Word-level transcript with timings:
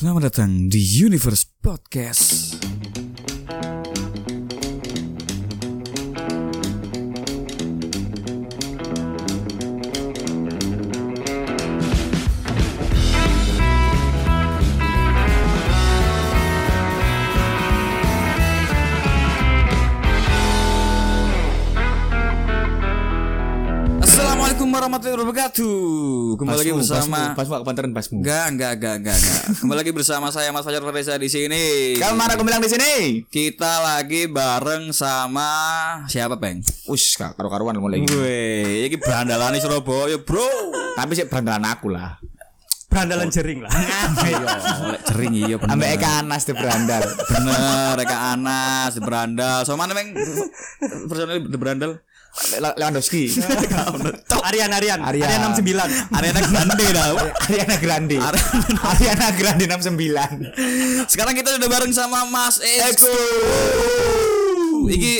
Selamat 0.00 0.32
datang 0.32 0.72
di 0.72 0.80
Universe 0.80 1.44
Podcast. 1.60 2.56
Warahmatullahi 24.80 25.20
wabarakatuh. 25.28 25.76
Kembali 26.40 26.56
lagi 26.56 26.72
bersama 26.72 27.36
Pasmu, 27.36 27.54
aku 27.60 27.64
pantaran 27.68 27.92
pasmu. 27.92 28.24
Enggak, 28.24 28.44
enggak, 28.48 28.72
enggak, 28.80 28.94
enggak, 28.96 29.16
enggak. 29.20 29.42
Kembali 29.60 29.78
lagi 29.84 29.92
bersama 29.92 30.26
saya 30.32 30.48
Mas 30.56 30.64
Fajar 30.64 30.80
Farisa 30.80 31.20
di 31.20 31.28
sini. 31.28 31.64
Kamu 32.00 32.16
mana 32.16 32.32
aku 32.40 32.48
bilang 32.48 32.64
di 32.64 32.70
sini? 32.72 33.20
Kita 33.28 33.84
lagi 33.84 34.24
bareng 34.24 34.96
sama 34.96 35.52
siapa, 36.08 36.40
Peng? 36.40 36.64
Us, 36.88 37.12
kak, 37.12 37.36
karu-karuan 37.36 37.76
mulai. 37.76 38.00
ini 38.00 38.96
berandalan 38.96 39.52
di 39.52 39.60
Surabaya, 39.60 40.16
Bro. 40.16 40.48
Tapi 40.96 41.12
sih 41.12 41.28
berandalan 41.28 41.64
aku 41.68 41.92
lah. 41.92 42.16
berandalan 42.90 43.30
jering 43.30 43.62
lah. 43.62 43.70
Oleh 44.82 44.98
cering 45.06 45.30
iya 45.36 45.54
bener. 45.60 45.78
Ambek 45.78 45.88
Eka 45.94 46.26
Anas 46.26 46.42
tuh 46.42 46.58
berandal. 46.58 47.04
Bener, 47.28 47.94
Eka 48.02 48.18
Anas, 48.34 48.98
di 48.98 49.00
berandal. 49.04 49.62
So 49.62 49.78
mana, 49.78 49.94
Peng? 49.94 50.10
Personil 51.06 51.46
di 51.46 51.54
berandal? 51.60 52.02
Le- 52.56 52.76
Lewandowski. 52.78 53.26
Arian 54.48 54.70
Arian. 54.70 55.00
Arian. 55.02 55.28
Arian 55.28 55.42
69. 55.52 56.14
Ariana 56.14 56.40
Grande 56.40 56.86
dah. 56.88 57.06
Ariana 57.44 57.76
Grande. 57.76 58.16
Ariana 58.80 59.26
Grande 59.34 59.64
69. 59.66 61.06
Sekarang 61.06 61.34
kita 61.34 61.58
udah 61.58 61.68
bareng 61.68 61.90
sama 61.90 62.24
Mas 62.24 62.62
Eko. 62.62 63.10
Iki 64.86 65.14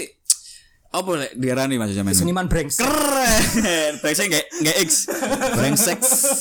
apa 0.90 1.10
lek 1.14 1.32
diarani 1.38 1.78
Mas 1.78 1.94
Jamin? 1.94 2.14
Seniman 2.14 2.46
brengsek. 2.46 2.82
Keren. 2.82 3.92
Brengsek 4.02 4.26
enggak 4.26 4.46
enggak 4.58 4.76
X. 4.80 4.90
Brengsek. 5.54 5.98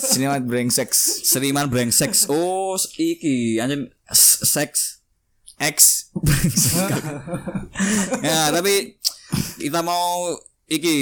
Sinimat 0.09 0.41
brengsek. 0.41 0.89
Seniman 1.21 1.67
brengsek. 1.67 2.09
Oh, 2.29 2.73
iki 2.95 3.57
anjing 3.57 3.89
s- 4.05 4.41
seks 4.43 5.05
X. 5.59 6.09
Ya, 8.19 8.49
tapi 8.49 8.97
kita 9.55 9.79
mau 9.79 10.33
iki 10.69 10.95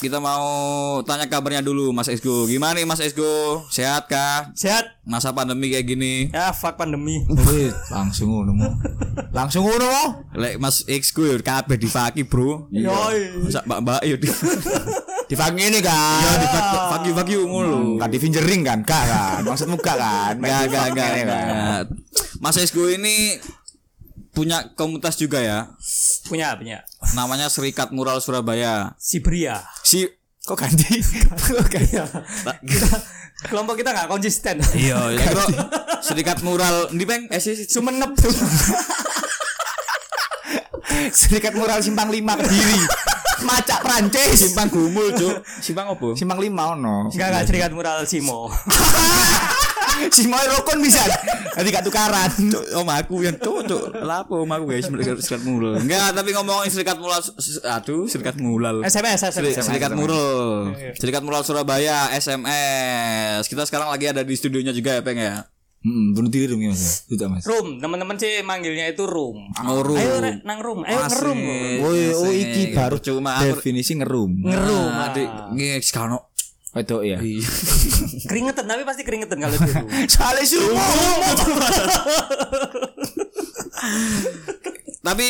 kita 0.00 0.16
mau 0.18 0.98
tanya 1.04 1.28
kabarnya 1.28 1.60
dulu 1.60 1.92
Mas 1.92 2.08
Esgo. 2.08 2.48
Gimana 2.48 2.80
nih 2.80 2.88
Mas 2.88 3.04
Esgo? 3.04 3.60
Sehat 3.68 4.08
kah? 4.08 4.50
Sehat. 4.56 4.88
Masa 5.04 5.36
pandemi 5.36 5.68
kayak 5.68 5.86
gini? 5.86 6.32
Ya 6.32 6.50
fuck 6.56 6.80
pandemi. 6.80 7.20
Langsung 7.92 8.32
ngono 8.32 8.56
mo. 8.56 8.68
Langsung 9.36 9.68
ngono 9.68 9.84
mo. 9.84 10.04
Lek 10.32 10.56
Mas 10.56 10.88
ku 11.12 11.28
yo 11.28 11.36
kabeh 11.36 11.76
difaki, 11.76 12.24
Bro. 12.24 12.72
Yoi. 12.72 13.52
Sak 13.52 13.68
mbak-mbak 13.68 14.00
yo 14.08 14.16
di 14.16 14.26
Di 15.32 15.38
pagi 15.38 15.64
ini 15.64 15.80
kan. 15.80 16.20
Yo 16.20 16.32
di 16.40 16.48
faki 16.92 17.10
faki 17.12 17.34
ngono. 17.44 17.96
Kan 18.00 18.08
di 18.12 18.18
fingering 18.20 18.62
kan, 18.64 18.80
kak 18.84 19.04
kan. 19.08 19.40
Maksudmu 19.48 19.80
gak 19.80 19.96
kan? 19.96 20.34
Enggak, 20.36 20.68
enggak, 20.68 20.84
enggak, 20.92 21.08
kan. 21.08 21.20
enggak. 21.24 21.82
Mas 22.42 22.56
Esgo 22.60 22.84
ini 22.90 23.40
punya 24.32 24.72
komunitas 24.74 25.20
juga 25.20 25.38
ya. 25.44 25.68
Punya 26.26 26.56
punya. 26.56 26.82
Namanya 27.12 27.52
Serikat 27.52 27.92
Mural 27.92 28.18
Surabaya. 28.24 28.96
Sibria. 28.96 29.60
Si 29.84 30.08
Kok 30.42 30.58
ganti? 30.58 30.98
Kok 31.54 31.68
ganti? 31.70 31.94
Kelompok 33.46 33.78
kita 33.78 33.94
nggak 33.94 34.10
konsisten. 34.10 34.58
Iya, 34.74 34.98
ya 35.14 35.22
bro. 35.30 35.46
Serikat 36.02 36.42
Mural 36.42 36.90
ndi 36.90 37.04
Peng? 37.06 37.30
Eh 37.30 37.38
sih 37.38 37.54
Sumenep. 37.54 38.18
Serikat 41.12 41.54
Mural 41.54 41.78
Simpang 41.82 42.10
5 42.10 42.40
Kediri. 42.42 42.78
Macak 43.42 43.82
Prancis. 43.82 44.38
simpang 44.38 44.70
gumul, 44.70 45.10
Cuk. 45.18 45.42
Simpang 45.58 45.90
opo? 45.90 46.14
Simpang 46.14 46.38
5 46.38 46.46
ono. 46.78 47.10
Enggak 47.10 47.28
enggak 47.34 47.44
serikat 47.50 47.70
mural 47.74 48.06
Simo. 48.06 48.46
Si 50.16 50.26
Moy 50.28 50.46
rokon 50.50 50.78
bisa. 50.82 51.02
Nanti 51.56 51.68
gak 51.68 51.84
tukaran. 51.84 52.30
Om 52.76 52.88
aku 52.88 53.24
yang 53.24 53.36
cuk, 53.38 53.68
cuk. 53.68 53.84
Lapo 54.02 54.42
om 54.42 54.50
aku 54.50 54.64
guys 54.72 54.88
serikat 54.88 55.42
mural. 55.44 55.78
Enggak, 55.78 56.16
tapi 56.16 56.30
ngomongin 56.32 56.70
serikat 56.72 56.96
mural 56.98 57.20
aduh, 57.64 58.04
serikat 58.08 58.36
mural. 58.40 58.84
SMS 58.84 59.20
SMS. 59.28 59.62
Serikat 59.62 59.92
Mural. 59.94 60.74
Serikat 60.96 61.22
Mural 61.22 61.42
Surabaya 61.46 62.10
SMS. 62.12 63.46
Kita 63.46 63.62
sekarang 63.68 63.92
lagi 63.92 64.10
ada 64.10 64.24
di 64.24 64.34
studionya 64.34 64.72
juga 64.74 64.98
ya, 64.98 65.02
Peng 65.04 65.20
ya. 65.20 65.46
Hmm, 65.82 66.14
bunuh 66.14 66.30
diri 66.30 66.46
dong 66.46 66.62
ya 66.62 66.70
mas. 66.70 67.10
Tidak 67.10 67.26
mas. 67.26 67.42
Room, 67.42 67.82
teman-teman 67.82 68.14
sih 68.14 68.38
manggilnya 68.46 68.86
itu 68.86 69.02
room. 69.02 69.50
Oh, 69.66 69.82
room. 69.82 69.98
Ayo 69.98 70.22
Rek, 70.22 70.46
nang 70.46 70.62
room, 70.62 70.86
ayo 70.86 70.94
ngerum. 71.10 71.38
Oh, 71.82 72.22
oh 72.22 72.30
iki 72.30 72.70
baru 72.70 73.02
cuma 73.02 73.42
definisi 73.42 73.98
ngerum. 73.98 74.46
Ngerum. 74.46 74.92
adik 75.10 75.26
ngi 75.58 75.82
sekarang 75.82 76.22
Itu 76.72 77.04
ya. 77.04 77.20
Iya. 77.20 77.44
Keringetan 78.32 78.64
tapi 78.64 78.82
pasti 78.88 79.04
keringetan 79.04 79.36
kalau 79.36 79.56
di 79.60 79.70
room. 79.76 79.88
Soalnya 80.12 80.44
sumo. 80.48 80.80
Tapi 85.02 85.26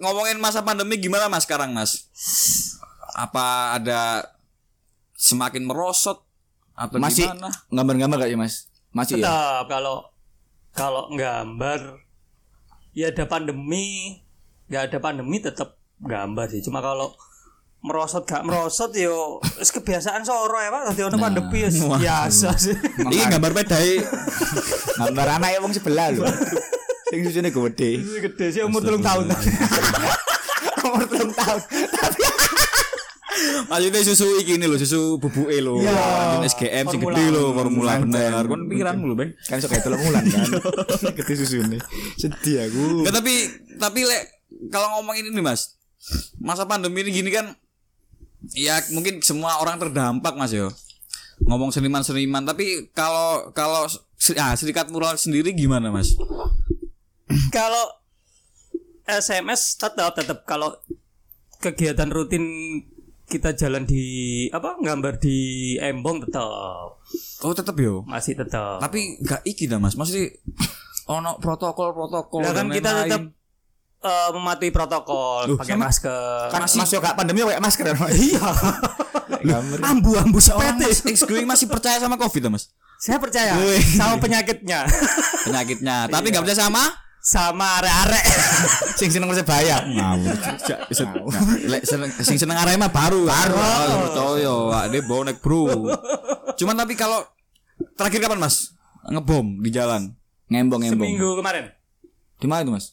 ngomongin 0.00 0.40
masa 0.40 0.64
pandemi 0.64 0.96
gimana 0.96 1.28
Mas 1.28 1.44
sekarang 1.44 1.76
Mas? 1.76 2.08
Apa 3.12 3.76
ada 3.76 4.32
semakin 5.12 5.68
merosot 5.68 6.24
atau 6.72 6.96
Masih 6.96 7.28
gimana? 7.28 7.52
gambar-gambar 7.68 8.24
gak 8.24 8.32
ya 8.32 8.38
mas? 8.40 8.72
Masih 8.96 9.20
ya. 9.20 9.28
Tetap 9.28 9.68
kalau 9.68 10.08
kalau 10.72 11.12
gambar 11.12 12.00
ya 12.96 13.12
ada 13.12 13.28
pandemi, 13.28 14.16
nggak 14.72 14.82
ada 14.88 14.98
pandemi 14.98 15.36
tetap 15.44 15.76
gambar 16.00 16.48
sih. 16.48 16.64
Cuma 16.64 16.80
kalau 16.80 17.12
merosot 17.82 18.22
gak 18.22 18.46
merosot 18.46 18.94
yo 18.94 19.42
wis 19.58 19.74
kebiasaan 19.74 20.22
soro 20.22 20.54
ya 20.58 20.70
Pak. 20.70 20.82
Dadi 20.94 21.02
ono 21.02 21.16
pandemi 21.18 21.66
wis 21.66 21.78
biasa 21.82 22.54
sih. 22.54 22.74
Ini 23.02 23.26
gambar 23.28 23.52
pedai 23.52 23.98
Gambar 24.98 25.28
anak 25.38 25.50
ya 25.50 25.58
wong 25.58 25.74
sebelah 25.74 26.14
lho. 26.14 26.22
Sing 27.10 27.20
susune 27.26 27.50
gede. 27.50 27.90
Gede 28.00 28.46
sih 28.54 28.62
umur 28.62 28.80
telung 28.80 29.02
tahun. 29.02 29.28
Umur 30.82 31.04
belum 31.06 31.30
tahun. 31.34 31.60
Tapi 31.90 32.22
Maksudnya 33.42 34.00
susu 34.04 34.26
iki 34.38 34.60
ini 34.60 34.68
lho, 34.68 34.76
susu 34.76 35.16
bubuke 35.18 35.56
lho. 35.58 35.80
Iya. 35.82 36.38
Jenis 36.38 36.52
SGM 36.54 36.84
sing 36.86 37.00
Formula. 37.00 37.16
gede 37.18 37.24
lho, 37.32 37.44
formula 37.50 37.92
bener. 38.04 38.42
Kon 38.46 38.62
pikiranmu 38.68 39.04
lho, 39.08 39.14
Bang. 39.18 39.30
kan 39.48 39.58
sok 39.58 39.72
kayak 39.72 39.82
telung 39.88 40.02
bulan 40.04 40.22
kan. 40.28 40.42
Gede 41.18 41.34
susune. 41.34 41.78
Sedih 42.14 42.68
aku. 42.68 43.02
Enggak 43.02 43.14
tapi 43.18 43.34
tapi 43.80 44.00
lek 44.06 44.22
kalau 44.70 45.00
ngomongin 45.00 45.32
ini 45.32 45.40
Mas. 45.42 45.80
Masa 46.38 46.66
pandemi 46.68 47.02
ini 47.02 47.10
gini 47.10 47.30
kan 47.32 47.56
ya 48.50 48.82
mungkin 48.90 49.22
semua 49.22 49.62
orang 49.62 49.78
terdampak 49.78 50.34
Mas 50.34 50.50
yo. 50.50 50.70
Ngomong 51.42 51.74
seniman-seniman 51.74 52.46
tapi 52.46 52.90
kalau 52.94 53.50
kalau 53.54 53.86
ah, 54.38 54.54
serikat 54.54 54.90
mural 54.90 55.18
sendiri 55.18 55.54
gimana 55.54 55.90
Mas? 55.90 56.14
kalau 57.56 57.84
SMS 59.08 59.80
tetap 59.80 60.14
tetap 60.14 60.44
kalau 60.44 60.76
kegiatan 61.58 62.10
rutin 62.12 62.44
kita 63.26 63.56
jalan 63.56 63.88
di 63.88 64.46
apa 64.52 64.76
gambar 64.76 65.16
di 65.16 65.74
embong 65.80 66.28
tetap 66.28 67.00
Oh 67.42 67.50
tetap 67.56 67.74
yo. 67.80 68.06
masih 68.06 68.38
tetap. 68.38 68.78
Tapi 68.78 69.18
gak 69.18 69.42
iki 69.42 69.66
dah 69.66 69.82
Mas. 69.82 69.98
Maksudnya 69.98 70.30
ono 71.10 71.42
protokol-protokol 71.42 72.46
Lah 72.46 72.54
kan 72.54 72.70
dan 72.70 72.76
kita 72.78 72.90
tetap 73.02 73.22
eh, 74.02 74.28
mematuhi 74.34 74.70
protokol, 74.74 75.54
pakai 75.56 75.78
masker. 75.78 76.50
Kan 76.50 76.66
masuk 76.66 76.98
gak 76.98 77.14
pandemi 77.14 77.46
kayak 77.46 77.62
masker 77.62 77.86
kan. 77.86 78.10
Iya. 78.10 78.42
Ambu-ambu 79.90 80.38
Seorang 80.38 80.78
sepete. 80.78 80.90
Mas 80.90 81.18
X-Going 81.22 81.46
masih 81.46 81.66
percaya 81.66 81.98
sama 81.98 82.14
Covid 82.18 82.50
Mas? 82.50 82.70
Saya 83.02 83.18
percaya 83.18 83.58
Wih. 83.58 83.82
sama 83.98 84.22
penyakitnya, 84.22 84.86
Penyakitnya. 85.50 86.06
Tapi 86.06 86.30
gak 86.30 86.46
percaya 86.46 86.70
sama 86.70 86.82
sama 87.22 87.82
arek-arek. 87.82 88.24
Sing 88.98 89.10
seneng 89.10 89.30
Persebaya. 89.30 89.82
Ngawur. 89.82 90.34
Lek 91.66 91.82
seneng 91.86 92.10
sing 92.22 92.38
seneng 92.38 92.58
Arema 92.58 92.90
baru. 92.90 93.26
Baru. 93.26 93.54
Oh, 93.58 93.98
percaya, 94.06 94.54
Wak, 94.70 94.84
dia 94.94 95.02
bonek, 95.02 95.38
Bro. 95.42 95.90
Cuman 96.58 96.74
tapi 96.78 96.94
kalau 96.94 97.22
terakhir 97.98 98.22
kapan 98.22 98.38
Mas? 98.42 98.74
Ngebom 99.10 99.58
di 99.62 99.70
jalan. 99.74 100.14
Ngembong 100.52 100.80
ngembong. 100.84 101.08
Seminggu 101.08 101.30
kemarin 101.40 101.64
Di 102.36 102.46
mana 102.50 102.60
itu 102.66 102.72
mas? 102.74 102.92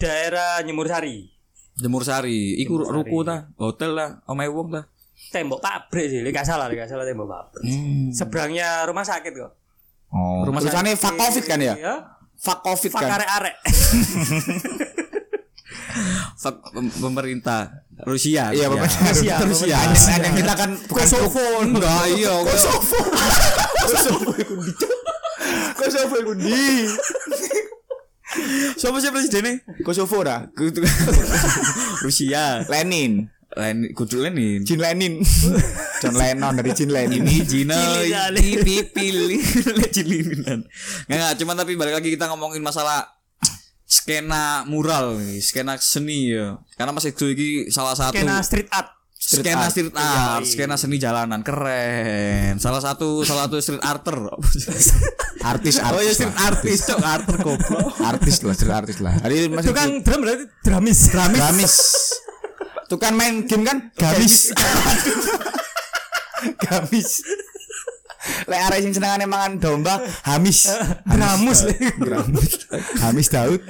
Daerah 0.00 0.64
Nyemur 0.64 0.88
Sari. 0.88 1.28
Jemur 1.76 2.02
Sari, 2.04 2.56
iku 2.60 2.80
ruko 2.80 3.20
ta, 3.24 3.52
hotel 3.60 3.92
lah, 3.92 4.08
omahe 4.24 4.48
wong 4.48 4.72
ta. 4.72 4.88
Tembok 5.30 5.60
pabrik 5.60 6.08
sih, 6.08 6.24
gak 6.32 6.48
salah, 6.48 6.72
gak 6.72 6.88
salah 6.88 7.04
tembok 7.04 7.28
pabrik. 7.28 7.68
Seberangnya 8.16 8.88
rumah 8.88 9.04
sakit 9.04 9.32
kok. 9.36 9.52
Oh. 10.10 10.42
Rumah 10.42 10.58
Tulisannya 10.64 10.98
fuck 10.98 11.14
covid 11.14 11.44
kan 11.46 11.60
ya? 11.60 11.74
Iya. 11.76 11.94
Fuck 12.40 12.60
covid 12.64 12.90
kan? 12.90 13.20
arek-arek. 13.20 13.56
Fuck 16.40 16.72
pem- 16.72 16.88
pemerintah 16.88 17.84
Rusia. 18.08 18.54
Iya, 18.54 18.72
pemerintah 18.72 19.12
Rusia, 19.12 19.34
Rusia. 19.44 19.76
pemerintah 19.76 20.16
Ada 20.16 20.28
kita 20.32 20.54
kan 20.56 20.70
bukan 20.88 21.04
Kosovo. 21.04 21.46
Enggak, 21.60 22.02
iya. 22.16 22.34
Kosovo. 22.46 22.98
Kosovo 23.84 24.30
iku? 24.40 24.54
Kosovo 25.76 26.14
iku 26.16 26.32
ndi? 26.38 26.64
Siapa 28.78 28.96
sih 29.02 29.10
presidennya? 29.10 29.62
Kosovo? 29.82 30.22
Kudu 30.54 30.80
Rusia. 32.06 32.62
Lenin. 32.70 33.26
Lenin, 33.50 33.90
kudu 33.98 34.22
Lenin. 34.22 34.62
Jin 34.62 34.78
Lenin. 34.78 35.18
John 36.00 36.14
Lennon 36.14 36.54
dari 36.54 36.70
Jin 36.70 36.94
Lenin. 36.94 37.26
Ini 37.26 37.66
kali. 38.14 38.46
ini 38.62 38.76
pilih 38.86 39.42
Cilinan. 39.90 40.62
Nggak, 41.10 41.32
cuman 41.42 41.54
tapi 41.58 41.74
balik 41.74 41.98
lagi 41.98 42.14
kita 42.14 42.30
ngomongin 42.30 42.62
masalah 42.62 43.10
skena 43.90 44.62
mural 44.70 45.18
skena 45.42 45.74
seni 45.82 46.30
ya. 46.30 46.62
Karena 46.78 46.94
Mas 46.94 47.10
Edo 47.10 47.26
ini 47.26 47.66
salah 47.74 47.98
satu 47.98 48.14
Kena 48.14 48.38
street 48.46 48.70
art. 48.70 48.99
Street 49.30 49.46
skena 49.46 49.62
art. 49.62 49.70
street 49.70 49.94
art, 49.94 50.42
skena 50.42 50.74
seni 50.74 50.98
jalanan 50.98 51.46
keren. 51.46 52.58
Salah 52.58 52.82
satu 52.82 53.22
salah 53.22 53.46
satu 53.46 53.62
street 53.62 53.78
arter. 53.78 54.18
Artis 54.26 54.90
artis. 55.46 55.74
oh 55.78 56.02
ya 56.02 56.10
street 56.10 56.34
lah. 56.34 56.46
artis, 56.50 56.78
cok 56.82 56.98
arter 56.98 57.36
goblok. 57.38 57.94
Artis 58.02 58.42
lah, 58.42 58.54
street 58.58 58.74
artis 58.74 58.98
lah. 58.98 59.14
Hari 59.22 59.46
masih 59.54 59.70
Tukang 59.70 60.02
drum 60.02 60.18
berarti 60.26 60.44
dramis. 60.66 60.98
Gamis. 61.14 61.38
Gamis. 61.38 61.74
Tukang 62.90 63.14
main 63.14 63.46
game 63.46 63.62
kan? 63.62 63.94
Gamis. 63.94 64.50
Gamis. 66.66 67.10
Lek 68.20 68.60
arek 68.68 68.78
sing 68.84 68.92
senengane 68.92 69.24
mangan 69.24 69.56
domba, 69.56 69.96
Hamis. 70.28 70.68
Dramus. 71.08 71.60
Dramus. 71.96 72.50
Hamis 73.00 73.28
Daud. 73.32 73.64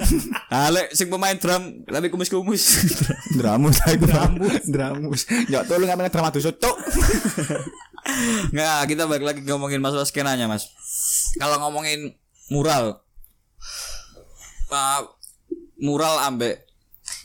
Alek 0.51 0.91
sing 0.97 1.07
pemain 1.07 1.39
drum 1.39 1.87
tapi 1.87 2.11
kumis-kumis. 2.11 2.63
Dramus 3.39 3.79
aku 3.79 4.03
Dramus. 4.11 4.63
Dramus. 4.67 5.21
Ya 5.47 5.63
tolong 5.63 5.87
ngapain 5.87 6.11
drama 6.11 6.35
dosa 6.35 6.51
cuk. 6.51 6.75
Nggak, 8.53 8.79
kita 8.91 9.03
balik 9.07 9.23
lagi 9.23 9.41
ngomongin 9.47 9.79
masalah 9.79 10.03
skenanya, 10.03 10.49
Mas. 10.49 10.67
Kalau 11.39 11.61
ngomongin 11.63 12.11
mural, 12.51 12.99
uh, 14.73 14.99
mural 15.79 16.19
ambek 16.27 16.67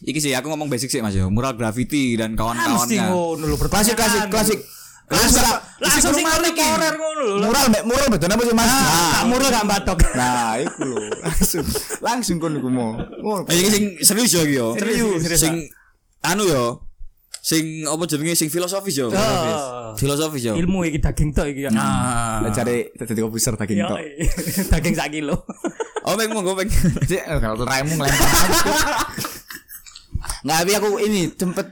Iki 0.04 0.18
sih 0.20 0.32
aku 0.36 0.52
ngomong 0.52 0.68
basic 0.68 0.92
sih 0.92 1.00
Mas 1.00 1.16
ya. 1.16 1.24
Mural 1.32 1.56
graffiti 1.56 2.20
dan 2.20 2.36
kawan-kawannya. 2.36 3.08
ngono 3.08 3.44
lho 3.48 3.56
Klasik 3.56 3.96
klasik 3.96 4.28
klasik. 4.28 4.60
Langsung 5.06 5.46
langsung 5.78 6.12
sing 6.18 6.26
kontemporer 6.26 6.94
ngono 6.98 7.20
lho. 7.22 7.46
Mural 7.46 7.64
mbek 7.70 7.82
mural 7.86 8.06
betul 8.10 8.30
apa 8.34 8.42
sih 8.42 8.54
Mas? 8.58 8.70
Tak 8.74 9.24
murah 9.30 9.48
gak 9.54 9.66
batok. 9.70 9.98
Nah, 10.18 10.58
iku 10.58 10.82
lho. 10.82 10.98
Langsung 11.26 11.64
langsung 12.02 12.36
kon 12.42 12.58
iku 12.58 12.66
mau. 12.66 12.98
Iki 13.46 13.68
sing 13.70 13.84
serius 14.02 14.34
yo 14.34 14.42
iki 14.42 14.54
yo. 14.58 14.68
Serius, 14.74 15.22
serius, 15.22 15.40
Sing 15.40 15.54
anu 16.26 16.50
yo. 16.50 16.82
Sing 17.38 17.86
apa 17.86 18.02
jenenge 18.10 18.34
sing 18.34 18.50
filosofis 18.50 18.98
yo. 18.98 19.06
Oh. 19.14 19.94
Filosofis 19.94 20.50
yo. 20.50 20.58
Ilmu 20.58 20.82
iki 20.90 20.98
daging 20.98 21.30
tok 21.30 21.54
iki 21.54 21.66
ya. 21.66 21.70
Nah. 21.70 22.42
Cari 22.50 22.90
dadi 22.90 23.20
komputer 23.22 23.54
daging 23.54 23.78
tok. 23.86 23.98
daging 24.74 24.94
sak 24.98 25.14
kilo. 25.14 25.46
Oh, 26.02 26.18
pengen 26.18 26.34
monggo 26.34 26.58
pengen. 26.58 26.74
Cek, 27.06 27.22
kalau 27.38 27.62
raimu 27.62 27.94
ngelempar. 27.94 28.26
Nggak, 30.46 30.58
tapi 30.62 30.72
aku 30.78 30.88
ini 31.02 31.26
sempet 31.34 31.66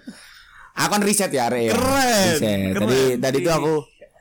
aku 0.74 0.88
kan 0.90 1.02
riset 1.06 1.30
ya, 1.30 1.46
Re. 1.46 1.70
Keren, 1.70 2.24
Riset. 2.34 2.42
keren. 2.42 2.82
Tadi 2.82 3.00
tadi 3.22 3.36
itu 3.40 3.50
aku 3.50 3.74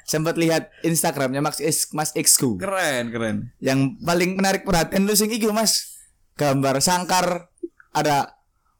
sempet 0.05 0.37
lihat 0.37 0.69
Instagramnya 0.85 1.41
Mas 1.41 1.57
X 1.57 1.89
Mas 1.97 2.13
Xku. 2.13 2.61
Keren, 2.61 3.09
keren. 3.09 3.35
Yang 3.57 3.97
paling 4.05 4.37
menarik 4.37 4.61
perhatian 4.63 5.09
lu 5.09 5.17
sing 5.17 5.33
iki 5.33 5.49
Mas. 5.49 5.97
Gambar 6.37 6.81
sangkar 6.81 7.49
ada 7.93 8.37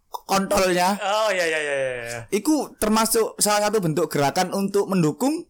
kontolnya. 0.09 0.97
Oh 1.01 1.29
iya 1.33 1.45
iya 1.49 1.59
iya 1.59 1.75
iya. 1.77 2.19
Iku 2.29 2.77
termasuk 2.77 3.37
salah 3.41 3.69
satu 3.69 3.81
bentuk 3.81 4.09
gerakan 4.09 4.53
untuk 4.53 4.85
mendukung 4.85 5.49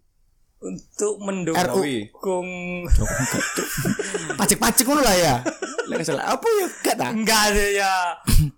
Untuk 0.63 1.19
mendukung 1.19 1.59
pajak-pajak 4.39 4.85
ngono 4.87 5.03
lah 5.03 5.15
ya. 5.19 5.35
Nggak 5.91 6.07
salah 6.07 6.31
apa 6.31 6.47
ya 6.47 6.67
gak 6.87 7.11
enggak 7.11 7.41
ada 7.51 7.65
ya. 7.67 7.93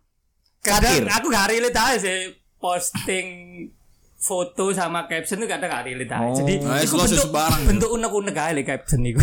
Kadang 0.65 1.09
aku 1.09 1.25
gak 1.33 1.49
relate 1.49 1.73
aja 1.73 1.97
sih 1.97 2.44
posting 2.65 3.27
foto 4.17 4.73
sama 4.73 5.05
caption 5.05 5.37
itu 5.37 5.45
kadang 5.45 5.69
gak 5.69 5.85
relate 5.85 6.09
aja. 6.09 6.17
Oh. 6.19 6.33
Jadi 6.33 6.53
Nah, 6.57 6.81
itu 6.81 6.97
bentuk, 6.97 7.21
sembarang. 7.21 7.61
bentuk 7.63 7.89
unek-unek 7.91 8.33
aja 8.33 8.61
caption 8.63 9.05
itu. 9.05 9.21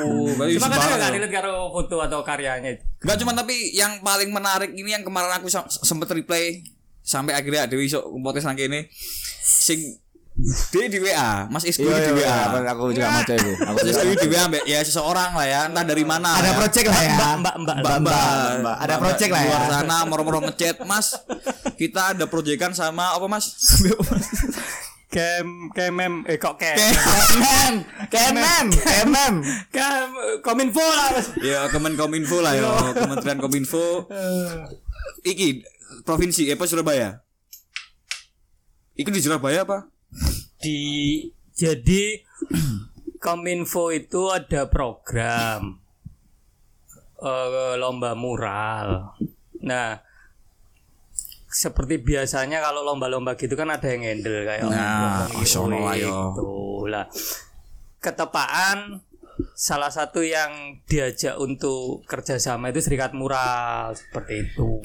Oh, 0.00 0.32
Cuma 0.32 0.66
kadang 0.66 0.96
gak 0.96 1.10
yo. 1.10 1.14
relate 1.14 1.28
karo 1.30 1.52
foto 1.68 1.96
atau 2.00 2.20
karyanya. 2.20 2.72
Enggak 2.98 3.16
cuma 3.20 3.32
tapi 3.32 3.52
yang 3.72 4.00
paling 4.00 4.32
menarik 4.32 4.72
ini 4.72 4.90
yang 4.90 5.04
kemarin 5.04 5.28
aku 5.30 5.52
sem- 5.52 5.68
sempet 5.68 6.08
replay 6.10 6.64
sampai 7.00 7.36
akhirnya 7.36 7.68
Dewi 7.68 7.84
sok 7.84 8.08
podcast 8.18 8.48
nang 8.48 8.56
kene 8.56 8.88
sing 9.38 10.00
dia 10.34 10.90
di 10.90 10.98
WA, 10.98 11.46
Mas 11.46 11.62
Isku 11.62 11.86
Iya, 11.86 12.10
di 12.10 12.18
iya, 12.18 12.26
WA. 12.26 12.58
iya. 12.58 12.70
Aku 12.74 12.90
juga 12.90 13.06
maca 13.06 13.34
itu. 13.38 13.52
Aku 13.54 13.76
Isku 13.86 14.10
di 14.18 14.28
WA 14.34 14.44
ya 14.66 14.78
seseorang 14.82 15.30
lah 15.30 15.46
ya, 15.46 15.60
entah 15.70 15.86
dari 15.86 16.02
mana. 16.02 16.34
Ada 16.34 16.50
ya. 16.50 16.54
project 16.58 16.86
lah 16.90 17.02
ya. 17.06 17.14
Mbak 17.14 17.34
mbak 17.38 17.54
mbak. 17.62 17.76
Mbak, 17.78 17.98
mbak, 18.02 18.48
Mbak. 18.66 18.76
Ada 18.82 18.94
project 18.98 19.30
lah 19.30 19.40
di 19.40 19.46
luar 19.46 19.62
ya. 19.62 19.68
sana 19.70 19.96
moro-moro 20.10 20.38
ngechat, 20.50 20.76
Mas. 20.82 21.06
Kita 21.78 22.18
ada 22.18 22.26
proyekan 22.26 22.74
sama 22.74 23.14
apa, 23.14 23.26
Mas? 23.30 23.46
Kem 25.14 25.70
kemem 25.70 26.26
eh 26.26 26.34
kok 26.34 26.58
kem. 26.58 26.74
Kemen, 26.74 27.72
kemen, 28.10 28.64
kemen. 28.74 29.34
Kem 29.70 30.08
kominfo 30.42 30.82
lah. 30.82 31.14
Mas. 31.14 31.26
ya, 31.38 31.70
Kemenkominfo 31.70 32.42
lah 32.42 32.58
ya, 32.58 32.74
Kementerian 32.90 33.38
Kominfo. 33.38 34.10
Iki 35.22 35.62
provinsi 36.02 36.50
apa 36.50 36.66
Surabaya? 36.66 37.22
Iki 38.98 39.14
di 39.14 39.22
Surabaya 39.22 39.62
apa? 39.62 39.93
Di 40.58 40.80
jadi 41.54 42.18
Kominfo 43.24 43.88
itu 43.94 44.28
ada 44.28 44.68
program 44.68 45.80
eh, 47.22 47.74
lomba 47.80 48.12
mural. 48.12 49.16
Nah, 49.64 49.96
seperti 51.54 52.02
biasanya 52.02 52.58
kalau 52.58 52.82
lomba-lomba 52.82 53.38
gitu 53.38 53.54
kan 53.54 53.70
ada 53.70 53.86
yang 53.86 54.02
handle 54.02 54.42
kayak 54.42 54.66
Nah, 54.66 55.30
oh, 55.30 55.46
sono 55.46 55.88
itu 55.94 56.52
lah. 56.90 57.06
Ketepaan 58.02 59.00
salah 59.54 59.88
satu 59.88 60.20
yang 60.20 60.82
diajak 60.84 61.38
untuk 61.38 62.02
kerjasama 62.04 62.74
itu 62.74 62.82
Serikat 62.82 63.14
Mural 63.14 63.94
seperti 63.94 64.50
itu. 64.50 64.82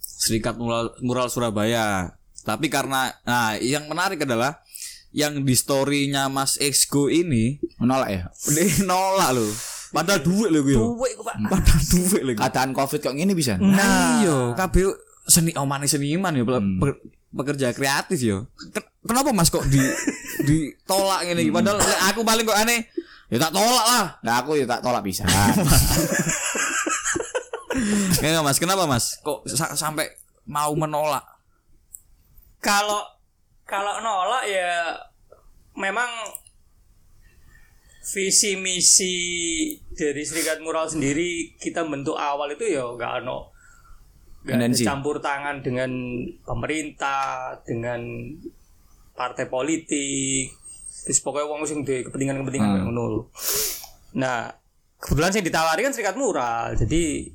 Serikat 0.00 0.58
Mural, 0.58 0.96
Mural 1.04 1.28
Surabaya. 1.30 2.17
Tapi 2.48 2.66
karena 2.66 3.12
nah 3.22 3.52
yang 3.54 3.84
menarik 3.84 4.24
adalah 4.24 4.64
yang 5.10 5.40
di 5.40 5.52
story-nya 5.52 6.28
Mas 6.28 6.56
Exgo 6.56 7.06
ini 7.06 7.60
Menolak 7.76 8.08
ya. 8.08 8.22
dia 8.54 8.64
nolak 8.82 9.30
loh. 9.32 9.52
Padahal 9.88 10.20
duit 10.20 10.48
loh 10.48 10.60
gue. 10.62 10.72
Duit 10.74 11.12
kok, 11.14 11.24
Pak. 11.24 11.36
Padahal 11.46 11.80
duit 11.86 12.22
loh. 12.22 12.32
Keadaan 12.34 12.70
Covid 12.72 13.00
kok 13.00 13.12
gini 13.12 13.32
bisa? 13.32 13.56
Nah, 13.56 14.20
iya, 14.20 14.38
kabeh 14.54 14.84
seni 15.24 15.52
omane 15.54 15.84
seniman 15.84 16.32
ya, 16.32 16.44
pe- 16.44 16.60
pe- 16.78 17.00
pekerja 17.30 17.72
kreatif 17.72 18.16
ya. 18.18 18.44
Ken- 18.70 18.88
Kenapa 19.00 19.32
Mas 19.32 19.48
kok 19.48 19.64
di 19.64 19.80
ditolak 20.48 21.24
ngene 21.24 21.40
iki? 21.40 21.48
Padahal 21.50 21.76
lek 21.78 22.00
aku 22.06 22.20
paling 22.20 22.44
kok 22.44 22.58
aneh 22.58 22.84
ya 23.28 23.38
tak 23.38 23.48
tolak 23.50 23.84
lah. 23.86 24.04
Nah 24.20 24.34
aku 24.38 24.56
ya 24.56 24.64
tak 24.64 24.80
tolak 24.80 25.00
bisa. 25.00 25.24
Enggak 28.18 28.42
Mas, 28.42 28.58
kenapa 28.58 28.84
Mas? 28.84 29.16
Kok 29.18 29.46
sa- 29.48 29.72
sampai 29.72 30.10
mau 30.44 30.72
menolak? 30.74 31.24
Kalau 32.58 33.02
kalau 33.68 34.00
nolak 34.00 34.44
ya 34.48 34.96
memang 35.78 36.08
visi 38.08 38.56
misi 38.56 39.14
dari 39.92 40.24
Serikat 40.24 40.64
Mural 40.64 40.88
sendiri 40.88 41.54
kita 41.60 41.84
bentuk 41.84 42.16
awal 42.16 42.56
itu 42.56 42.64
ya 42.64 42.84
nggak 42.96 43.12
ano 43.24 43.52
nggak 44.48 44.80
campur 44.80 45.20
tangan 45.20 45.60
dengan 45.60 45.90
pemerintah 46.40 47.52
dengan 47.68 48.00
partai 49.12 49.50
politik 49.50 50.48
terus 51.04 51.20
pokoknya 51.20 51.46
uang 51.50 51.62
sing 51.68 51.78
duwe 51.84 52.04
kepentingan-kepentingan 52.04 52.84
ngono 52.84 53.02
lho. 53.08 53.22
Nah, 54.16 54.52
kebetulan 55.00 55.32
sih 55.32 55.42
ditawari 55.44 55.80
kan 55.84 55.92
Serikat 55.94 56.16
Mural. 56.20 56.76
Jadi 56.76 57.32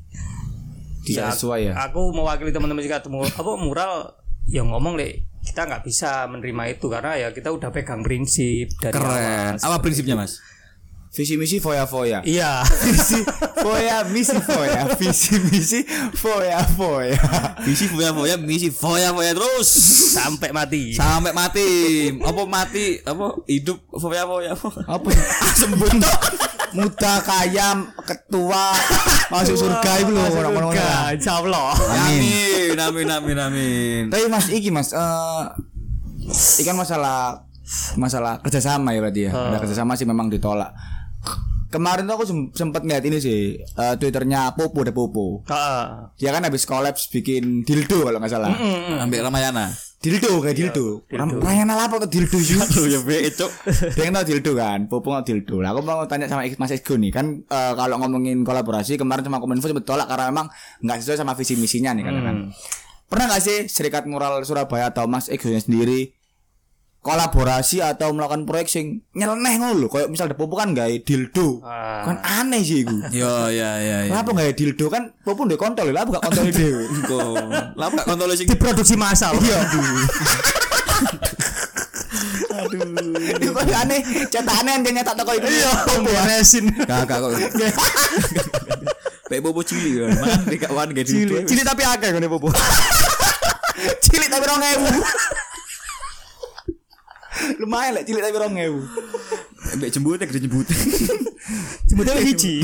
Tidak 1.04 1.36
sesuai 1.36 1.60
ya. 1.68 1.74
aku 1.76 2.16
mewakili 2.16 2.54
teman-teman 2.54 2.80
Serikat 2.86 3.04
Mu- 3.12 3.26
apa 3.28 3.52
mural 3.60 4.14
yang 4.48 4.70
ngomong 4.70 4.96
le 4.96 5.24
kita 5.44 5.68
nggak 5.68 5.84
bisa 5.84 6.24
menerima 6.32 6.80
itu 6.80 6.88
karena 6.88 7.20
ya 7.20 7.28
kita 7.36 7.52
udah 7.52 7.68
pegang 7.70 8.00
prinsip 8.00 8.72
dari 8.80 8.96
Keren. 8.96 9.60
awal. 9.60 9.60
Apa 9.60 9.78
prinsipnya 9.84 10.16
Mas? 10.16 10.40
Visi 11.14 11.38
misi 11.38 11.62
foya 11.62 11.86
foya. 11.86 12.26
Iya. 12.26 12.66
Visi 12.90 13.22
foya 13.62 14.02
misi 14.10 14.34
foya. 14.34 14.88
Visi 14.98 15.38
misi 15.46 15.80
foya 16.18 16.66
foya. 16.74 17.22
Visi 17.62 17.86
foya-foya, 17.86 18.34
misi 18.42 18.74
foya-foya 18.74 19.38
terus 19.38 19.70
Sampai 20.18 20.50
mati. 20.50 20.98
sampai 20.98 21.30
mati. 21.30 21.70
Apa 22.18 22.42
mati? 22.50 22.98
Apa 23.06 23.46
hidup 23.46 23.78
foya-foya? 23.94 24.58
Apa? 24.90 25.08
ya? 25.14 25.22
Muda 26.74 27.14
kaya 27.22 27.68
ketua 28.02 28.74
masuk 29.30 29.56
surga 29.56 29.92
itu 30.00 30.10
loh 30.10 30.26
orang-orang. 30.26 30.74
Surga, 30.74 30.92
insya 31.12 31.34
Allah. 31.38 31.70
Amin, 32.04 32.74
amin, 32.76 33.08
amin, 33.08 33.38
amin. 33.40 34.02
Tapi 34.10 34.26
Mas 34.26 34.50
iki 34.50 34.70
Mas 34.70 34.90
eh 34.90 35.44
ikan 36.60 36.74
masalah 36.74 37.46
masalah 37.96 38.40
kerjasama 38.40 38.92
ya 38.92 39.00
berarti 39.00 39.22
ya. 39.24 39.32
Ada 39.32 39.58
kerjasama 39.60 39.94
sih 39.94 40.04
memang 40.04 40.28
ditolak. 40.28 40.74
kemarin 41.70 42.06
tuh 42.06 42.14
aku 42.14 42.26
sem- 42.28 42.52
sempet 42.54 42.86
ngeliat 42.86 43.02
ini 43.02 43.18
sih 43.18 43.40
eh, 43.58 43.94
twitternya 43.98 44.54
Popo 44.54 44.86
deh 44.86 44.94
Popo 44.94 45.42
Heeh. 45.44 45.82
dia 46.14 46.30
kan 46.30 46.46
habis 46.46 46.70
kolaps 46.70 47.10
bikin 47.10 47.66
dildo 47.66 48.06
kalau 48.06 48.22
nggak 48.22 48.30
salah 48.30 48.54
Ambil 49.02 49.26
Ramayana. 49.26 49.74
Dildo 50.04 50.44
kayak 50.44 50.58
dildo. 50.60 51.08
Ram- 51.08 51.40
Ramayana 51.40 51.80
apa 51.80 51.96
tuh 52.04 52.12
dildo 52.12 52.36
sih. 52.44 52.60
Aduh 52.60 52.86
ya 52.86 53.00
be 53.00 53.24
itu. 53.24 53.48
dia 53.96 54.12
tau 54.12 54.26
dildo 54.28 54.52
kan? 54.52 54.80
Popo 54.86 55.16
nggak 55.16 55.24
dildo. 55.24 55.64
Lah 55.64 55.72
aku 55.72 55.80
mau 55.80 56.04
tanya 56.04 56.28
sama 56.28 56.44
Mas 56.60 56.76
Ego 56.76 57.00
nih. 57.00 57.10
Kan 57.10 57.42
eh, 57.42 57.74
kalau 57.74 57.96
ngomongin 57.98 58.44
kolaborasi 58.44 59.00
kemarin 59.00 59.24
sama 59.24 59.40
Kominfo 59.40 59.66
sempet 59.66 59.88
tolak 59.88 60.12
karena 60.12 60.28
memang 60.28 60.52
nggak 60.84 61.00
sesuai 61.00 61.24
sama 61.24 61.34
visi 61.34 61.56
misinya 61.56 61.96
nih 61.96 62.04
kan 62.04 62.14
kan. 62.20 62.36
Pernah 63.08 63.26
nggak 63.32 63.42
sih 63.42 63.58
Serikat 63.66 64.04
Mural 64.04 64.44
Surabaya 64.44 64.92
atau 64.92 65.08
Mas 65.08 65.32
Ego 65.32 65.48
sendiri 65.48 66.12
kolaborasi 67.04 67.84
atau 67.84 68.10
melakukan 68.10 68.44
proyek 68.44 68.66
sing 68.66 68.86
nyeleneh 69.12 69.60
ngono 69.60 69.76
lho 69.76 69.88
kayak 69.88 70.08
misal 70.08 70.26
ada 70.26 70.34
Popo 70.34 70.56
kan 70.56 70.72
nggak 70.72 71.04
dildo 71.04 71.60
Ah. 71.60 72.00
kan 72.02 72.16
aneh 72.24 72.64
sih 72.64 72.82
iku 72.82 72.96
Yo 73.14 73.28
ya 73.50 73.76
ya 73.78 73.98
ya. 74.02 74.10
Kenapa 74.10 74.32
nggak 74.32 74.56
dildo 74.56 74.88
kan 74.88 75.12
Popo 75.20 75.44
ndek 75.44 75.58
kontol 75.58 75.92
lha 75.92 76.02
buka 76.02 76.18
kontol 76.20 76.48
dhewe 76.48 76.88
lah 77.80 77.88
gak 77.90 78.08
kontrol 78.08 78.32
sing 78.32 78.48
Diproduksi 78.48 78.96
massal. 78.96 79.36
iya 79.38 79.60
aduh 79.60 79.84
itu 83.14 83.50
kok 83.52 83.64
aneh 83.68 84.00
cetakane 84.28 84.70
anjing 84.74 84.94
nyetak 84.94 85.14
toko 85.14 85.32
itu 85.34 85.46
iya 85.46 85.72
beresin. 86.00 86.66
kakak 86.80 87.18
kok. 87.20 87.32
Pek 89.24 89.40
bobo 89.40 89.62
cili 89.62 90.00
kan. 90.00 90.10
Man 90.16 90.40
gak 90.54 90.72
wan 90.72 90.88
gak 90.90 91.06
Cilik, 91.06 91.44
dildo. 91.44 91.48
cilik 91.48 91.66
tapi 91.66 91.82
akeh 91.84 92.10
ngene 92.12 92.28
popo. 92.28 92.50
cilik 94.00 94.30
tapi 94.30 94.44
rong 94.46 94.64
ewu 94.64 94.88
lumayan 97.58 97.96
lah 97.96 98.04
cilik 98.04 98.22
tapi 98.22 98.38
rong 98.38 98.56
ewu 98.58 98.82
Mbek 99.74 99.90
jembute 99.90 100.24
gede 100.28 100.44
jembute. 100.44 100.76
Jembutnya 101.88 102.20
hiji. 102.20 102.62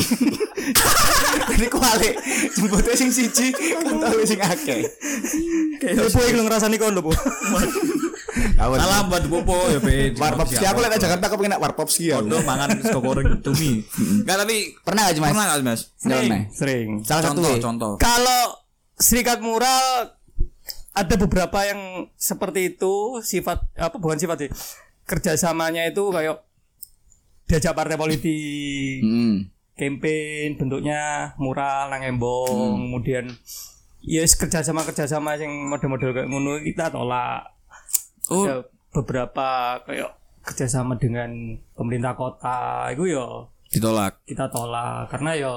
ini 1.55 1.67
kuali 1.67 2.11
jemputnya 2.51 2.93
sing 2.93 3.09
siji 3.09 3.49
kontol 3.55 4.19
sing 4.23 4.37
akeh 4.37 4.83
Kayak 5.79 6.05
popo 6.05 6.19
iku 6.21 6.43
ngrasani 6.43 6.75
kono, 6.75 6.99
Po. 6.99 7.11
Salam 8.59 9.07
buat 9.07 9.23
bobo 9.25 9.55
ya 9.69 9.79
be. 9.79 10.11
warpop 10.13 10.47
ski 10.47 10.61
aku 10.61 10.79
lihat 10.79 10.99
Jakarta 10.99 11.25
aku 11.27 11.35
pengen 11.39 11.57
warpop 11.57 11.87
ski 11.87 12.11
ya 12.11 12.19
Kondo 12.19 12.43
mangan 12.43 12.77
sego 12.79 12.99
goreng 12.99 13.39
tumi. 13.39 13.81
Enggak 14.21 14.37
tapi 14.43 14.57
pernah 14.83 15.01
gak 15.07 15.13
sih 15.15 15.21
mas 15.21 15.31
pernah 15.31 15.45
gak 15.47 15.59
Mas? 15.63 15.81
nyeleneh 16.03 16.41
Sering. 16.51 16.89
salah 17.01 17.23
satu 17.25 17.39
Contoh 17.39 17.55
ya. 17.55 17.61
contoh. 17.63 17.91
Kalau 17.97 18.41
serikat 18.93 19.39
mural 19.39 20.13
ada 20.93 21.15
beberapa 21.15 21.59
yang 21.65 22.09
seperti 22.17 22.75
itu 22.75 23.21
sifat 23.21 23.61
apa 23.77 23.95
bukan 24.01 24.17
sifat 24.17 24.47
sih 24.47 24.51
kerjasamanya 25.05 25.85
itu 25.89 26.09
kayak 26.09 26.45
diajak 27.49 27.73
partai 27.73 27.97
politik 27.97 29.01
hmm. 29.01 29.49
campaign 29.73 30.57
bentuknya 30.57 31.33
mural 31.41 31.89
nang 31.89 32.05
embong 32.05 32.89
kemudian 32.89 33.25
ya 34.05 34.21
yes, 34.21 34.37
kerjasama 34.37 34.85
kerjasama 34.85 35.37
yang 35.37 35.51
model-model 35.69 36.13
kayak 36.13 36.29
ngono 36.29 36.61
kita 36.61 36.93
tolak 36.93 37.59
Oh. 38.29 38.45
Ada 38.45 38.61
beberapa 38.93 39.81
kayak 39.89 40.11
kerjasama 40.45 40.97
dengan 40.97 41.57
pemerintah 41.73 42.13
kota 42.13 42.89
itu 42.93 43.09
ya 43.17 43.25
Ditolak. 43.69 44.21
kita 44.25 44.49
tolak 44.49 45.09
karena 45.13 45.37
ya 45.37 45.53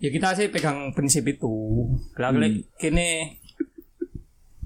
ya 0.00 0.08
kita 0.12 0.36
sih 0.36 0.48
pegang 0.52 0.92
prinsip 0.92 1.24
itu 1.28 1.88
kalau 2.16 2.40
kini 2.76 3.39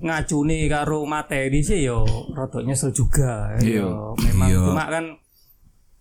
ngacu 0.04 0.44
nih 0.44 0.68
karo 0.68 1.02
materi 1.04 1.58
sih 1.58 1.80
yo 1.82 2.04
rada 2.30 2.60
nyesel 2.60 2.92
juga 2.92 3.56
yo 3.58 4.12
memang 4.20 4.48
Iya. 4.48 4.60
cuma 4.62 4.84
kan 4.86 5.04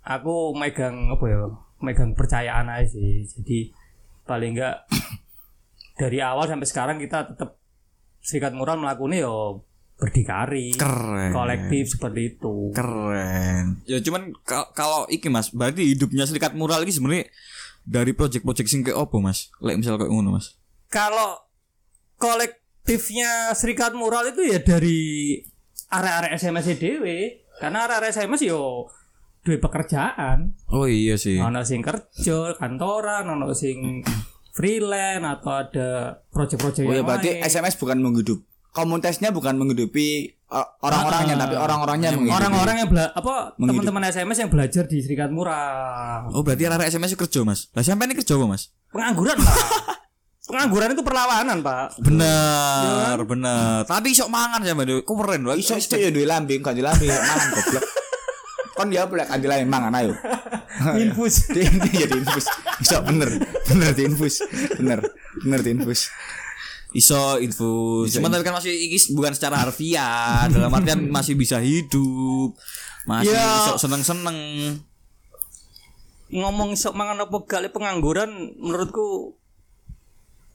aku 0.04 0.52
megang 0.54 1.08
apa 1.08 1.24
ya 1.24 1.40
megang 1.80 2.12
kepercayaan 2.12 2.68
aja 2.68 2.84
sih 2.86 3.24
jadi 3.24 3.72
paling 4.24 4.54
enggak 4.54 4.84
dari 6.00 6.20
awal 6.20 6.44
sampai 6.46 6.68
sekarang 6.68 6.98
kita 6.98 7.32
tetap 7.32 7.56
serikat 8.20 8.52
mural 8.52 8.76
melakukan 8.76 9.16
yo 9.16 9.64
berdikari 9.94 10.74
Keren. 10.74 11.32
kolektif 11.32 11.86
seperti 11.90 12.36
itu 12.36 12.74
Keren. 12.74 13.80
Ya 13.86 14.02
cuman 14.02 14.36
ka- 14.44 14.74
kalau 14.74 15.08
iki 15.08 15.30
Mas, 15.30 15.48
berarti 15.48 15.86
hidupnya 15.86 16.26
serikat 16.26 16.52
mural 16.52 16.82
ini 16.82 16.92
sebenarnya 16.92 17.26
dari 17.82 18.12
project-project 18.12 18.68
sing 18.68 18.82
kayak 18.82 19.00
apa 19.00 19.16
Mas? 19.18 19.48
Lek 19.58 19.78
misal 19.78 19.96
kayak 19.96 20.12
ngono 20.12 20.34
Mas. 20.34 20.60
kalau 20.90 21.40
kolektifnya 22.84 23.56
serikat 23.56 23.96
mural 23.96 24.28
itu 24.28 24.44
ya 24.44 24.60
dari 24.60 25.40
area-area 25.88 26.36
SMS 26.36 26.68
dewe 26.76 27.18
karena 27.56 27.88
area-area 27.88 28.12
SMS 28.12 28.44
yo 28.44 28.92
duwe 29.40 29.56
pekerjaan 29.56 30.52
Oh 30.68 30.84
iya 30.84 31.16
sih. 31.16 31.40
ono 31.40 31.64
sing 31.64 31.80
kerja 31.80 32.60
kantoran 32.60 33.24
ono 33.26 33.56
sing 33.56 34.04
freelance 34.52 35.24
atau 35.24 35.52
ada 35.58 35.90
proyek-proyek 36.28 36.84
Oh 36.84 36.92
ya 36.92 36.96
yang 36.98 37.08
berarti 37.08 37.30
lain. 37.34 37.48
SMS 37.48 37.76
bukan 37.76 37.98
menghidup. 38.00 38.40
Komunitasnya 38.74 39.30
bukan 39.30 39.56
menghidupi 39.56 40.08
uh, 40.50 40.66
orang-orangnya 40.82 41.36
tapi 41.38 41.56
orang-orangnya 41.56 42.10
menghidupi. 42.12 42.36
orang-orang 42.36 42.76
yang 42.76 42.90
bela 42.90 43.06
apa 43.14 43.34
teman-teman 43.56 44.04
SMS 44.04 44.38
yang 44.40 44.52
belajar 44.52 44.84
di 44.86 44.98
serikat 45.00 45.30
mural 45.30 46.28
Oh 46.34 46.44
berarti 46.44 46.68
arah 46.68 46.84
SMS 46.84 47.16
kerja 47.16 47.48
Mas. 47.48 47.72
Lah 47.72 47.80
sampai 47.80 48.12
ini 48.12 48.18
kerja 48.18 48.36
apa 48.36 48.44
Mas? 48.46 48.76
pengangguran 48.90 49.40
pak 49.40 49.56
pengangguran 50.44 50.92
itu 50.92 51.04
perlawanan 51.04 51.64
pak 51.64 51.96
Benar, 52.04 53.18
benar. 53.24 53.88
Tapi 53.88 54.12
sok 54.12 54.28
mangan 54.28 54.60
sama 54.62 54.84
itu. 54.84 55.00
Keren 55.02 55.42
loh. 55.48 55.56
Iso 55.56 55.76
itu 55.76 55.96
ya 55.96 56.12
duwe 56.12 56.28
lambing, 56.28 56.60
kan 56.60 56.76
lambing 56.76 57.08
mangan 57.10 57.48
goblok. 57.54 57.84
Kon 58.74 58.90
ya 58.90 59.06
boleh 59.08 59.24
kan 59.24 59.40
lambing 59.40 59.70
mangan 59.72 59.94
ayo. 59.96 60.14
infus 61.04 61.48
ini 61.56 61.90
ya 61.96 62.06
diinfus. 62.10 62.46
Iso 62.82 62.98
bener, 63.06 63.30
bener 63.70 63.90
diinfus. 63.96 64.44
Bener, 64.76 65.00
bener 65.46 65.60
diinfus. 65.64 66.12
Iso 66.92 67.40
infus. 67.40 68.12
Cuman 68.12 68.30
tapi 68.34 68.44
kan 68.44 68.54
masih 68.54 68.74
iki 68.74 69.16
bukan 69.16 69.32
secara 69.32 69.64
harfiah. 69.64 70.46
Dalam 70.52 70.74
artian 70.74 71.08
masih 71.08 71.40
bisa 71.40 71.58
hidup. 71.64 72.54
Masih 73.08 73.32
Ya. 73.32 73.68
sok 73.72 73.80
seneng-seneng. 73.80 74.38
ngomong 76.34 76.74
sok 76.74 76.98
mangan 76.98 77.30
apa 77.30 77.38
gak 77.46 77.62
lek 77.62 77.74
pengangguran 77.78 78.58
menurutku 78.58 79.38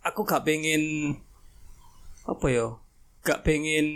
aku 0.09 0.25
gak 0.25 0.43
pengen 0.43 1.13
apa 2.25 2.47
ya 2.47 2.67
gak 3.21 3.41
pengen 3.43 3.87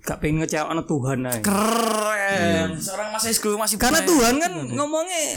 gak 0.00 0.18
pengen 0.18 0.40
ngecewakan 0.40 0.80
Tuhan 0.82 1.18
aja. 1.22 1.40
Keren. 1.40 2.68
Seorang 2.74 3.08
Mas 3.12 3.24
Esku 3.26 3.52
masih 3.54 3.76
karena 3.76 4.00
punya- 4.00 4.08
Tuhan 4.08 4.34
kan 4.38 4.52
ngomongnya 4.72 5.36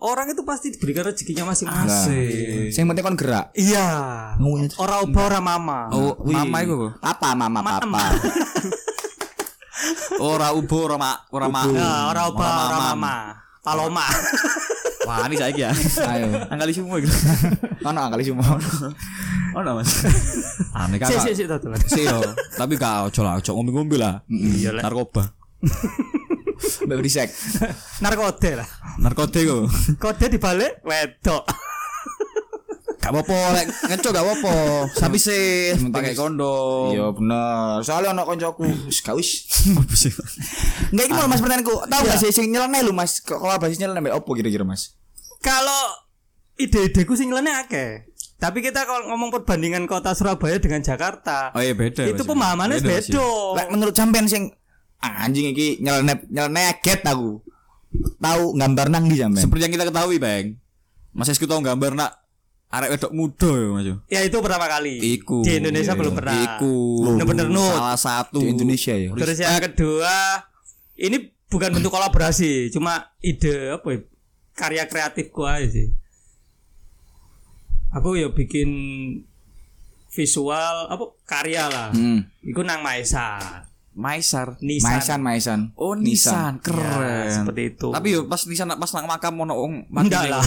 orang 0.00 0.32
itu 0.32 0.42
pasti 0.42 0.72
diberikan 0.72 1.04
rezekinya 1.04 1.44
masing-masing. 1.46 2.72
Sing 2.72 2.84
penting 2.84 3.04
kon 3.04 3.14
gerak. 3.14 3.52
iya. 3.52 3.86
Ngomongnya 4.36 4.72
ora 4.76 5.04
oba 5.04 5.20
ora 5.22 5.40
mama. 5.40 5.92
Oh, 5.92 6.16
mama 6.24 6.56
itu 6.58 6.74
apa? 6.74 6.88
Apa 7.04 7.28
mama 7.34 7.60
papa? 7.60 8.04
Ora 10.20 10.52
ubo, 10.52 10.84
ora 10.84 11.00
ma, 11.00 11.16
ora 11.32 11.48
ma. 11.48 11.64
Nah, 11.64 12.12
ora 12.12 12.28
oba 12.28 12.44
ora 12.44 12.76
mamam. 12.76 13.00
mama. 13.00 13.16
paloma 13.60 14.04
Wah, 15.08 15.24
ini 15.24 15.36
saya 15.40 15.52
ya. 15.56 15.70
Ayo. 16.12 16.28
Angkali 16.52 16.72
semua 16.76 17.00
gitu. 17.00 17.14
Ono 17.88 18.00
kali 18.12 18.24
semua. 18.24 18.52
Oh, 19.56 19.64
no, 19.64 19.80
Mas. 19.80 20.04
Aneh 20.76 21.00
sik 21.00 21.08
kakak. 21.08 21.22
sik 21.24 21.34
sik 21.34 21.46
totolan 21.50 21.80
Sih 21.88 22.04
yo, 22.06 22.20
tapi 22.54 22.76
gak 22.76 23.10
ojo 23.10 23.20
lah, 23.24 23.40
ojo 23.40 23.50
ngombe-ngombe 23.56 23.96
lah. 23.98 24.22
iya 24.30 24.70
lah 24.70 24.84
Narkoba. 24.84 25.32
Mbak 26.86 26.96
berisek. 27.00 27.28
narkode 28.04 28.60
lah 28.60 28.68
Narkotik 29.00 29.48
kok. 29.48 29.64
kode 29.96 30.26
dibalik 30.28 30.84
wedok 30.84 31.48
Gak 33.10 33.26
apa-apa, 33.26 33.38
lek 33.58 33.66
ngeco 33.90 34.08
gak 34.14 34.22
apa-apa. 34.22 34.54
Tapi 34.94 35.18
sih 35.18 35.74
pakai 35.90 36.14
kondom. 36.14 36.94
Iya 36.94 37.10
bener. 37.10 37.82
Soalnya 37.82 38.14
ono 38.14 38.22
koncoku 38.22 38.70
wis 38.86 39.02
gak 39.02 39.18
wis. 39.18 39.50
Enggak 40.94 41.04
iki 41.10 41.14
mau 41.18 41.26
Mas 41.26 41.42
pertanyaanku. 41.42 41.90
Tahu 41.90 42.02
gak 42.06 42.22
sih 42.22 42.30
sing 42.30 42.54
nyeleneh 42.54 42.86
lu 42.86 42.94
Mas? 42.94 43.18
Kok 43.18 43.42
kolaborasi 43.42 43.82
nyeleneh 43.82 43.98
mbek 43.98 44.14
opo 44.14 44.38
kira-kira 44.38 44.62
Mas? 44.62 44.94
kalau 45.40 45.82
ide-ideku 46.60 47.16
sing 47.16 47.32
nyeleneh 47.32 47.64
akeh 47.64 48.04
tapi 48.36 48.60
kita 48.60 48.84
kalau 48.84 49.08
ngomong 49.08 49.32
perbandingan 49.32 49.84
kota 49.84 50.12
Surabaya 50.12 50.60
dengan 50.60 50.84
Jakarta 50.84 51.52
Oh 51.52 51.60
iya 51.60 51.72
beda. 51.72 52.08
itu 52.08 52.24
pemahamannya 52.24 52.80
Beda, 52.80 53.00
beda 53.00 53.24
Lek 53.56 53.68
menurut 53.72 53.96
sampean 53.96 54.28
sing 54.28 54.52
ah, 55.00 55.24
anjing 55.24 55.52
iki 55.52 55.80
nyeleneh 55.80 56.24
nyeleneh 56.28 56.76
get 56.84 57.00
aku. 57.04 57.40
Tahu 58.20 58.54
gambar 58.54 58.86
nang 58.92 59.08
di 59.08 59.16
sampean? 59.16 59.48
Seperti 59.48 59.64
yang 59.64 59.74
kita 59.74 59.88
ketahui, 59.88 60.20
Bang. 60.20 60.60
Mas 61.10 61.26
Esku 61.26 61.48
tau 61.48 61.58
gambar 61.58 61.96
nak 61.96 62.19
arek 62.70 62.88
wedok 62.92 63.12
muda 63.12 63.50
ya, 63.50 63.68
Mas. 63.68 63.86
ya 64.06 64.20
itu 64.22 64.36
pertama 64.38 64.66
kali 64.66 64.94
Iku. 65.18 65.42
di 65.42 65.58
Indonesia 65.58 65.92
belum 65.92 66.14
pernah 66.14 66.34
Iku. 66.54 66.74
bener-bener 67.04 67.46
nut 67.46 67.66
Salah 67.72 67.98
satu 67.98 68.38
Di 68.38 68.48
Indonesia 68.48 68.94
ya. 68.94 69.10
terus 69.12 69.38
yang 69.38 69.58
kedua 69.60 70.14
ini 70.96 71.16
bukan 71.46 71.70
bentuk 71.72 71.90
kolaborasi 71.90 72.70
cuma 72.70 73.10
ide 73.18 73.72
apa 73.72 73.86
ya 73.88 73.98
karya 74.52 74.84
kreatifku 74.84 75.42
aja 75.42 75.66
sih 75.66 75.90
aku 77.90 78.14
ya 78.14 78.30
bikin 78.30 78.70
visual 80.08 80.86
apa 80.86 81.04
karya 81.24 81.66
lah 81.66 81.88
Hmm. 81.90 82.22
Iku 82.40 82.62
nang 82.62 82.82
Maesa. 82.82 83.66
Maisar. 83.90 84.54
Nissan. 84.62 84.86
Maisan, 84.86 85.20
Maisan. 85.20 85.60
Oh 85.74 85.98
Nissan, 85.98 86.62
keren. 86.62 87.26
Ya, 87.26 87.42
seperti 87.42 87.74
itu. 87.74 87.90
Tapi 87.90 88.08
yo 88.14 88.30
pas 88.30 88.38
Nissan 88.46 88.70
pas 88.70 88.90
nang 88.94 89.06
makam 89.10 89.34
ono 89.42 89.54
wong 89.58 89.72
mati. 89.90 90.06
enggak 90.06 90.24
lah. 90.30 90.44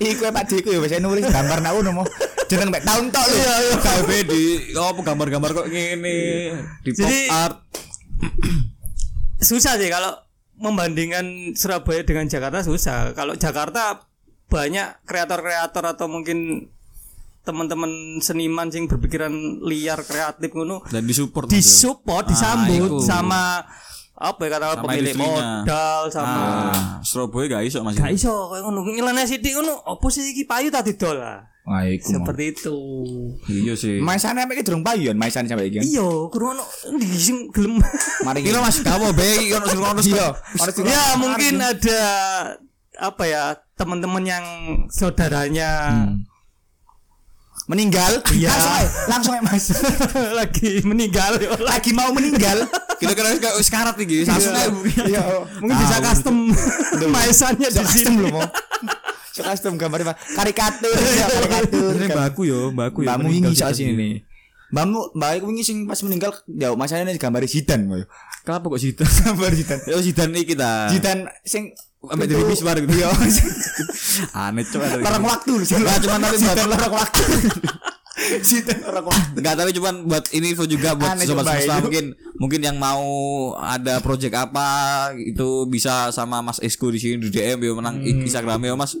Iku 0.00 0.24
Pak 0.32 0.44
Diku 0.48 0.72
ya 0.72 0.80
biasanya 0.80 1.04
nulis 1.04 1.28
gambar 1.28 1.60
nak 1.60 1.72
ngono 1.76 1.90
mau. 2.00 2.06
Jeneng 2.48 2.72
mek 2.72 2.82
tahun 2.82 3.12
tok 3.12 3.24
lho. 3.28 3.36
Iya, 3.36 3.54
iya. 3.62 3.74
KB 3.78 4.08
di 4.26 4.42
gambar-gambar 5.04 5.50
kok 5.54 5.66
ngene 5.70 6.16
di 6.82 6.90
pop 6.96 7.06
Jadi- 7.06 7.28
art. 7.30 7.56
susah 9.48 9.80
sih 9.80 9.88
kalau 9.88 10.12
membandingkan 10.60 11.56
Surabaya 11.56 12.02
dengan 12.02 12.26
Jakarta 12.26 12.64
susah. 12.64 13.12
Kalau 13.12 13.36
Jakarta 13.36 14.08
banyak 14.50 15.06
kreator-kreator 15.06 15.84
atau 15.94 16.10
mungkin 16.10 16.68
teman-teman 17.42 17.88
seniman 18.18 18.68
sing 18.68 18.84
berpikiran 18.84 19.32
liar 19.60 20.00
kreatif 20.00 20.50
ngono 20.50 20.84
dan 20.86 21.02
disupport 21.02 21.46
disupport 21.46 22.22
Ah, 22.22 22.28
disambut 22.28 22.90
iku. 22.92 23.00
sama 23.00 23.64
apa 24.14 24.36
ya 24.38 24.50
kata 24.50 24.66
Sama 24.70 24.82
pemilik 24.84 25.16
modal 25.16 26.02
sama 26.06 26.28
Ah, 26.68 27.00
Surabaya 27.00 27.46
gak 27.50 27.64
iso 27.64 27.80
Mas. 27.80 27.94
gak 27.94 28.12
iso 28.12 28.28
kayak 28.46 28.62
ngono 28.62 28.80
nyeleneh 28.86 29.24
sithik 29.24 29.54
ngono 29.54 29.72
opo 29.86 30.06
sih 30.06 30.28
iki 30.28 30.44
payu 30.44 30.68
tak 30.68 30.84
didol 30.84 31.16
lah 31.16 31.48
Wah, 31.62 31.84
iku. 31.84 32.08
mau. 32.10 32.24
seperti 32.24 32.44
itu 32.50 32.76
Iya 33.46 33.72
sih. 33.74 33.96
Maisan 33.98 34.32
mek 34.34 34.60
durung 34.60 34.80
payu 34.80 35.12
Maisan 35.12 35.44
sampai 35.44 35.68
iki. 35.68 35.80
iya 35.82 36.02
kudu 36.26 36.44
ono 36.50 36.64
ndi 36.90 37.08
sing 37.10 37.48
gelem 37.48 37.80
Mari 38.20 38.40
Kira 38.42 38.58
Mas 38.58 38.76
kamu 38.78 39.08
bae 39.10 39.32
ono 39.50 39.64
sing 39.64 39.80
ono 39.80 40.00
Iya. 40.02 40.28
Ya 40.82 41.04
mungkin 41.16 41.56
ada 41.56 42.00
apa 42.98 43.24
ya 43.24 43.44
teman-teman 43.74 44.20
yang 44.22 44.44
saudaranya 44.90 45.70
meninggal. 47.70 48.18
Iya. 48.34 48.50
Langsung 49.06 49.38
ae 49.38 49.42
Mas. 49.46 49.70
lagi 50.42 50.82
meninggal 50.82 51.38
ya. 51.38 51.54
Lagi 51.62 51.94
mau 51.94 52.10
meninggal. 52.10 52.66
Kira-kira 52.98 53.38
kayak 53.38 53.54
wis 53.54 53.70
karat 53.70 53.94
iki, 53.94 54.26
langsung 54.26 54.50
Iya. 54.50 54.66
kayak 54.66 55.06
Iya. 55.06 55.22
mungkin 55.62 55.76
bisa 55.78 55.96
custom 56.02 56.36
maesannya 57.06 57.68
di 57.70 57.84
sini 57.86 58.16
lho 58.18 58.28
mau. 58.34 58.42
Custom 59.30 59.78
gambarnya 59.78 60.12
Mas. 60.12 60.18
Karikatur, 60.34 60.90
ya 61.22 61.26
karikatur. 61.30 61.92
Ini 61.94 62.06
mbakku 62.10 62.42
yo, 62.44 62.60
mbakku 62.74 63.06
yo. 63.06 63.08
Mbakmu 63.08 63.54
sak 63.54 63.72
sih. 63.72 63.86
sini 63.86 63.92
nih. 63.94 64.14
Mbakmu, 64.70 65.14
mbak 65.14 65.42
wingi 65.46 65.62
sing 65.62 65.86
pas 65.86 65.98
meninggal 66.02 66.30
ya 66.46 66.74
masanya 66.74 67.10
ini 67.10 67.18
gambar 67.18 67.46
Zidan 67.46 67.86
koyo. 67.86 68.04
Kenapa 68.42 68.66
kok 68.66 68.80
Zidan? 68.82 69.06
Gambar 69.06 69.50
Zidan. 69.54 69.78
Yo 69.86 69.98
Zidan 70.02 70.28
iki 70.34 70.54
ta. 70.58 70.90
Zidan 70.90 71.26
sing 71.46 71.74
Ambek 72.02 72.26
dari 72.26 72.42
bis 72.42 72.60
bareng. 72.60 72.84
Iya. 72.86 73.08
Aneh 74.32 74.64
cok. 74.64 74.80
Lorong 74.98 75.22
waktu. 75.22 75.52
Enggak 75.70 75.96
cuma 76.00 76.16
tapi 76.18 76.36
buat 76.38 76.56
lorong 76.66 76.94
waktu. 76.94 77.22
Zidan 78.42 78.76
lorong 78.82 79.06
waktu. 79.06 79.36
Enggak 79.36 79.54
tapi 79.54 79.70
cuman 79.70 79.94
buat 80.04 80.24
ini 80.30 80.50
info 80.50 80.64
juga 80.64 80.92
buat 80.92 81.12
Aneh, 81.12 81.24
sobat 81.24 81.42
coba 81.42 81.50
semesta 81.54 81.78
mungkin 81.78 82.14
mungkin 82.36 82.60
yang 82.60 82.76
mau 82.76 83.02
ada 83.54 83.98
project 83.98 84.34
apa 84.34 84.66
itu 85.14 85.64
bisa 85.66 86.08
sama 86.08 86.40
Mas 86.40 86.58
Esko 86.58 86.88
di 86.88 86.96
sini 86.96 87.18
di 87.18 87.28
DM 87.28 87.58
yo 87.62 87.74
menang 87.74 87.98
Hmm. 87.98 88.22
Instagramnya 88.22 88.70
yo 88.70 88.74
Mas. 88.74 88.94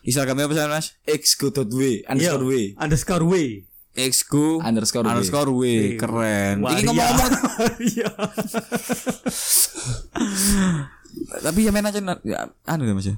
Instagramnya 0.00 0.44
apa 0.44 0.52
sih 0.54 0.60
Mas? 0.64 0.86
Exgo.w 1.04 2.00
Iya, 2.00 2.08
underscore 2.08 2.44
w. 2.44 2.52
underscore 2.76 3.24
w 3.24 3.32
Exco 3.92 4.62
Underscore 4.62 5.02
W. 5.02 5.10
underscore 5.10 5.50
W 5.50 5.62
keren. 5.96 6.56
Ini 6.56 6.62
Waria. 6.62 6.84
ngomong-ngomong 6.86 7.32
iya 7.90 8.08
tapi 11.42 11.66
ya 11.66 11.70
main 11.74 11.86
aja 11.86 12.00
ya, 12.24 12.38
anu 12.66 12.82
ya 12.86 12.94
Mas 12.94 13.08
ya. 13.08 13.16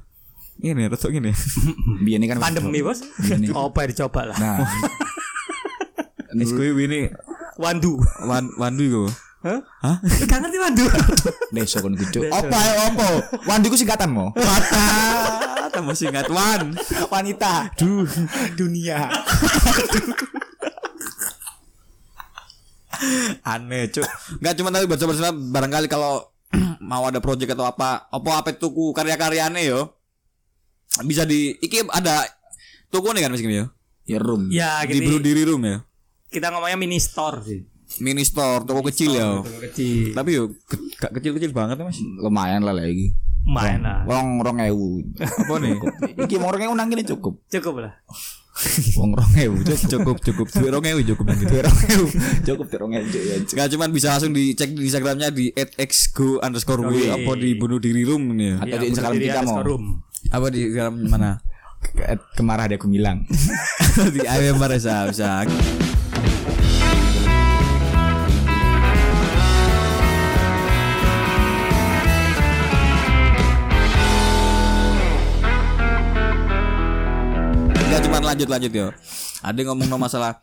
Ini 0.60 0.92
retok 0.92 1.16
gini. 1.16 1.32
Biar 2.04 2.20
ini 2.20 2.26
kan 2.28 2.36
pandemi 2.36 2.84
bos 2.84 3.00
apa 3.00 3.80
dicoba 3.88 4.28
lah 4.28 4.36
Nah, 4.36 4.60
Exco 6.40 6.62
ini 6.62 7.10
wandu 7.56 7.98
wan 8.28 8.46
wandu 8.60 8.82
iku. 8.86 9.04
Hah? 9.40 9.56
Hah? 9.80 9.96
Gak 10.28 10.38
ngerti 10.44 10.58
wandu 10.60 10.84
besok 11.50 11.88
kan 11.88 11.92
gitu. 11.96 12.28
Apa 12.28 12.54
ya 12.54 12.72
apa? 12.92 13.06
Wandi 13.48 13.72
ku 13.72 13.76
singkatan 13.80 14.12
mo. 14.12 14.36
Ah, 14.36 15.66
tambah 15.72 15.96
singkat 15.96 16.28
wan. 16.28 16.76
Wanita. 17.08 17.72
Duh, 17.80 18.04
dunia. 18.54 19.08
Aneh, 23.42 23.88
Cuk. 23.88 24.04
Enggak 24.38 24.54
cuma 24.60 24.68
tapi 24.70 24.84
buat 24.84 25.00
sobat 25.00 25.32
barangkali 25.32 25.88
kalau 25.88 26.29
mau 26.82 27.04
ada 27.04 27.18
project 27.18 27.52
atau 27.52 27.64
apa, 27.64 28.06
apa 28.06 28.30
apa 28.36 28.50
tuku 28.52 28.90
karya-karyane 28.90 29.62
yo. 29.62 29.94
Bisa 31.00 31.22
di 31.22 31.54
iki 31.56 31.86
ada 31.86 32.26
tuku 32.88 33.10
nih 33.10 33.22
kan 33.22 33.30
meskipun 33.30 33.54
yo. 33.56 33.66
Ya 34.02 34.18
room. 34.18 34.50
ya 34.50 34.82
Di 34.82 34.98
Bro 34.98 35.18
Diri 35.18 35.44
Room 35.44 35.62
ya. 35.62 35.78
kita 36.26 36.46
ngomongnya 36.48 36.74
mini 36.76 36.98
store 36.98 37.42
sih 37.42 37.60
Mini 37.98 38.22
store, 38.22 38.62
toko 38.62 38.82
kecil 38.84 39.10
ya. 39.12 39.42
Toko 39.42 39.58
kecil 39.60 40.14
Tapi 40.14 40.30
yo 40.32 40.54
ke- 40.62 40.78
gak 40.94 41.10
kecil-kecil 41.12 41.50
banget 41.50 41.74
ya, 41.76 41.84
Mas. 41.84 41.98
Lumayan 42.16 42.62
lah 42.62 42.70
lagi. 42.72 43.14
main 43.42 43.80
lah 43.80 44.02
Wong 44.04 44.38
rong 44.38 44.58
ewu. 44.60 45.02
Apa 45.16 45.58
nih? 45.58 45.74
Iki 46.16 46.38
mau 46.38 46.50
rong 46.50 46.62
ewu 46.62 46.74
nang 46.74 46.86
kene 46.86 47.02
cukup. 47.02 47.42
cukup 47.46 47.82
lah 47.82 47.92
Wong 48.94 49.10
rong 49.12 49.32
ewu 49.34 49.56
cukup. 49.62 49.88
cukup 49.88 50.16
cukup 50.20 50.46
duit 50.50 50.70
rong 50.70 50.86
ewu 50.86 51.00
cukup. 51.02 51.24
Rong 51.66 51.80
ewu. 51.88 52.06
Cukup 52.44 52.66
tuh 52.68 52.78
rong 52.78 52.92
ewu. 52.92 53.06
ya. 53.08 53.36
Gak 53.42 53.68
cuman 53.72 53.88
bisa 53.90 54.12
langsung 54.12 54.30
dicek 54.30 54.72
di 54.72 54.84
Instagramnya 54.84 55.28
di 55.30 55.48
@xgo 55.80 56.38
underscore 56.38 56.84
w 56.84 56.92
Oke. 56.92 57.08
apa 57.10 57.32
di 57.34 57.50
bunuh 57.54 57.78
diri 57.78 58.04
room 58.04 58.34
nih 58.34 58.46
ya. 58.46 58.56
Atau 58.60 58.76
di 58.76 58.86
Instagram 58.88 59.12
berdiri 59.12 59.28
kita 59.30 59.42
mau. 59.42 59.60
room. 59.60 59.84
Apa 60.28 60.46
di 60.48 60.60
Instagram 60.66 60.94
mana? 61.06 61.30
Ke- 61.80 62.20
Kemarah 62.36 62.68
ada 62.68 62.76
gumilang. 62.76 63.24
di 64.14 64.20
ayam 64.28 64.60
Maresa 64.60 65.08
bisa. 65.08 65.48
Lanjut 78.30 78.48
lanjut 78.48 78.72
yo. 78.72 78.86
Ada 79.40 79.56
yang 79.56 79.74
ngomong 79.74 79.88
no 79.88 79.98
masalah. 79.98 80.38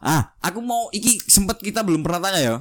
Ah, 0.00 0.32
aku 0.40 0.58
mau 0.58 0.88
iki 0.90 1.20
sempet 1.20 1.60
kita 1.60 1.84
belum 1.84 2.00
pernah 2.00 2.24
tanya 2.24 2.40
yo. 2.40 2.56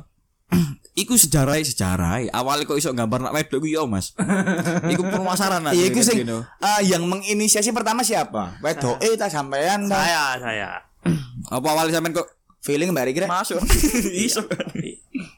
Iku 1.00 1.16
sejarah 1.16 1.56
sejarah. 1.56 2.28
Awalnya 2.28 2.68
kok 2.68 2.76
iso 2.76 2.92
gambar 2.92 3.24
nak 3.24 3.32
wedok 3.32 3.64
yo, 3.64 3.88
Mas. 3.88 4.12
Iku 4.94 5.00
permasalahan 5.02 5.72
Iya, 5.72 5.88
iku 5.88 6.04
sing 6.04 6.28
gitu. 6.28 6.44
ah, 6.60 6.84
yang 6.84 7.08
menginisiasi 7.08 7.72
pertama 7.72 8.04
siapa? 8.04 8.60
Wedo 8.60 9.00
eh 9.00 9.16
ta 9.16 9.32
sampean 9.32 9.88
ta. 9.88 9.96
saya 9.96 10.24
saya 10.36 10.70
Apa 11.56 11.68
awalnya 11.72 11.96
sampean 11.96 12.12
kok 12.12 12.28
Feeling 12.60 12.92
mbak 12.92 13.16
kira. 13.16 13.32
masuk? 13.32 13.64
Iso. 14.28 14.44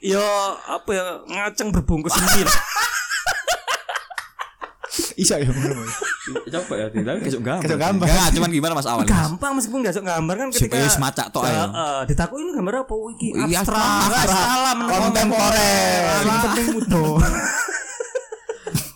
yo 0.01 0.25
apa 0.65 0.89
ya 0.89 1.05
ngaceng 1.29 1.69
berbungkus 1.69 2.17
semir 2.17 2.49
Iso 5.13 5.37
ya. 5.37 5.45
Coba 6.21 6.73
ya, 6.77 6.85
tidak 6.87 7.17
kesuk 7.25 7.41
gambar. 7.41 7.65
Kesuk 7.65 7.79
gambar. 7.81 8.05
Enggak, 8.05 8.29
cuman 8.31 8.49
gimana 8.51 8.73
Mas? 8.77 8.85
Mas? 8.85 9.09
gampang 9.09 9.51
meskipun 9.57 9.79
nggak 9.81 9.95
sok 9.95 10.05
gambar 10.05 10.35
kan 10.37 10.47
ketika 10.53 10.77
wis 10.77 10.97
macak 11.01 11.27
tok 11.33 11.43
ae. 11.43 11.49
Heeh, 11.51 11.97
ditaku 12.05 12.35
ini 12.37 12.51
gambar 12.53 12.73
apa 12.79 12.93
Oh, 12.93 13.09
iki 13.09 13.27
abstrak 13.33 13.81
abstrak. 14.05 14.29
salam 14.29 14.77
Kontemporer. 14.85 16.21
yang 16.21 16.39
penting 16.43 16.67
mudo 16.71 17.05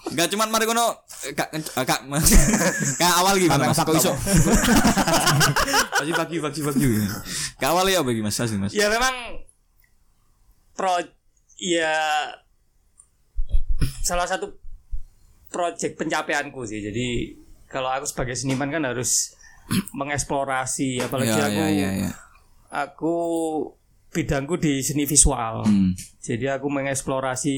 Enggak 0.05 0.27
cuman 0.31 0.47
mari 0.47 0.63
kono 0.63 0.85
eh, 1.25 1.33
kak 1.33 1.49
kak 1.75 1.99
kak 3.01 3.13
awal 3.19 3.35
gimana 3.35 3.67
Mas? 3.67 3.81
Kok 3.81 3.97
iso? 3.97 4.13
Pagi 5.91 6.13
pagi 6.13 6.37
pagi 6.39 6.61
pagi. 6.61 6.85
Kak 7.57 7.69
awal 7.73 7.89
ya 7.89 7.99
bagi 7.99 8.21
Mas 8.21 8.37
Mas. 8.37 8.69
ya 8.69 8.85
memang 8.87 9.11
pro 10.71 10.93
ya 11.57 11.97
salah 13.99 14.29
satu 14.29 14.53
project 15.55 15.95
pencapaianku 15.95 16.67
sih 16.67 16.83
jadi 16.83 17.07
kalau 17.65 17.87
aku 17.89 18.03
sebagai 18.03 18.35
seniman 18.35 18.67
kan 18.67 18.83
harus 18.83 19.31
mengeksplorasi 19.97 20.99
apalagi 20.99 21.31
Ya, 21.31 21.47
aku 21.47 21.55
ya, 21.57 21.69
ya, 21.71 21.89
ya. 21.97 22.11
aku 22.69 23.15
bidangku 24.11 24.55
di 24.55 24.79
seni 24.79 25.03
visual 25.03 25.63
Hmm. 25.63 25.95
jadi 26.19 26.59
aku 26.59 26.67
mengeksplorasi 26.67 27.55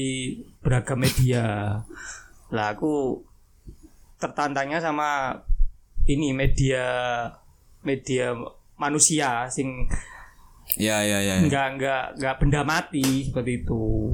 beragam 0.58 0.98
media 0.98 1.78
lah 2.48 2.66
aku 2.70 3.18
tertantangnya 4.16 4.78
sama 4.78 5.34
ini 6.04 6.32
media 6.32 6.82
media 7.80 8.34
manusia 8.74 9.46
sing 9.48 9.86
Ya 10.76 11.00
ya 11.00 11.18
ya. 11.18 11.40
ya. 11.40 11.44
nggak 11.44 11.66
nggak 11.76 12.04
nggak 12.16 12.34
benda 12.38 12.60
mati 12.60 13.24
seperti 13.24 13.64
itu 13.64 14.12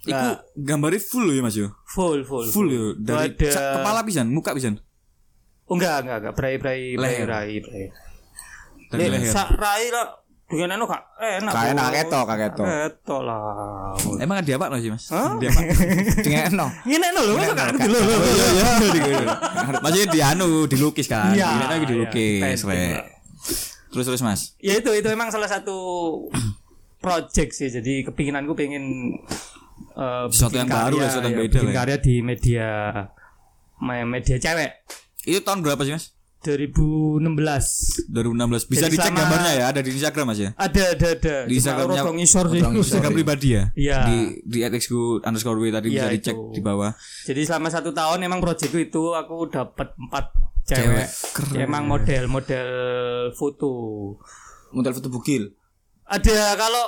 Iku 0.00 0.16
Nah, 0.16 0.40
gambarnya 0.54 0.96
full 0.98 1.22
loh 1.22 1.34
ya 1.34 1.42
Mas 1.42 1.54
yo. 1.54 1.68
full 1.84 2.24
full 2.24 2.46
Full 2.46 2.68
yo 2.68 2.84
dari 2.94 3.36
sak 3.44 3.60
kepala 3.78 4.00
pisan, 4.00 4.26
muka 4.28 4.52
pisan. 4.52 4.80
oh 5.64 5.74
enggak 5.74 6.02
enggak 6.02 6.16
enggak 6.18 6.34
berai 6.34 6.54
berai 6.56 6.80
berai 6.92 7.12
Leher. 7.14 7.26
berai 7.26 7.54
berai 7.60 7.84
Dari 8.88 9.00
Le- 9.02 9.10
leher. 9.16 9.28
sak 9.28 9.48
rai 9.54 9.86
lah 9.88 10.08
dengan 10.46 10.74
anu 10.74 10.84
kak 10.84 10.98
enak 11.16 11.52
Kak 11.52 11.64
enak, 11.70 11.84
Bos. 11.84 11.94
ketok, 11.94 12.24
kak 12.24 12.38
ketok. 12.40 12.66
ketok 12.66 13.20
lah 13.22 13.94
Emang 14.18 14.36
ada 14.36 14.50
apa 14.50 14.76
sih 14.76 14.90
Mas? 14.90 15.04
Dia 15.06 15.46
apa? 15.46 15.60
Dengan 16.26 16.50
no. 16.56 16.66
ini 16.84 17.06
no 17.06 17.20
lo 17.22 17.32
masa 17.34 17.52
nggak 17.54 17.66
ngerti 17.70 17.86
lo 17.86 17.98
lo 17.98 18.10
Oh, 18.10 18.18
iya, 18.26 18.46
iya. 19.06 19.26
Maksudnya 19.84 20.06
di 20.08 20.20
anu 20.20 20.48
dilukis 20.66 21.06
kan. 21.06 21.30
Iya, 21.30 21.46
lagi 21.62 21.86
dilukis, 21.86 22.42
iya, 22.58 22.66
Rek. 22.66 22.98
Terus 23.90 24.04
terus 24.06 24.22
Mas. 24.22 24.58
ya 24.58 24.74
itu 24.74 24.90
itu 24.90 25.06
memang 25.06 25.28
salah 25.28 25.46
satu 25.46 25.78
project 26.98 27.50
sih. 27.52 27.68
Jadi 27.68 28.02
kepinginanku 28.02 28.50
pengen 28.52 29.14
eh, 29.92 30.24
Sesuatu 30.28 30.56
yang 30.56 30.66
baru 30.66 30.96
lah, 30.96 31.00
karya, 31.00 31.06
sesuatu 31.08 31.26
yang 31.26 31.34
ya, 31.34 31.42
beda 31.42 31.58
ya. 31.60 31.72
karya 31.74 31.96
di 31.98 32.14
media 32.20 32.66
me- 33.78 34.08
media 34.08 34.36
cewek. 34.36 34.70
Itu 35.22 35.40
tahun 35.40 35.60
berapa 35.60 35.82
sih, 35.82 35.92
Mas? 35.92 36.12
2016 36.40 38.08
2016. 38.08 38.64
Bisa 38.64 38.80
Jadi 38.82 38.96
dicek 38.96 39.04
selama- 39.06 39.20
gambarnya 39.20 39.52
ya, 39.54 39.64
ada 39.68 39.80
di 39.80 39.90
Instagram 39.90 40.24
Mas 40.26 40.40
ya. 40.40 40.50
ada 40.56 40.82
ada 40.88 41.06
ada 41.10 41.34
Di 41.44 41.54
Instagramnya- 41.54 42.00
rodong 42.00 42.18
isor 42.18 42.44
sih. 42.48 42.60
Instagram 42.60 43.12
pribadi 43.12 43.48
ya. 43.50 43.62
Iya. 43.74 43.98
Di 44.04 44.16
di 44.42 44.58
@xgu 44.64 45.20
underscore 45.20 45.58
w 45.58 45.68
tadi 45.68 45.88
bisa 45.90 46.06
Iya, 46.06 46.12
dicek 46.12 46.32
itu. 46.32 46.50
di 46.50 46.60
bawah. 46.60 46.96
Jadi 47.22 47.40
selama 47.44 47.68
satu 47.68 47.92
tahun 47.92 48.18
emang 48.22 48.40
proyekku 48.40 48.78
itu 48.78 49.12
aku 49.12 49.48
dapat 49.48 49.92
empat 49.94 50.24
cewek. 50.64 51.06
Keren. 51.34 51.52
Ya, 51.52 51.64
emang 51.64 51.84
model-model 51.84 52.68
foto. 53.34 53.70
Model 54.70 54.92
foto 54.92 55.08
bugil. 55.08 55.52
Ada 56.10 56.58
kalau 56.58 56.84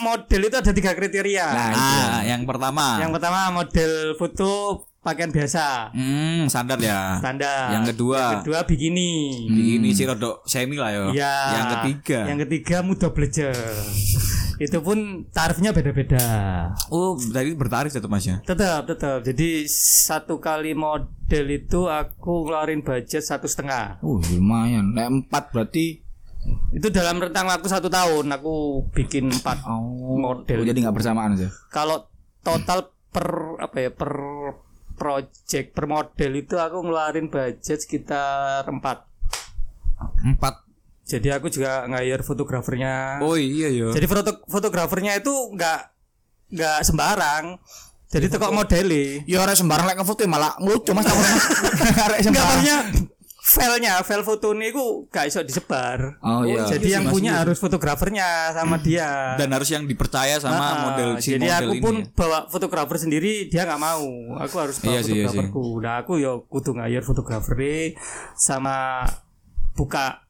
model 0.00 0.40
itu 0.44 0.56
ada 0.56 0.70
tiga 0.70 0.94
kriteria. 0.94 1.46
Nah, 1.46 1.70
Ah, 1.74 2.18
yang 2.22 2.46
pertama. 2.46 3.02
Yang 3.02 3.18
pertama 3.18 3.40
model 3.52 3.92
foto 4.14 4.50
pakaian 5.00 5.28
biasa, 5.28 5.90
Hmm, 5.90 6.46
standar 6.46 6.78
ya. 6.78 7.18
standar. 7.18 7.74
Yang 7.74 7.92
kedua. 7.92 8.20
Yang 8.20 8.38
kedua 8.40 8.58
bikini. 8.62 9.10
Ini 9.76 9.88
sih 9.90 10.06
rodok 10.06 10.46
semi 10.46 10.78
lah 10.78 10.90
yo. 10.90 11.04
Iya. 11.10 11.34
Yang 11.52 11.66
ketiga. 11.74 12.18
Yang 12.24 12.38
ketiga 12.46 12.76
muda 12.80 13.06
belajar. 13.10 13.52
itu 14.64 14.78
pun 14.78 14.98
tarifnya 15.28 15.74
beda-beda. 15.74 16.24
Oh, 16.88 17.18
tadi 17.18 17.52
bertarif 17.52 17.90
tetap 17.90 18.06
Mas 18.06 18.22
ya. 18.22 18.38
Tetap, 18.40 18.86
tetap. 18.86 19.18
Jadi 19.20 19.66
satu 19.66 20.38
kali 20.38 20.72
model 20.72 21.10
itu 21.50 21.90
aku 21.90 22.46
ngeluarin 22.46 22.80
budget 22.80 23.20
satu 23.20 23.50
setengah. 23.50 23.98
Oh, 23.98 24.22
lumayan. 24.22 24.94
Empat 24.94 25.50
berarti 25.50 26.03
Itu 26.74 26.90
dalam 26.90 27.22
rentang 27.22 27.46
waktu 27.46 27.68
satu 27.70 27.88
tahun 27.88 28.26
aku 28.34 28.86
bikin 28.90 29.30
empat 29.30 29.62
oh, 29.64 30.18
model. 30.18 30.66
jadi 30.66 30.78
nggak 30.88 30.96
bersamaan 30.96 31.38
aja. 31.38 31.48
Kalau 31.70 32.10
total 32.42 32.90
per 33.14 33.58
apa 33.62 33.76
ya 33.78 33.90
per 33.94 34.12
project 34.94 35.74
per 35.74 35.84
model 35.86 36.32
itu 36.38 36.54
aku 36.58 36.82
ngeluarin 36.82 37.30
budget 37.30 37.78
sekitar 37.82 38.66
empat. 38.66 39.06
Empat. 40.26 40.66
Jadi 41.04 41.28
aku 41.30 41.52
juga 41.52 41.84
ngayar 41.84 42.24
fotografernya. 42.24 43.20
Oh 43.20 43.36
iya 43.36 43.68
yo. 43.68 43.92
Jadi 43.92 44.06
foto 44.08 44.42
fotografernya 44.48 45.20
itu 45.20 45.30
nggak 45.30 45.80
nggak 46.54 46.78
sembarang. 46.82 47.60
Jadi 48.08 48.30
tekok 48.30 48.54
modeli. 48.54 49.26
Ya 49.26 49.42
ora 49.42 49.58
sembarang 49.58 49.90
lek 49.90 49.98
ngefoto 49.98 50.22
ya 50.22 50.30
malah 50.30 50.54
ngelucu 50.62 50.94
Mas 50.94 51.06
tak 51.10 51.18
Enggak 51.18 52.22
sembarang. 52.22 52.62
filenya, 53.44 54.00
file 54.00 54.24
foto 54.24 54.50
ini 54.50 54.72
ku 54.72 55.04
gak 55.06 55.28
iso 55.28 55.44
disebar. 55.44 56.16
Oh, 56.18 56.42
iya. 56.42 56.64
Jadi 56.64 56.88
yang 56.90 57.04
punya 57.06 57.36
harus 57.36 57.60
fotografernya 57.60 58.24
sama 58.50 58.80
dia. 58.80 59.36
Dan 59.36 59.52
harus 59.52 59.68
yang 59.68 59.84
dipercaya 59.84 60.40
sama 60.40 60.56
Ah, 60.56 60.74
model 60.86 61.20
si 61.20 61.36
jadi 61.36 61.44
model 61.44 61.60
aku 61.60 61.72
ini. 61.72 61.82
pun 61.82 61.94
ya. 61.98 62.08
bawa 62.14 62.38
fotografer 62.48 62.96
sendiri 62.96 63.46
dia 63.46 63.62
nggak 63.62 63.76
mau 63.78 64.08
aku 64.40 64.56
harus 64.56 64.80
bawa 64.80 64.88
Iya 64.88 65.00
sih, 65.02 65.12
iya 65.14 65.28
fotograferku 65.28 65.66
nah 65.78 65.94
aku 65.98 66.12
ya 66.16 66.32
kudu 66.40 66.70
ngayar 66.72 67.02
fotografer 67.02 67.92
sama 68.34 69.04
buka 69.72 70.24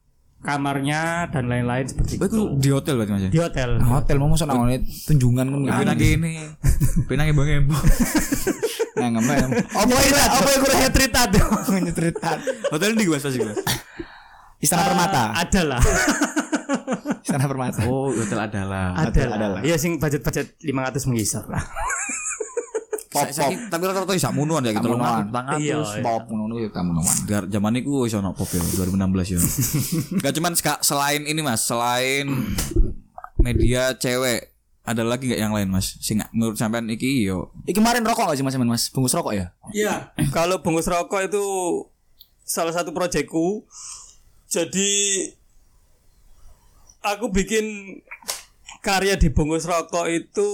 kamarnya 0.45 1.33
dan 1.33 1.49
lain-lain 1.49 1.89
seperti 1.89 2.21
itu 2.21 2.29
itu 2.29 2.41
di 2.61 2.69
hotel 2.69 3.01
berarti 3.01 3.13
Mas 3.17 3.25
ya. 3.25 3.31
di 3.33 3.41
hotel 3.41 3.71
Hotel 3.81 4.17
mau 4.21 4.29
mosok 4.29 4.45
nang 4.45 4.69
ngene 4.69 4.85
tunjungan 4.85 5.47
ngono. 5.49 5.65
Pinang 5.73 5.99
ini. 5.99 6.33
Pinang 7.09 7.27
embang 7.33 7.49
embang. 7.49 7.85
Nah, 8.95 9.11
ngembang. 9.11 9.51
Apa 9.83 9.91
itu? 10.07 10.15
Apa 10.15 10.49
itu 10.55 10.67
nyetrit 10.79 11.11
ada 11.11 11.41
nyeritaan? 11.67 12.39
Hotel 12.71 12.95
ini 12.95 13.11
Mas 13.11 13.27
pasti 13.27 13.43
Mas. 13.43 13.59
Istana 14.63 14.87
Permata. 14.87 15.23
ada 15.35 15.61
lah 15.67 15.83
Istana 17.21 17.45
Permata. 17.51 17.83
Oh, 17.91 18.09
hotel 18.15 18.39
adalah. 18.39 18.95
ada 18.95 19.11
ada 19.11 19.47
lah 19.59 19.61
iya 19.67 19.75
sing 19.77 19.99
budget 19.99 20.23
budget 20.23 20.55
500 20.63 21.11
mengisar 21.11 21.43
lah 21.51 21.61
Pop, 23.15 23.31
pop. 23.31 23.51
Tapi 23.71 23.83
rata-rata 23.87 24.11
bisa 24.11 24.29
munuan 24.29 24.61
ya 24.61 24.75
gitu 24.75 24.91
loh. 24.91 24.99
Munuan. 24.99 25.31
Tangan 25.31 25.57
Iya, 25.57 25.79
terus. 25.79 25.91
iya. 25.95 26.03
Pop 26.03 26.23
ngono 26.27 26.55
ya 26.59 26.69
kamu. 26.69 27.01
Gar- 27.25 27.47
Zaman 27.47 27.73
itu 27.79 27.91
wis 28.03 28.13
ono 28.13 28.35
pop 28.35 28.51
ya 28.51 28.59
2016 28.59 29.31
ya. 29.31 29.39
Gak 30.23 30.35
cuman 30.35 30.53
selain 30.81 31.23
ini 31.23 31.39
Mas, 31.39 31.63
selain 31.63 32.27
media 33.37 33.95
cewek 33.95 34.51
ada 34.83 35.01
lagi 35.01 35.31
nggak 35.31 35.39
yang 35.39 35.55
lain 35.55 35.71
Mas? 35.71 35.97
Sing 35.97 36.21
menurut 36.31 36.59
sampean 36.59 36.85
iki 36.87 37.25
yo 37.25 37.49
Iki 37.65 37.79
kemarin 37.79 38.03
rokok 38.03 38.27
gak 38.27 38.37
sih 38.37 38.45
Mas 38.45 38.59
Mas? 38.59 38.91
Bungkus 38.91 39.15
rokok 39.15 39.33
ya? 39.33 39.55
Iya, 39.71 40.11
kalau 40.37 40.59
bungkus 40.61 40.85
rokok 40.85 41.25
itu 41.25 41.45
salah 42.43 42.75
satu 42.75 42.91
proyekku. 42.91 43.65
Jadi 44.45 44.91
aku 47.01 47.29
bikin 47.29 47.97
karya 48.81 49.17
di 49.17 49.29
bungkus 49.29 49.65
rokok 49.65 50.09
itu 50.09 50.49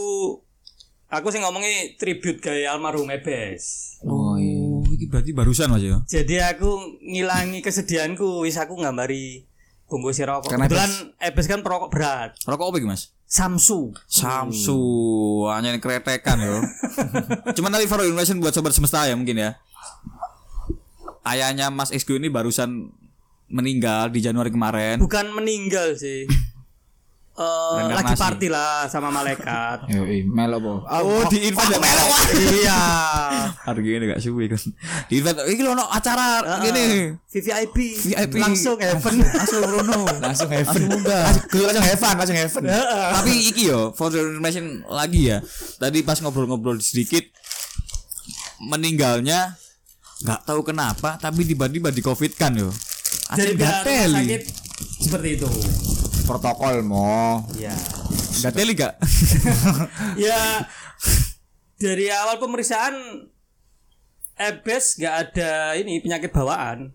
aku 1.10 1.34
sih 1.34 1.42
ngomongnya 1.42 1.98
tribute 1.98 2.38
gaya 2.38 2.72
almarhum 2.72 3.10
Ebes. 3.10 3.98
Oh 4.06 4.38
iya. 4.38 4.62
Oh, 4.62 4.86
iki 4.94 5.10
berarti 5.10 5.34
barusan 5.34 5.68
Mas 5.68 5.82
ya. 5.82 5.98
Jadi 6.06 6.38
aku 6.38 6.98
ngilangi 7.02 7.60
kesedihanku, 7.60 8.46
wis 8.46 8.56
aku 8.56 8.78
nggambari 8.78 9.44
bungkus 9.90 10.22
rokok. 10.22 10.54
Karena 10.54 10.70
Kebetulan 10.70 10.92
Ebes 11.18 11.46
kan 11.50 11.60
perokok 11.66 11.90
berat. 11.90 12.30
Rokok 12.46 12.70
apa 12.70 12.76
iki 12.78 12.88
Mas? 12.88 13.10
Samsu. 13.26 13.94
Samsu, 14.06 14.82
hanya 15.50 15.74
yang 15.74 15.82
keretekan 15.82 16.38
yo. 16.38 16.62
Cuman 17.58 17.70
tapi 17.74 17.86
for 17.90 18.02
information 18.02 18.42
buat 18.42 18.54
sobat 18.54 18.74
semesta 18.74 19.06
ya 19.06 19.14
mungkin 19.18 19.38
ya. 19.38 19.58
Ayahnya 21.26 21.70
Mas 21.70 21.94
Exgo 21.94 22.16
ini 22.18 22.26
barusan 22.26 22.90
meninggal 23.50 24.10
di 24.14 24.22
Januari 24.22 24.50
kemarin. 24.50 24.98
Bukan 25.02 25.34
meninggal 25.34 25.98
sih. 25.98 26.26
Eh, 27.40 27.44
lagi 27.88 27.94
Reinkarnasi. 27.94 28.20
party 28.20 28.46
lah 28.52 28.84
sama 28.90 29.08
malaikat. 29.08 29.86
Yo, 29.94 30.04
melo 30.28 30.58
po. 30.60 30.72
Oh, 30.84 31.24
di 31.30 31.48
invite 31.48 31.72
ya. 31.72 31.78
iya. 32.60 32.80
Harganya 33.64 34.12
gak 34.12 34.20
suwe 34.20 34.50
kan. 34.50 34.60
Di 35.08 35.22
invite 35.22 35.38
iki 35.48 35.62
lho 35.62 35.72
ono 35.72 35.86
acara 35.88 36.42
gini. 36.60 37.14
VVIP. 37.30 37.76
VIP. 38.02 38.34
Langsung 38.36 38.76
heaven. 38.76 39.14
Langsung 39.24 39.62
Bruno. 39.62 40.04
Langsung 40.20 40.50
heaven. 40.52 40.80
Langsung 41.00 41.64
langsung 41.64 41.86
heaven, 41.86 42.14
langsung 42.18 42.38
heaven. 42.38 42.62
Tapi 43.14 43.32
iki 43.48 43.70
yo, 43.70 43.94
for 43.94 44.10
your 44.12 44.34
information 44.34 44.84
lagi 44.90 45.30
ya. 45.32 45.38
Tadi 45.80 46.02
pas 46.04 46.18
ngobrol-ngobrol 46.20 46.82
sedikit 46.82 47.24
meninggalnya 48.60 49.56
nggak 50.20 50.44
tahu 50.44 50.60
kenapa 50.60 51.16
tapi 51.16 51.48
tiba-tiba 51.48 51.88
di 51.88 52.04
covid 52.04 52.36
kan 52.36 52.52
yo. 52.52 52.68
Jadi 53.32 53.56
gateli. 53.56 54.12
sakit 54.28 54.42
seperti 55.00 55.28
itu. 55.40 55.48
Protokol 56.30 56.86
mo. 56.86 57.42
Ya. 57.58 57.74
Gateli 58.46 58.78
gak? 58.78 58.94
ya 60.30 60.62
dari 61.80 62.06
awal 62.12 62.38
pemeriksaan 62.38 63.26
Ebes 64.40 64.96
nggak 64.96 65.14
ada 65.20 65.74
ini 65.74 65.98
penyakit 65.98 66.30
bawaan. 66.30 66.94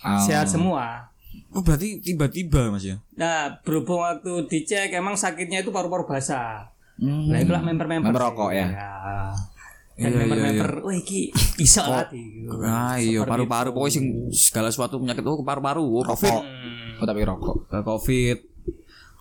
Oh. 0.00 0.22
Sehat 0.22 0.46
semua. 0.48 1.10
Oh 1.50 1.66
berarti 1.66 1.98
tiba-tiba 1.98 2.70
mas 2.70 2.86
ya? 2.86 3.02
Nah, 3.18 3.60
berhubung 3.66 4.00
waktu 4.00 4.46
dicek 4.46 4.94
emang 4.94 5.18
sakitnya 5.18 5.66
itu 5.66 5.74
paru-paru 5.74 6.06
basah. 6.06 6.70
Hmm. 6.96 7.28
Nah, 7.28 7.42
itulah 7.42 7.60
member-member. 7.60 8.06
Member 8.08 8.22
sih. 8.22 8.28
rokok 8.32 8.50
ya? 8.54 8.66
Dan 8.70 8.72
Iya, 10.00 10.08
iya, 10.08 10.16
member-member, 10.24 10.70
wah 10.80 10.96
iki 10.96 11.20
iso 11.60 11.84
lah. 11.84 12.08
Ah 12.64 12.96
iya 12.96 13.20
paru-paru 13.28 13.76
pokoknya 13.76 13.92
sing 13.92 14.04
segala 14.32 14.72
suatu 14.72 14.96
penyakit 14.96 15.20
oh 15.26 15.44
paru-paru 15.44 15.84
oh 15.84 16.06
covid 16.06 16.32
Hmm. 16.40 16.96
Oh 17.00 17.08
tapi 17.08 17.24
rokok. 17.24 17.68
Covid 17.68 18.38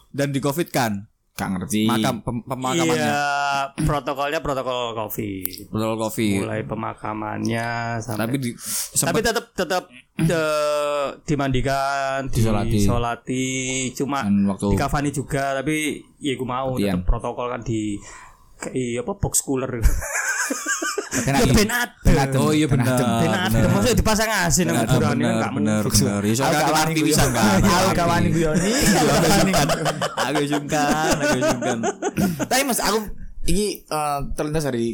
dan 0.10 0.30
di 0.30 0.40
covid 0.40 0.68
kan 0.68 1.06
Gak 1.32 1.56
ngerti. 1.56 1.88
makam 1.88 2.20
pem- 2.20 2.44
pemakamannya 2.44 3.00
Iya, 3.00 3.24
protokolnya 3.80 4.40
protokol 4.40 4.92
COVID. 4.94 5.72
protokol 5.72 5.98
covid 6.02 6.40
Mulai 6.42 6.62
pemakamannya 6.64 7.70
sampai 7.98 8.20
tapi 8.20 8.36
di 8.38 8.50
tapi 8.52 8.92
sempat 8.92 9.24
tetap 9.24 9.46
tetap 9.54 9.84
eh, 10.20 11.08
dimandikan, 11.24 12.28
Disolati. 12.28 12.72
disolati, 12.74 13.48
cuma 13.94 14.20
Dan 14.22 14.46
waktu 14.46 14.68
dikafani 14.70 15.10
juga, 15.10 15.56
tapi 15.56 16.04
ya 16.18 16.36
gue 16.36 16.44
mau 16.46 16.76
tetap 16.76 17.08
protokol 17.08 17.48
kan 17.48 17.64
di 17.64 17.96
iya, 18.70 19.00
apa 19.00 19.14
box 19.14 19.40
cooler. 19.40 19.80
Kena 21.10 21.90
Ya 22.06 22.26
adem. 22.26 22.40
oh 22.40 22.52
iya 22.52 22.66
benar 22.66 22.96
benar 22.96 23.50
Maksudnya 23.70 23.98
dipasang 23.98 24.30
asin 24.30 24.66
nang 24.66 24.82
benar 24.82 24.90
durane 24.90 25.04
kan 25.04 25.18
benar 25.18 25.36
gak 25.36 25.52
benar 25.52 25.82
mungkin. 25.84 26.00
benar 26.00 26.22
ya 26.22 26.32
Aku 26.32 26.38
soalnya 26.38 26.54
gak 26.54 26.64
aku 26.64 26.72
wani 26.72 26.80
ngerti 26.80 26.96
guyon. 26.96 27.10
bisa 27.10 27.24
kan 27.30 27.60
Aku 27.60 27.90
gak 27.92 28.08
wani 28.08 28.28
guyoni. 28.30 28.72
aku 30.16 30.40
sungkan 30.46 30.86
aku 31.18 31.40
sungkan 31.44 31.78
Tapi 32.42 32.62
Mas 32.64 32.80
aku 32.80 32.98
ini 33.46 33.66
eh, 33.84 34.20
terlintas 34.32 34.64
dari 34.64 34.88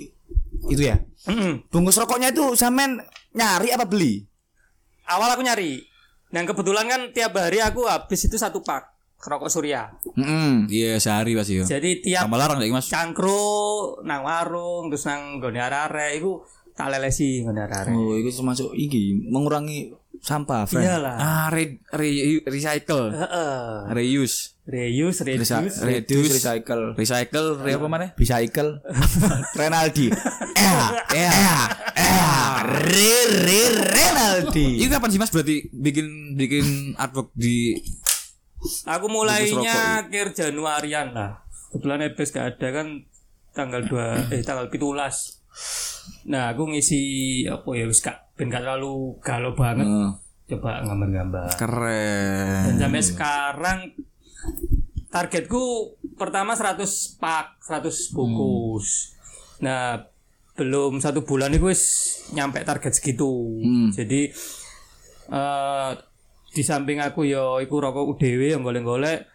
itu 0.66 0.82
ya. 0.82 0.96
Mm-mm. 1.26 1.68
Bungkus 1.68 2.00
rokoknya 2.00 2.32
itu 2.32 2.56
sampean 2.56 3.04
nyari 3.32 3.70
apa 3.70 3.84
beli? 3.84 4.24
Awal 5.06 5.30
aku 5.30 5.44
nyari. 5.44 5.84
Dan 6.26 6.44
kebetulan 6.44 6.86
kan 6.86 7.02
tiap 7.12 7.36
hari 7.36 7.60
aku 7.60 7.86
habis 7.86 8.24
itu 8.24 8.36
satu 8.36 8.60
pak 8.60 8.95
rokok 9.26 9.50
surya. 9.50 9.90
Heeh. 10.14 10.70
iya 10.70 10.92
sehari 10.96 11.34
pasti 11.34 11.58
ya 11.58 11.66
Jadi 11.68 12.00
tiap 12.00 12.30
tambah 12.30 12.38
larang 12.38 12.62
mas 12.70 12.86
cangkru 12.86 13.42
nang 14.02 14.22
warung 14.22 14.88
terus 14.88 15.04
nang 15.04 15.38
gone 15.38 15.58
arek-arek 15.58 16.22
iku 16.22 16.46
tak 16.72 16.94
lelesi 16.94 17.42
gone 17.42 17.58
arek-arek. 17.58 17.92
Oh, 17.92 18.14
itu 18.14 18.30
termasuk 18.30 18.70
iki 18.72 19.18
mengurangi 19.26 19.90
sampah, 20.16 20.66
friend. 20.66 20.86
Iyalah. 20.86 21.16
Ah, 21.18 21.48
re, 21.50 21.78
re- 21.92 22.42
recycle, 22.44 23.14
Heeh. 23.14 23.94
reuse, 23.94 24.58
Reuse, 24.66 25.22
reduce. 25.22 25.46
Resa- 25.46 25.86
reduce, 25.86 26.34
recycle. 26.34 26.98
recycle, 26.98 27.62
re 27.62 27.78
apa 27.78 27.86
mana? 27.86 28.08
Bisa 28.14 28.42
ikel. 28.42 28.82
Renaldi. 29.54 30.10
Eh, 30.58 30.88
eh, 31.14 31.30
eh. 31.94 32.50
Re, 32.66 33.14
re, 33.46 33.62
Renaldi. 33.86 34.82
Ini 34.82 34.90
kapan 34.90 35.10
sih 35.14 35.22
Mas 35.22 35.30
berarti 35.30 35.70
bikin 35.70 36.34
bikin 36.34 36.66
artwork 36.98 37.30
di 37.32 37.78
Aku 38.86 39.06
mulainya 39.08 40.06
akhir 40.06 40.34
Januarian 40.34 41.14
lah. 41.14 41.46
Kebetulan 41.72 42.08
Ebes 42.08 42.30
gak 42.32 42.58
ada 42.58 42.68
kan 42.72 42.88
tanggal 43.56 43.82
2 43.88 44.36
eh 44.36 44.42
tanggal 44.44 44.68
17. 44.68 46.30
Nah, 46.30 46.54
aku 46.54 46.70
ngisi 46.70 47.02
apa 47.48 47.70
ya 47.74 47.86
wis 47.88 48.02
gak 48.04 48.36
ben 48.36 48.52
gak 48.52 48.64
terlalu 48.64 49.18
galau 49.24 49.56
banget. 49.56 49.88
Hmm. 49.88 50.12
Coba 50.46 50.86
gambar-gambar. 50.86 51.50
Dan 51.50 51.58
keren. 51.58 52.78
sampai 52.78 53.02
sekarang 53.02 53.80
targetku 55.10 55.96
pertama 56.20 56.54
100 56.54 57.18
pak, 57.18 57.58
100 57.66 58.14
bungkus. 58.14 59.18
Nah, 59.64 60.06
belum 60.56 61.04
satu 61.04 61.28
bulan 61.28 61.52
itu 61.52 61.68
wis 61.68 61.84
nyampe 62.32 62.64
target 62.64 62.94
segitu. 62.96 63.60
Jadi 63.92 64.32
eh 65.26 65.92
di 66.56 66.64
samping 66.64 66.98
aku 66.98 67.28
yo 67.28 67.60
iku 67.60 67.78
rokok 67.78 68.16
dhewe 68.16 68.48
yang 68.50 68.64
golek-golek 68.64 69.28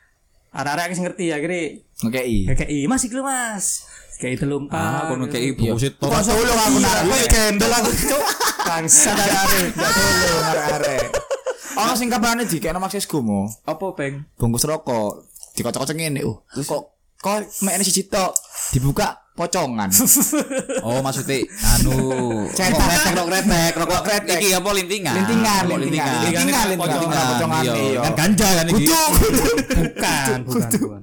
arek-arek 0.50 0.96
sing 0.96 1.04
ngerti 1.04 1.30
akhirnya 1.30 1.78
Oke, 2.00 2.16
i. 2.18 2.48
KKI 2.48 2.88
masih 2.88 3.12
lu 3.12 3.20
mas. 3.20 3.84
Kayak 4.16 4.40
telung 4.40 4.68
Ah, 4.68 5.04
pak. 5.04 5.12
kono 5.12 5.24
kayak 5.26 5.52
ibu 5.52 5.76
sih 5.76 5.92
to. 5.92 6.04
Kok 6.04 6.20
solo 6.20 6.48
aku 6.48 6.76
nak 6.76 6.96
Kowe 7.04 7.24
gembel 7.26 7.70
aku 7.70 7.90
cuk. 7.92 8.22
Bangsa 8.62 9.12
arek 9.12 9.68
Gak 9.78 9.90
dulu 9.90 10.36
arek-arek. 10.42 11.04
Ono 11.76 11.92
sing 11.92 12.08
kabarane 12.08 12.44
dikekno 12.44 12.76
Mas 12.76 12.92
Esgumo. 12.92 13.48
Apa, 13.64 13.92
Peng? 13.92 14.24
Bungkus 14.34 14.64
rokok. 14.64 15.28
Dikocok-kocok 15.54 15.92
ngene. 15.94 16.20
Uh, 16.20 16.36
kok 16.58 16.96
kok 17.16 17.36
mek 17.60 17.76
ini 17.76 17.84
siji 17.84 18.08
tok? 18.08 18.32
Dibuka 18.72 19.29
pocongan. 19.34 19.88
Oh, 20.80 21.04
maksudnya 21.04 21.44
anu 21.76 21.96
Cetak. 22.56 22.72
kretek, 22.72 23.12
rokok 23.12 23.28
kretek, 23.28 23.72
rokok 23.76 24.00
kretek. 24.00 24.38
Iki 24.40 24.48
apa 24.56 24.68
lintingan? 24.72 25.14
Lintingan, 25.14 25.62
lintingan. 25.68 25.80
lintingan. 25.80 26.20
Lintingan, 26.24 26.66
lintingan. 26.72 27.26
Pocongan, 27.36 27.62
iya. 27.62 27.74
iya. 27.76 28.00
Kan 28.00 28.12
ganja 28.16 28.48
kan 28.48 28.66
iki. 28.72 28.84
bukan 30.00 30.38
bukan 30.48 31.02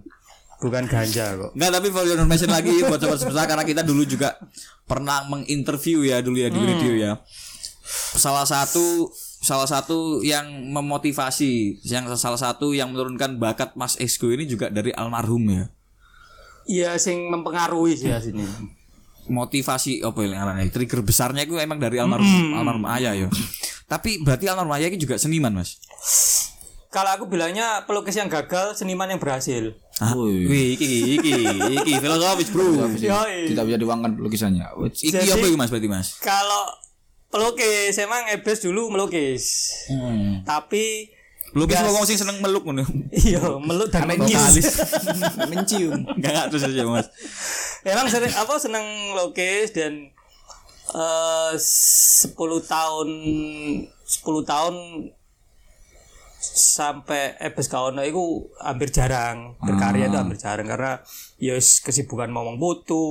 bukan 0.58 0.84
ganja 0.90 1.38
kok 1.38 1.52
Enggak, 1.54 1.72
tapi 1.78 1.88
for 1.94 2.04
your 2.10 2.18
information 2.18 2.50
lagi 2.50 2.74
buat 2.82 2.98
sobat 2.98 3.22
sebesar 3.22 3.46
karena 3.46 3.62
kita 3.62 3.86
dulu 3.86 4.02
juga 4.10 4.42
pernah 4.90 5.22
menginterview 5.30 6.02
ya 6.02 6.18
dulu 6.26 6.38
ya 6.42 6.50
di 6.50 6.58
radio 6.58 6.94
ya. 6.98 7.12
Salah 8.18 8.44
satu 8.44 9.14
salah 9.38 9.70
satu 9.70 10.26
yang 10.26 10.50
memotivasi, 10.74 11.86
yang 11.86 12.10
salah 12.18 12.42
satu 12.42 12.74
yang 12.74 12.92
menurunkan 12.92 13.38
bakat 13.38 13.78
Mas 13.78 13.96
Esko 14.02 14.34
ini 14.34 14.50
juga 14.50 14.74
dari 14.74 14.90
almarhum 14.98 15.46
ya. 15.48 15.70
Iya 16.68 16.96
sing 16.96 17.28
mempengaruhi 17.28 17.96
sih 17.96 18.08
ya 18.08 18.20
sini 18.20 18.44
Motivasi 19.26 20.00
apa 20.00 20.24
ya 20.24 20.40
ngarannya? 20.40 20.72
Trigger 20.72 21.04
besarnya 21.04 21.44
itu 21.44 21.58
emang 21.58 21.76
dari 21.76 22.00
almarhum 22.00 22.54
almarhum 22.54 22.88
ayah 22.88 23.12
ya. 23.12 23.28
Tapi 23.84 24.24
berarti 24.24 24.48
almarhum 24.48 24.72
ayah 24.72 24.88
ini 24.88 24.96
juga 24.96 25.16
seniman, 25.16 25.52
Mas. 25.52 25.76
kalau 26.88 27.12
aku 27.12 27.28
bilangnya 27.28 27.84
pelukis 27.84 28.16
yang 28.16 28.26
gagal 28.26 28.74
seniman 28.74 29.06
yang 29.06 29.20
berhasil 29.20 29.76
Ah, 29.98 30.16
wih, 30.16 30.48
iki 30.72 31.20
iki 31.20 31.32
iki 31.76 31.94
filosofis, 31.98 32.48
Bro. 32.48 32.88
Tidak 32.96 33.64
bisa 33.66 33.76
diuangkan 33.76 34.16
lukisannya. 34.16 34.64
Iki 34.88 35.12
Jadi- 35.12 35.28
apa 35.30 35.44
iki 35.44 35.58
Mas 35.58 35.70
berarti, 35.70 35.90
Mas? 35.90 36.08
kalau 36.18 36.64
pelukis 37.28 37.92
emang 37.98 38.32
Ebes 38.32 38.64
dulu 38.64 38.88
melukis 38.88 39.44
Hmm. 39.92 40.40
tapi 40.44 41.12
Lukis 41.50 41.76
Gas. 41.76 41.90
wong 41.90 42.04
sing 42.04 42.18
seneng 42.18 42.38
meluk 42.38 42.64
ngono. 42.64 42.84
iya 43.14 43.40
meluk 43.56 43.88
dan 43.88 44.04
menyis 44.06 44.68
Mencium. 45.50 46.04
Enggak 46.10 46.30
enggak 46.30 46.46
terus 46.50 46.64
aja, 46.66 46.84
Mas. 46.84 47.08
emang 47.84 48.08
sering 48.08 48.32
apa 48.32 48.54
seneng 48.58 48.84
lukis 49.14 49.72
dan 49.72 50.12
eh 50.88 51.54
10 51.54 52.36
tahun 52.64 53.08
10 54.02 54.04
tahun 54.44 54.76
sampai 56.38 57.36
Ebes 57.42 57.68
Kaono 57.68 58.00
itu 58.02 58.22
hampir 58.58 58.88
jarang 58.88 59.58
berkarya 59.60 60.06
itu 60.06 60.16
hampir 60.16 60.38
jarang 60.38 60.64
karena 60.64 61.02
ya 61.36 61.58
kesibukan 61.58 62.30
ngomong 62.30 62.56
butuh 62.56 63.10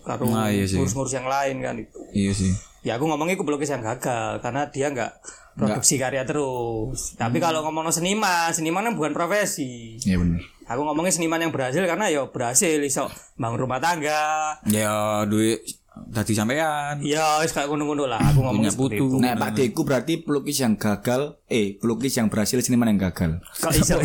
karo 0.00 0.24
Nah, 0.24 0.46
iya 0.46 0.64
ngurus-ngurus 0.64 1.12
yang 1.12 1.26
lain 1.26 1.58
kan 1.58 1.74
itu 1.74 1.98
Iya 2.12 2.32
sih. 2.32 2.52
ya 2.80 2.94
aku 2.94 3.04
ngomongnya 3.04 3.34
itu 3.34 3.42
pelukis 3.42 3.68
yang 3.68 3.82
gagal 3.82 4.38
karena 4.38 4.70
dia 4.70 4.88
nggak 4.88 5.12
produksi 5.58 5.94
karya 5.96 6.22
terus 6.22 7.12
tapi 7.12 7.36
kalau 7.36 7.60
ngomong 7.60 7.90
seniman 7.90 8.48
seniman 8.48 8.80
kan 8.82 8.94
bukan 8.94 9.10
profesi 9.10 9.98
Iya 10.00 10.16
benar. 10.16 10.38
aku 10.64 10.80
ngomongnya 10.80 11.12
seniman 11.12 11.40
yang 11.40 11.50
berhasil 11.50 11.82
karena 11.82 12.06
ya 12.06 12.22
berhasil 12.24 12.78
iso 12.78 13.10
bangun 13.34 13.58
rumah 13.60 13.76
tangga 13.76 14.54
Ya 14.64 14.94
duit 15.24 15.66
dadi 15.98 16.30
sampean. 16.30 17.02
ya 17.02 17.42
wis 17.42 17.50
kayak 17.50 17.66
ngono-ngono 17.66 18.06
lah 18.06 18.22
aku 18.22 18.38
ngomongnya 18.40 18.70
Punya 18.70 18.78
seperti 18.88 19.02
putu. 19.02 19.04
itu 19.10 19.18
Nah, 19.18 19.34
Pak 19.34 19.50
Deku 19.52 19.80
berarti 19.82 20.14
pelukis 20.16 20.56
yang 20.56 20.74
gagal, 20.74 21.42
eh 21.44 21.74
pelukis 21.74 22.14
yang 22.14 22.30
berhasil 22.30 22.54
seniman 22.60 22.86
yang 22.88 23.02
gagal. 23.02 23.42
kok 23.52 23.74
iso 23.74 23.98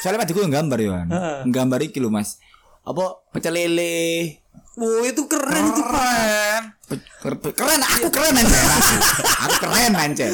Soalnya 0.00 0.16
Pak 0.18 0.28
Deku 0.28 0.40
yang 0.40 0.54
gambar 0.54 0.78
ya, 0.80 0.90
kan. 0.96 1.06
Gambar 1.44 1.80
iki 1.82 2.00
lho, 2.00 2.08
Mas. 2.08 2.40
Apa 2.82 3.20
pecel 3.28 3.52
lele? 3.52 4.40
Wow 4.76 5.04
itu 5.04 5.24
keren 5.24 5.64
itu 5.66 5.82
pak 5.82 6.75
Keren, 6.86 7.82
aku 7.82 8.06
keren 8.14 8.38
aja. 8.38 8.58
aku 9.42 9.54
keren 9.58 9.92
aja. 9.98 10.26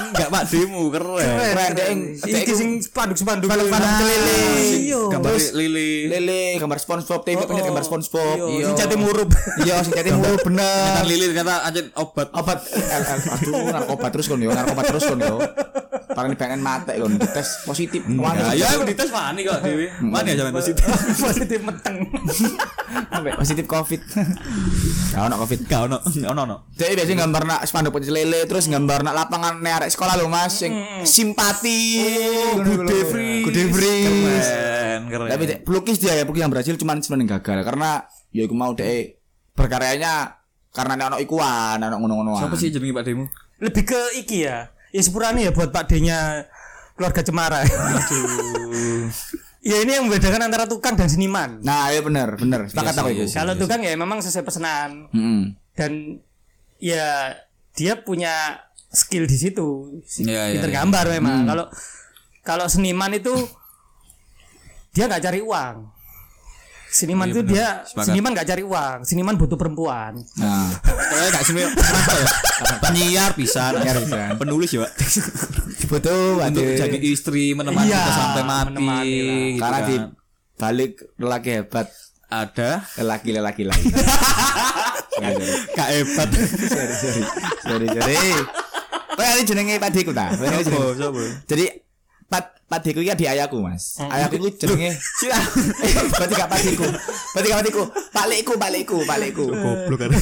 Enggak, 0.00 0.28
Pak 0.32 0.42
Demu 0.48 0.88
keren. 0.88 1.28
Keren 1.52 1.70
deh. 1.76 1.86
iki 2.24 2.52
sing 2.56 2.80
spanduk-spanduk 2.80 3.44
Spanduk-spanduk 3.44 4.08
lele. 4.08 4.40
iya 4.80 5.00
Gambar 5.12 5.32
lili. 5.52 6.08
Lele, 6.08 6.42
gambar 6.56 6.78
SpongeBob, 6.80 7.20
tempe 7.28 7.44
punya 7.44 7.68
gambar 7.68 7.84
SpongeBob. 7.84 8.36
iya 8.48 8.64
sing 8.64 8.76
jati 8.80 8.96
murup 8.96 9.28
Iya, 9.60 9.84
sing 9.84 9.92
jati 9.92 10.10
mulu 10.16 10.40
bener. 10.40 10.96
Kan 10.96 11.04
lili 11.04 11.24
ternyata 11.28 11.68
aja 11.68 11.80
obat. 12.00 12.28
Obat 12.32 12.58
aduh 13.36 13.60
narkoba 13.68 14.06
terus 14.08 14.24
kon 14.24 14.40
yo, 14.40 14.56
narkoba 14.56 14.82
terus 14.88 15.04
kon 15.04 15.20
yo. 15.20 15.36
Parang 16.10 16.32
pengen 16.34 16.64
mate 16.64 16.96
kon 16.96 17.12
tes 17.20 17.60
positif. 17.68 18.00
Ya, 18.08 18.56
ya 18.56 18.66
aku 18.72 18.88
dites 18.88 19.12
wani 19.12 19.44
kok 19.44 19.60
Dewi. 19.60 19.92
Wani 20.00 20.32
aja 20.32 20.48
positif. 20.48 20.80
positif 21.28 21.60
meteng 21.60 22.08
Sampai 23.12 23.32
positif 23.36 23.64
Covid. 23.68 24.00
Gak 25.14 25.22
ono 25.26 25.34
Covid. 25.42 25.58
Gak 25.66 25.80
ono, 25.90 25.98
ono 26.32 26.40
ono. 26.46 26.56
Jadi 26.70 26.94
biasanya 26.94 27.26
gambar 27.26 27.42
nak 27.44 27.60
spanduk 27.66 27.98
pecel 27.98 28.14
lele 28.14 28.46
terus 28.46 28.70
gambar 28.70 29.02
nak 29.02 29.14
lapangan 29.18 29.58
arek 29.58 29.90
sekolah 29.90 30.14
lho 30.14 30.30
Mas 30.30 30.54
sing 30.54 30.70
simpati. 31.02 31.98
Good 32.54 32.86
free. 33.10 33.42
Good 33.42 33.58
free. 33.74 34.04
Keren, 34.06 35.00
keren. 35.10 35.28
Tapi 35.28 35.42
dek, 35.44 35.58
pelukis 35.66 35.98
dia 35.98 36.14
ya 36.14 36.22
pelukis 36.22 36.46
yang 36.46 36.52
berhasil 36.54 36.78
cuman 36.78 37.02
sebenarnya 37.02 37.42
gagal 37.42 37.66
karena 37.66 37.90
ya 38.30 38.46
iku 38.46 38.54
mau 38.54 38.70
dek 38.72 39.18
berkaryanya 39.52 40.38
karena 40.70 40.94
nek 40.94 41.06
ono 41.10 41.18
ikuan, 41.18 41.82
ono 41.82 41.96
ngono-ngonoan. 41.98 42.40
Siapa 42.46 42.54
sih 42.54 42.70
jenenge 42.70 42.94
Pak 42.94 43.02
Demu? 43.02 43.26
lebih 43.60 43.84
ke 43.84 44.00
iki 44.16 44.48
ya 44.48 44.72
ya 44.88 45.00
sepurane 45.04 45.44
ya 45.44 45.52
buat 45.52 45.68
Pak 45.68 45.84
D-nya 45.84 46.48
keluarga 46.96 47.20
Cemara 47.20 47.60
ya 49.60 49.76
ini 49.84 50.00
yang 50.00 50.08
membedakan 50.08 50.48
antara 50.48 50.64
tukang 50.64 50.96
dan 50.96 51.12
seniman 51.12 51.60
Nah, 51.60 51.92
iya 51.92 52.00
bener, 52.00 52.40
bener. 52.40 52.72
Sepakat 52.72 52.96
aku 52.96 53.12
itu. 53.12 53.28
kalau 53.28 53.52
tukang 53.60 53.84
ya 53.84 53.92
memang 53.94 54.24
sesuai 54.24 54.44
pesanan 54.44 55.12
Heeh. 55.12 55.42
Dan 55.72 56.18
ya 56.76 57.34
dia 57.72 57.98
punya 57.98 58.58
skill 58.88 59.24
di 59.24 59.36
situ 59.36 60.00
Iya, 60.18 60.50
iya, 60.50 60.54
pinter 60.56 60.70
iya. 60.70 60.76
gambar 60.78 61.04
memang 61.12 61.38
kalau 61.44 61.66
kalau 62.40 62.66
seniman 62.66 63.12
itu 63.12 63.32
dia 64.90 65.06
nggak 65.06 65.22
cari 65.22 65.40
uang 65.40 65.76
seniman 66.90 67.22
Iya, 67.22 67.30
itu 67.30 67.40
benar. 67.40 67.52
dia 67.52 67.66
Sepakat. 67.84 68.04
seniman 68.04 68.30
nggak 68.32 68.48
cari 68.48 68.62
uang 68.62 68.98
seniman 69.04 69.34
butuh 69.36 69.54
perempuan 69.54 70.12
Nah, 70.34 70.66
ya? 71.54 71.70
Penyiar 72.82 73.30
bisa, 73.32 73.70
penulis 74.34 74.68
ya, 74.68 74.82
Pak. 74.82 74.92
betul 75.86 76.36
Untuk 76.36 76.60
Ade. 76.60 76.76
jadi 76.76 76.98
istri 77.00 77.54
menemani 77.54 77.88
Iya, 77.88 78.00
kita 78.00 78.12
sampai 78.12 78.42
mati. 78.42 78.66
menemani 78.68 79.06
lah. 79.06 79.38
gitu 79.46 79.60
karena 79.60 79.78
kan. 79.78 79.86
di 79.86 79.96
balik 80.56 80.92
lelaki 81.16 81.50
hebat 81.54 81.86
ada 82.26 82.70
lelaki-lelaki 82.96 83.62
lain. 83.64 83.84
Sorry. 85.20 85.46
Kak 85.76 85.88
hebat. 85.92 86.28
sorry 86.72 86.94
sorry 86.96 87.22
sorry 87.62 87.86
sorry 87.92 88.16
Kowe 89.10 89.26
ini 89.36 89.42
jenenge 89.44 89.74
Pak 89.76 89.90
Deku 89.92 90.12
ta? 90.16 90.32
Sopo? 90.32 90.96
Jadi 91.44 91.64
Pak 92.30 92.64
Pak 92.70 92.80
Deku 92.80 93.04
iki 93.04 93.12
adik 93.12 93.28
ayahku, 93.28 93.60
Mas. 93.60 94.00
Ayahku 94.00 94.40
iku 94.40 94.48
jenenge. 94.56 94.96
Berarti 96.16 96.34
gak 96.38 96.48
Pak 96.48 96.60
Deku. 96.64 96.86
Berarti 97.36 97.46
gak 97.52 97.58
Pak 97.60 97.66
Deku. 97.68 97.82
Pak 97.90 98.26
Lekku, 98.30 98.52
Pak 98.56 98.70
Lekku, 98.72 98.96
Pak 99.04 99.18
Lekku. 99.20 99.44
Goblok 99.52 99.98
kan. 100.00 100.10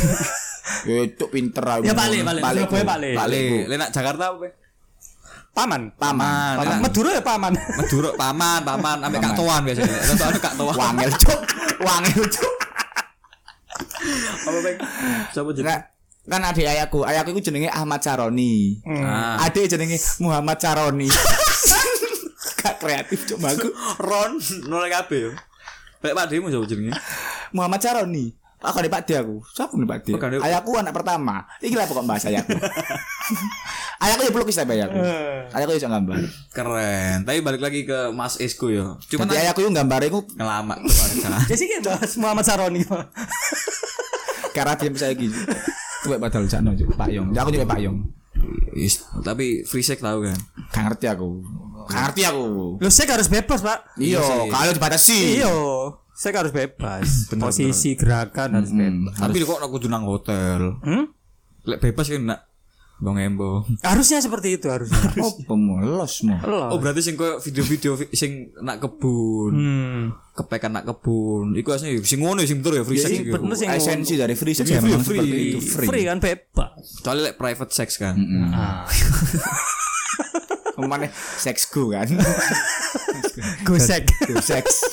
Itu 0.87 1.27
pinter 1.33 1.65
aku. 1.65 1.83
Ya, 1.87 1.95
Pak 1.97 2.07
Lek, 2.13 2.21
Pak 2.25 2.55
Lek. 2.55 3.17
Pak 3.17 3.27
Lek. 3.31 3.89
Jakarta 3.93 4.37
apa? 4.37 4.49
Paman 5.57 5.91
Paman. 5.99 6.55
Paman. 6.55 6.55
paman 6.55 6.79
Madura 6.87 7.11
ya 7.11 7.23
paman 7.25 7.51
Madura 7.51 8.11
paman, 8.15 8.61
paman, 8.63 8.97
sampai 9.03 9.19
Kak 9.19 9.35
Toan 9.35 9.61
biasanya. 9.67 9.97
Ada 10.07 10.39
Kak 10.39 10.55
Toan. 10.55 10.75
Wangel 10.79 11.11
cuk. 11.19 11.41
Wangel 11.83 12.23
cuk. 12.31 12.55
Apa, 14.47 14.59
Peng? 14.63 14.79
Siapa 15.35 15.51
Nah, 15.65 15.81
kan 16.29 16.43
adik 16.45 16.67
ayahku, 16.69 17.03
ayahku 17.09 17.33
itu 17.33 17.49
jenenge 17.49 17.73
Ahmad 17.73 18.05
Caroni. 18.05 18.79
Ah. 18.85 19.49
Adik 19.49 19.69
jenenge 19.73 19.97
Muhammad 20.21 20.61
Caroni. 20.61 21.09
Gak 22.59 22.77
kreatif 22.83 23.25
cuma 23.33 23.55
aku. 23.55 23.71
Ron 24.03 24.37
nol 24.67 24.85
yo. 24.91 25.31
Lek 25.99 26.15
Pak 26.15 26.27
Demu 26.31 26.51
jauh 26.53 26.67
jenenge. 26.67 26.95
Muhammad 27.55 27.81
Caroni. 27.83 28.35
Aku 28.59 28.83
ada 28.83 28.91
Pak 28.91 29.07
D 29.07 29.15
aku. 29.15 29.39
Siapa 29.55 29.71
nih 29.79 29.87
Pak 29.87 29.99
D? 30.03 30.09
Ayahku 30.43 30.75
anak 30.75 30.91
pertama. 30.91 31.47
Iki 31.63 31.79
lah 31.79 31.87
pokok 31.87 32.03
bahasa 32.03 32.27
ayahku. 32.27 32.59
ayahku 34.03 34.23
ya 34.27 34.31
pelukis 34.35 34.59
tapi 34.59 34.75
ayahku. 34.75 34.99
Ayahku 35.55 35.79
ya 35.79 35.87
gambar. 35.87 36.19
Keren. 36.51 37.23
Tapi 37.23 37.39
balik 37.39 37.63
lagi 37.63 37.87
ke 37.87 38.11
Mas 38.11 38.35
Esku 38.43 38.75
yo. 38.75 38.99
Cuman 39.07 39.31
Jadi 39.31 39.47
ayahku 39.47 39.63
yang 39.63 39.79
gambar 39.79 40.11
itu 40.11 40.27
ngelama. 40.35 40.75
Jadi 41.51 41.65
kita 41.71 41.87
bahas 41.87 42.19
Muhammad 42.19 42.45
Saroni 42.51 42.83
Karena 44.59 44.75
dia 44.75 44.91
bisa 44.91 45.07
gitu. 45.15 45.39
Tuwek 46.03 46.19
padahal 46.19 46.51
jano 46.51 46.75
Pak 46.75 47.09
Yong. 47.15 47.29
Aku 47.35 47.51
juga 47.55 47.67
Pak 47.67 47.81
Yong. 47.83 47.99
Is, 48.75 49.03
tapi 49.23 49.67
free 49.67 49.83
sex 49.83 50.03
tahu 50.03 50.27
kan. 50.27 50.39
Gak 50.71 50.83
ngerti 50.91 51.07
aku. 51.11 51.43
Gak 51.91 52.01
ngerti 52.11 52.23
aku. 52.27 52.47
Lu 52.79 52.91
saya 52.91 53.15
harus 53.15 53.31
bebas 53.31 53.61
Pak. 53.63 53.99
Iya, 53.99 54.23
sih. 54.23 54.51
kalau 54.51 54.73
dibatasi. 54.75 55.21
Iya, 55.43 55.55
saya 56.15 56.33
harus 56.43 56.53
bebas. 56.55 57.09
Posisi 57.43 57.95
gerakan 57.95 58.59
harus 58.59 58.71
bebas. 58.75 59.15
Tapi 59.19 59.37
kok 59.43 59.59
aku 59.63 59.79
kudu 59.79 59.87
nang 59.91 60.07
hotel. 60.07 60.79
Hmm? 60.83 61.11
Lek 61.67 61.79
bebas 61.83 62.07
kan 62.11 62.23
nak 62.25 62.48
Bang 62.99 63.15
Embo. 63.15 63.63
Harusnya 63.81 64.19
seperti 64.19 64.59
itu 64.59 64.67
harusnya. 64.67 64.99
Oh, 65.23 65.31
pemulos 65.41 66.23
mau. 66.23 66.43
Oh 66.69 66.77
berarti 66.77 66.99
sing 67.01 67.15
koyo 67.15 67.39
video-video 67.39 67.95
vi- 67.95 68.11
sing 68.11 68.33
nak 68.59 68.79
kebun, 68.79 69.53
Hmm. 69.53 70.03
kepekan 70.33 70.73
nak 70.73 70.83
kebun. 70.85 71.55
Iku 71.55 71.71
asline 71.71 71.99
sing 72.01 72.19
ngono 72.19 72.43
ya, 72.43 72.47
sing 72.47 72.59
betul 72.59 72.75
ya 72.75 72.83
free 72.83 72.99
sex 72.99 73.15
iku. 73.17 73.39
bener 73.39 73.55
sih. 73.55 73.67
Esensi 73.67 74.15
dari 74.15 74.35
free 74.35 74.51
sex 74.53 74.67
Free, 74.67 74.75
ya 74.75 74.83
memang 74.83 75.01
free, 75.01 75.15
seperti 75.15 75.31
free. 75.31 75.47
itu 75.49 75.59
free. 75.63 75.89
Free 75.89 76.05
kan 76.05 76.19
bebas. 76.19 76.71
Kecuali 76.99 77.21
lek 77.23 77.35
private 77.35 77.73
sex 77.73 77.89
kan. 77.97 78.15
Ah. 78.51 78.83
Ke 80.75 80.87
mana 80.87 81.07
sex 81.37 81.67
go 81.67 81.91
kan? 81.91 82.07
Gosek. 83.67 84.07
Go 84.27 84.39
sex. 84.39 84.87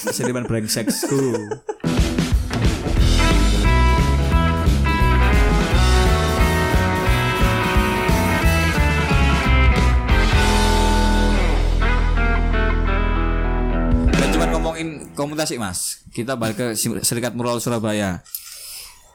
Komunitas 15.16 15.50
mas. 15.56 16.04
Kita 16.12 16.36
balik 16.36 16.60
ke 16.60 16.68
Serikat 17.02 17.34
Mural 17.34 17.64
Surabaya. 17.64 18.22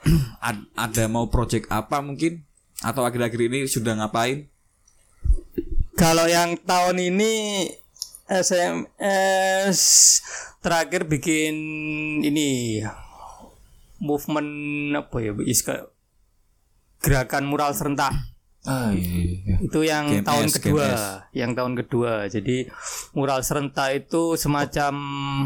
Ad- 0.49 0.69
Ada 0.75 1.07
mau 1.07 1.29
project 1.29 1.69
apa 1.69 2.01
mungkin? 2.01 2.43
Atau 2.81 3.05
akhir-akhir 3.05 3.41
ini 3.53 3.69
sudah 3.69 3.93
ngapain? 4.01 4.49
Kalau 6.01 6.25
yang 6.25 6.57
tahun 6.65 6.97
ini 7.13 7.69
SMS 8.25 9.83
terakhir 10.65 11.05
bikin 11.05 11.55
ini 12.25 12.81
movement 14.01 14.49
apa 14.97 15.17
ya 15.21 15.37
is 15.45 15.61
kayak 15.61 15.93
gerakan 17.05 17.45
mural 17.45 17.77
serentak 17.77 18.17
Ah 18.63 18.93
iya. 18.93 19.57
itu 19.59 19.81
yang 19.81 20.05
GMS, 20.07 20.21
tahun 20.23 20.47
kedua 20.53 20.85
GMS. 20.85 21.03
yang 21.33 21.51
tahun 21.55 21.73
kedua 21.75 22.13
jadi 22.27 22.57
mural 23.13 23.41
serentak 23.41 23.89
itu 23.99 24.37
semacam 24.37 24.93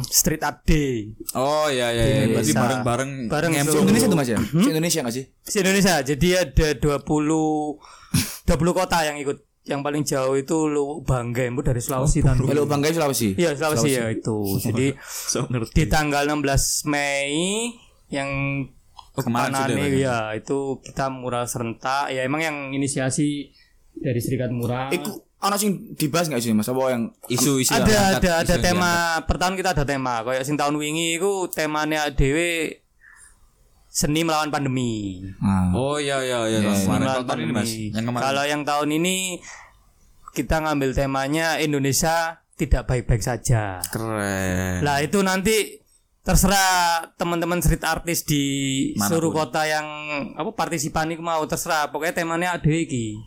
street 0.05 0.43
art 0.43 0.63
day 0.63 1.15
Oh 1.33 1.67
iya 1.67 1.89
iya, 1.89 2.05
iya. 2.05 2.23
Berarti 2.29 2.51
Bisa. 2.51 2.59
bareng-bareng 2.59 3.11
Bareng 3.27 3.53
seluruh- 3.55 3.87
Indonesia 3.87 4.09
tuh 4.09 4.19
Mas 4.19 4.29
ya? 4.29 4.39
Si 4.43 4.69
Indonesia 4.69 5.01
enggak 5.01 5.15
sih? 5.15 5.25
di 5.31 5.59
Indonesia 5.61 5.95
jadi 6.01 6.29
ada 6.43 6.69
20 6.75 7.79
20 8.45 8.51
kota 8.75 8.99
yang 9.03 9.17
ikut 9.17 9.39
yang 9.65 9.81
paling 9.81 10.03
jauh 10.03 10.35
itu 10.35 10.67
lu 10.67 11.01
Bangga 11.01 11.41
itu 11.43 11.63
dari 11.63 11.81
Sulawesi 11.81 12.21
kan 12.21 12.37
Kalau 12.37 12.67
Banggai 12.67 12.93
Sulawesi. 12.93 13.33
Iya 13.33 13.55
Sulawesi 13.55 13.89
ya 13.91 14.11
itu. 14.11 14.37
Jadi 14.67 14.93
So 15.01 15.47
di 15.71 15.85
tanggal 15.87 16.27
16 16.27 16.45
Mei 16.85 17.73
yang 18.07 18.29
Oh, 19.15 19.23
kemarin 19.23 19.55
sudah, 19.55 19.79
ya? 19.79 19.87
ya 19.95 20.19
itu 20.35 20.83
kita 20.83 21.07
mural 21.07 21.47
serentak 21.47 22.11
ya 22.11 22.27
emang 22.27 22.43
yang 22.43 22.57
inisiasi 22.75 23.55
dari 23.95 24.19
Serikat 24.19 24.51
Mural. 24.51 24.91
Iku 24.91 25.23
ana 25.39 25.55
sing 25.55 25.95
dibahas 25.95 26.27
enggak 26.27 26.43
sih 26.43 26.51
Mas? 26.51 26.67
Apa 26.67 26.91
yang 26.91 27.15
Isu-isu 27.31 27.71
ada 27.71 27.87
yang 27.87 28.07
ada 28.11 28.19
angkat, 28.19 28.33
ada 28.35 28.43
isu 28.43 28.51
yang 28.51 28.65
tema 28.65 28.93
per 29.23 29.37
tahun 29.39 29.55
kita 29.55 29.71
ada 29.71 29.85
tema 29.87 30.15
kayak 30.27 30.43
sing 30.43 30.59
tahun 30.59 30.75
wingi 30.75 31.23
itu 31.23 31.47
temanya 31.55 32.11
dewe 32.11 32.83
seni 33.87 34.27
melawan 34.27 34.51
pandemi. 34.51 35.23
Ah. 35.39 35.71
Oh 35.71 36.03
iya 36.03 36.19
iya 36.27 36.51
iya. 36.51 36.59
Iya, 36.59 36.73
Kemarin 36.75 36.83
Seni 36.83 37.05
melawan 37.07 37.23
ini 37.23 37.23
Mas. 37.23 37.39
pandemi. 37.39 37.85
Yang 37.95 38.05
kemarin. 38.11 38.25
Kalau 38.27 38.45
yang 38.51 38.63
tahun 38.67 38.89
ini 38.99 39.17
kita 40.35 40.57
ngambil 40.67 40.91
temanya 40.91 41.47
Indonesia 41.63 42.43
tidak 42.59 42.83
baik-baik 42.91 43.23
saja. 43.23 43.79
keren. 43.95 44.83
Lah 44.83 44.99
itu 44.99 45.23
nanti 45.23 45.84
terserah 46.25 47.05
teman-teman 47.15 47.61
street 47.61 47.85
artist 47.85 48.25
di 48.25 48.45
Mana 48.97 48.97
pun. 48.97 49.09
seluruh 49.13 49.33
kota 49.37 49.69
yang 49.69 49.85
apa 50.33 50.51
partisipan 50.51 51.13
itu 51.13 51.21
mau 51.21 51.45
terserah 51.45 51.93
pokoknya 51.93 52.17
temanya 52.17 52.57
ada 52.57 52.65
iki. 52.67 53.21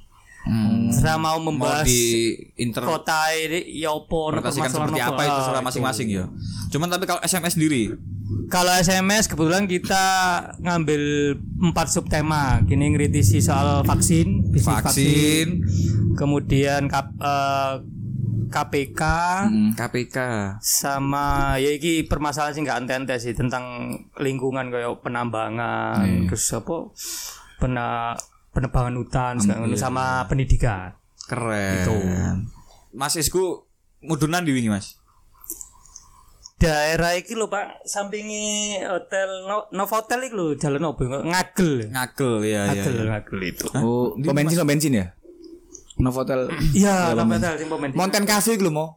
Hmm. 0.47 0.89
Terserah 0.89 1.19
mau 1.19 1.37
Mau 1.37 1.51
membahas 1.51 1.85
di 1.85 2.33
inter 2.57 2.81
kota 2.81 3.29
ini 3.31 3.67
ya 3.77 3.91
opo 3.91 4.31
seperti 4.33 4.97
apa 4.97 5.21
itu 5.21 5.37
terserah 5.37 5.61
masing-masing 5.61 6.07
ya. 6.09 6.25
Cuman 6.67 6.89
tapi 6.89 7.05
kalau 7.05 7.21
SMS 7.21 7.53
sendiri 7.53 7.93
Kalau 8.47 8.71
SMS 8.71 9.27
kebetulan 9.27 9.67
kita 9.67 10.03
ngambil 10.59 11.35
empat 11.61 11.87
subtema. 11.87 12.59
Gini 12.63 12.91
ngritisi 12.91 13.39
soal 13.39 13.83
vaksin, 13.83 14.47
bisnis 14.47 14.67
vaksin, 14.67 14.83
vaksin, 14.83 15.47
kemudian 16.15 16.87
kap- 16.87 17.15
eh, 17.17 17.73
KPK 18.47 19.01
KPK. 19.73 20.17
sama 20.59 21.27
ya 21.55 21.69
iki 21.69 22.03
permasalahan 22.03 22.53
sih 22.53 22.61
nggak 22.61 22.79
ente-ente 22.81 23.15
sih 23.17 23.31
tentang 23.31 23.63
lingkungan 24.15 24.67
kayak 24.67 24.99
penambangan 24.99 26.01
terus 26.25 26.47
apa 26.51 26.91
pena 27.57 28.13
penebangan 28.51 28.95
hutan 28.95 29.33
segala 29.37 29.65
macam, 29.65 29.77
sama 29.77 30.05
pendidikan 30.25 30.95
Keren. 31.27 32.47
Mas 32.91 33.13
Isku 33.13 33.67
mudunan 33.99 34.41
di 34.41 34.51
wingi 34.51 34.67
Mas. 34.67 34.95
daerah 36.57 37.13
iki 37.13 37.37
lho 37.37 37.45
Pak 37.45 37.85
sampingi 37.85 38.81
hotel 38.81 39.45
no, 39.45 39.69
Novotel 39.69 40.25
iki 40.25 40.33
lho 40.33 40.57
jalan 40.57 40.89
opo 40.89 41.05
ngagel 41.05 41.93
Ngagel 41.93 42.33
ya 42.41 42.65
ya. 42.65 42.73
ngagel 42.73 42.93
ya. 42.97 43.03
ngagel 43.13 43.39
itu 43.45 43.65
Oh, 43.77 44.17
pom 44.17 44.33
bensin 44.33 44.57
pom 44.57 44.65
bensin 44.65 44.93
ya? 44.95 45.05
Novotel 45.97 46.47
iya 46.79 47.13
Novotel 47.17 47.53
sing 47.61 47.67
pemain 47.69 47.91
Cafe 48.25 48.55
iku 48.57 48.69
lho 48.69 48.71
mau. 48.73 48.89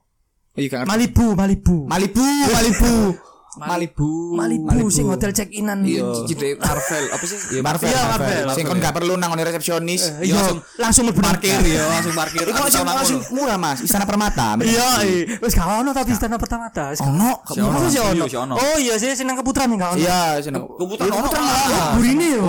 Iya 0.56 0.82
kan. 0.82 0.84
Malibu 0.90 1.32
Malibu 1.38 1.76
Malibu, 1.86 2.26
Malibu. 3.50 4.38
Malibu. 4.38 4.62
Malibu 4.62 4.88
sing 4.88 5.06
hotel 5.06 5.34
check 5.34 5.50
inan 5.50 5.82
Iya. 5.82 6.06
Marvel 6.54 7.04
apa 7.10 7.24
sih? 7.24 7.38
Ya 7.50 7.60
Marvel, 7.60 7.90
Iya, 7.90 8.02
Marvel. 8.06 8.30
Marvel. 8.46 8.54
Sing 8.54 8.64
kon 8.64 8.78
gak 8.78 8.94
perlu 8.94 9.18
nang 9.18 9.34
resepsionis. 9.34 10.22
iya 10.22 10.38
langsung 10.78 11.02
mlebu 11.02 11.18
parkir 11.18 11.58
ya, 11.60 11.82
langsung 11.90 12.14
parkir. 12.14 12.46
Iku 12.46 12.54
Aku 12.54 12.62
langsung 12.62 12.86
langsung 12.86 13.20
murah 13.32 13.58
Mas, 13.58 13.82
Istana 13.82 14.06
Permata. 14.06 14.54
Iya, 14.62 15.02
iya. 15.02 15.34
wis 15.38 15.50
gak 15.50 15.66
ono 15.66 15.90
tapi 15.90 16.14
istana 16.14 16.38
pertama 16.38 16.70
ta. 16.70 16.94
Wis 16.94 17.02
gak 17.02 17.10
Ono, 17.10 17.30
ono. 17.42 17.86
sih 17.90 17.98
ono? 17.98 18.54
Iya. 18.54 18.54
Oh 18.54 18.76
iya 18.78 18.94
sih 18.94 19.10
seneng 19.12 19.34
keputeran 19.34 19.66
nih 19.66 19.78
gak 19.78 19.90
ono. 19.90 19.98
Iya, 19.98 20.22
seneng. 20.38 20.62
Keputeran 20.70 21.10
ono. 21.10 21.28
malah. 21.32 21.90
Burine 21.98 22.26
yo. 22.30 22.44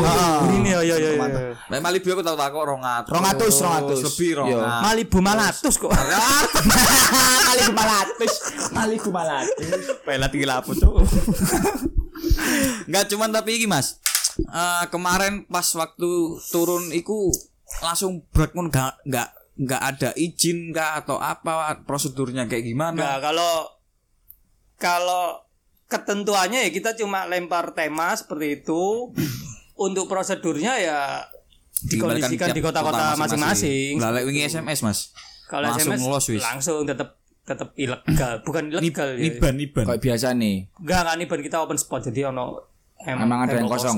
Burine 0.46 0.70
yo 0.70 0.80
yo 0.86 0.96
yo. 0.98 1.10
yo. 1.18 1.26
Nek 1.68 1.80
Malibu 1.82 2.08
aku 2.12 2.22
tau 2.22 2.36
tak 2.36 2.48
kok 2.52 2.62
200. 2.62 3.10
200, 3.10 3.98
200. 3.98 4.06
Lebih 4.06 4.30
Iya. 4.46 4.60
200. 4.60 4.86
Malibu 4.86 5.18
malatus 5.20 5.76
kok. 5.78 5.92
Malibu 7.48 7.72
Malatus. 7.74 8.34
Malibu 8.72 9.10
Malatus. 9.10 9.68
Pelat 10.06 10.32
iki 10.32 10.46
lapo, 10.46 10.72
Cuk. 10.72 10.91
Enggak 12.88 13.06
cuman 13.12 13.30
tapi 13.32 13.62
iki 13.62 13.68
Mas. 13.68 14.02
Eh, 14.40 14.86
kemarin 14.90 15.44
pas 15.48 15.68
waktu 15.76 16.12
turun 16.52 16.92
iku 16.96 17.32
langsung 17.84 18.24
break 18.32 18.56
mun 18.56 18.72
enggak 18.72 19.00
enggak 19.08 19.30
enggak 19.60 19.82
ada 19.82 20.10
izin 20.16 20.72
kah 20.72 21.04
atau 21.04 21.20
apa 21.20 21.84
prosedurnya 21.84 22.48
kayak 22.48 22.66
gimana? 22.66 22.96
Enggak, 22.96 23.18
kalau 23.32 23.54
kalau 24.82 25.24
ketentuannya 25.92 26.68
ya 26.68 26.72
kita 26.72 26.96
cuma 26.96 27.28
lempar 27.28 27.76
tema 27.76 28.16
seperti 28.16 28.64
itu. 28.64 29.12
Untuk 29.82 30.06
prosedurnya 30.06 30.78
ya 30.78 31.26
dikondisikan 31.90 32.54
di 32.54 32.62
kota-kota 32.62 33.18
masing-masing. 33.18 33.98
Lah 33.98 34.14
lek 34.14 34.30
wingi 34.30 34.46
SMS 34.46 34.86
Mas. 34.86 35.10
Kalau 35.50 35.68
langsung 35.68 35.98
SMS 35.98 36.38
langsung 36.38 36.86
tetap 36.86 37.21
tetap 37.42 37.74
ilegal, 37.76 38.34
bukan 38.48 38.64
ilegal 38.70 39.10
ya. 39.16 39.22
Niban 39.22 39.54
niban. 39.56 39.84
Kayak 39.86 40.02
biasa 40.02 40.28
nih. 40.34 40.56
Enggak 40.78 41.02
kan 41.04 41.18
Iban 41.18 41.40
kita 41.42 41.58
open 41.60 41.78
spot 41.78 42.02
jadi 42.08 42.30
ono 42.30 42.62
em- 43.02 43.18
Emang 43.20 43.44
ada 43.44 43.54
yang 43.54 43.66
kosong? 43.66 43.98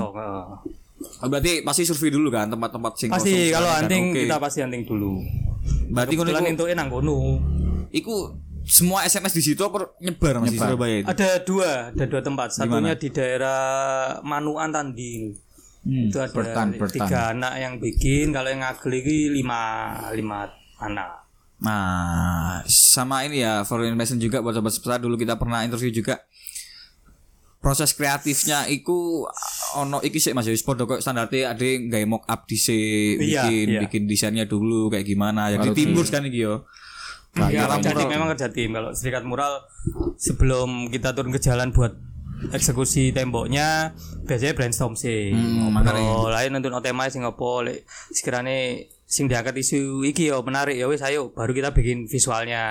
Oh, 1.19 1.27
berarti 1.27 1.59
pasti 1.61 1.83
survei 1.83 2.07
dulu 2.07 2.31
kan 2.31 2.47
tempat-tempat 2.47 2.91
sing 2.95 3.09
Pasti 3.11 3.51
kosong 3.51 3.51
kalau 3.51 3.69
sekarang 3.69 3.89
kan. 3.91 4.03
Oke. 4.07 4.21
kita 4.23 4.35
pasti 4.39 4.59
hunting 4.63 4.83
dulu. 4.83 5.11
Berarti 5.91 6.13
ngono 6.13 6.23
Kebetulan 6.25 6.41
iku, 6.41 6.51
entuke 6.53 6.73
nang 6.73 6.87
kono. 6.87 7.17
iku 7.91 8.15
semua 8.63 9.03
SMS 9.03 9.35
di 9.35 9.43
situ 9.43 9.59
apa 9.59 9.91
nyebar 9.99 10.39
Mas 10.39 10.47
di 10.47 10.55
Nyebar. 10.55 10.67
Surabaya 10.71 10.95
itu? 10.95 11.07
Ada 11.09 11.29
dua, 11.43 11.69
ada 11.91 12.05
dua 12.07 12.21
tempat. 12.23 12.47
Satunya 12.55 12.95
di 12.95 13.09
daerah 13.11 13.59
Manuan 14.21 14.71
Tandil. 14.71 15.35
itu 15.83 16.15
ada 16.15 16.31
bertan, 16.31 16.79
bertan. 16.79 16.95
tiga 16.95 17.35
anak 17.35 17.53
yang 17.59 17.73
bikin 17.75 18.31
kalau 18.31 18.47
yang 18.47 18.63
ngagel 18.63 18.95
ini 18.95 19.35
lima 19.35 19.61
lima 20.15 20.47
anak 20.79 21.22
Nah, 21.63 22.59
sama 22.67 23.23
ini 23.23 23.39
ya 23.39 23.63
for 23.63 23.79
information 23.87 24.19
juga 24.19 24.43
buat 24.43 24.51
sobat 24.51 24.75
sepeda 24.75 24.99
dulu 24.99 25.15
kita 25.15 25.39
pernah 25.39 25.63
interview 25.63 25.95
juga. 25.95 26.19
Proses 27.63 27.95
kreatifnya 27.95 28.67
iku 28.67 29.23
ono 29.79 30.03
iki 30.03 30.19
sih 30.19 30.35
Mas. 30.35 30.43
Ya 30.43 30.51
wis 30.51 30.67
padha 30.67 30.83
kok 30.83 30.99
standarte 30.99 31.47
ade 31.47 31.87
gawe 31.87 32.03
mock 32.03 32.27
up 32.27 32.43
dhisik 32.43 33.23
Iya, 33.23 33.47
bikin 33.47 33.67
iya. 33.71 33.79
bikin 33.87 34.03
desainnya 34.03 34.43
dulu 34.43 34.91
kayak 34.91 35.07
gimana. 35.07 35.47
Jadi 35.55 35.71
timbul 35.71 36.03
kan 36.03 36.27
iki 36.27 36.43
yo. 36.43 36.67
Ya, 37.33 37.65
kerja 37.65 37.97
tim 37.97 38.11
memang 38.11 38.29
kerja 38.35 38.51
tim 38.51 38.69
kalau 38.75 38.93
serikat 38.93 39.25
mural 39.25 39.65
sebelum 40.21 40.91
kita 40.93 41.17
turun 41.17 41.33
ke 41.33 41.41
jalan 41.41 41.73
buat 41.73 41.97
eksekusi 42.51 43.15
temboknya 43.15 43.95
biasanya 44.27 44.53
brainstorm 44.53 44.99
sih. 44.99 45.31
Ngobrol. 45.31 46.29
Lain 46.29 46.51
nonton 46.51 46.75
tema 46.83 47.07
sing 47.07 47.23
lek 47.23 47.87
sekiranya 48.11 48.83
sing 49.13 49.29
diangkat 49.29 49.53
isu 49.55 49.77
iki 50.01 50.25
yo 50.25 50.41
menarik 50.41 50.73
ya 50.73 50.89
wis 50.89 51.05
ayo 51.05 51.29
baru 51.29 51.53
kita 51.53 51.69
bikin 51.69 52.09
visualnya 52.09 52.63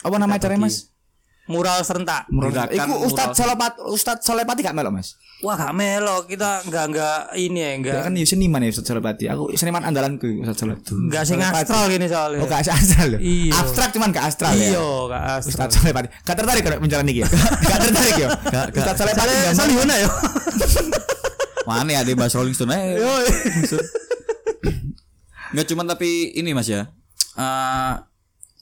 Apa 0.00 0.14
nama 0.14 0.38
acaranya 0.38 0.62
Mas? 0.62 0.94
mural 1.44 1.82
serentak 1.82 2.24
Iku 2.70 3.04
Ustad 3.04 3.34
Solepat 3.34 3.76
Ustad 3.84 4.22
Solepati 4.22 4.62
gak 4.62 4.72
melok 4.72 4.94
Mas? 4.94 5.18
wah 5.42 5.52
gak 5.54 5.74
melo 5.74 6.24
kita 6.24 6.62
nggak 6.64 6.84
nggak 6.88 7.18
ini 7.36 7.58
ya 7.58 7.68
Ya 7.68 7.76
nggak 7.76 8.00
kan 8.00 8.12
ya 8.14 8.24
seniman 8.24 8.62
ya 8.62 8.70
Ustad 8.70 8.86
Solepati. 8.86 9.24
Aku 9.28 9.50
seniman 9.52 9.82
andalanku 9.82 10.24
Ustad 10.40 10.56
Solepati. 10.56 10.94
nggak 10.94 11.22
sing 11.22 11.36
astral 11.36 11.84
gini 11.86 12.06
soalnya 12.06 12.38
Oh 12.38 12.46
gak 12.46 12.62
astral. 12.64 13.10
Iya. 13.18 13.52
Abstrak 13.52 13.90
cuman 13.90 14.08
gak 14.08 14.24
astral 14.24 14.54
ya. 14.54 14.72
iya 14.72 14.86
gak 15.04 15.22
astral 15.36 15.50
Ustad 15.50 15.70
Solepati. 15.74 16.08
Gak 16.22 16.36
tertarik 16.38 16.62
kalau 16.62 16.78
menjalani 16.78 17.10
iki 17.10 17.20
ya. 17.20 17.28
Gak 17.68 17.78
tertarik 17.82 18.14
ya. 18.16 18.28
Ustad 18.70 18.94
Solepati 18.96 19.18
Soalnya 19.20 19.42
gambar. 19.42 19.58
Salihuna 19.58 19.94
ya 19.98 20.08
mana 21.68 21.90
ya 21.90 22.00
di 22.00 22.12
bahas 22.12 22.32
Rolling 22.32 22.52
Stone 22.52 22.70
aja 22.70 23.00
Yo. 23.00 23.12
Nggak 25.54 25.66
cuman 25.70 25.86
tapi 25.86 26.34
ini 26.34 26.50
Mas 26.50 26.66
ya. 26.66 26.90
Eh 27.38 27.94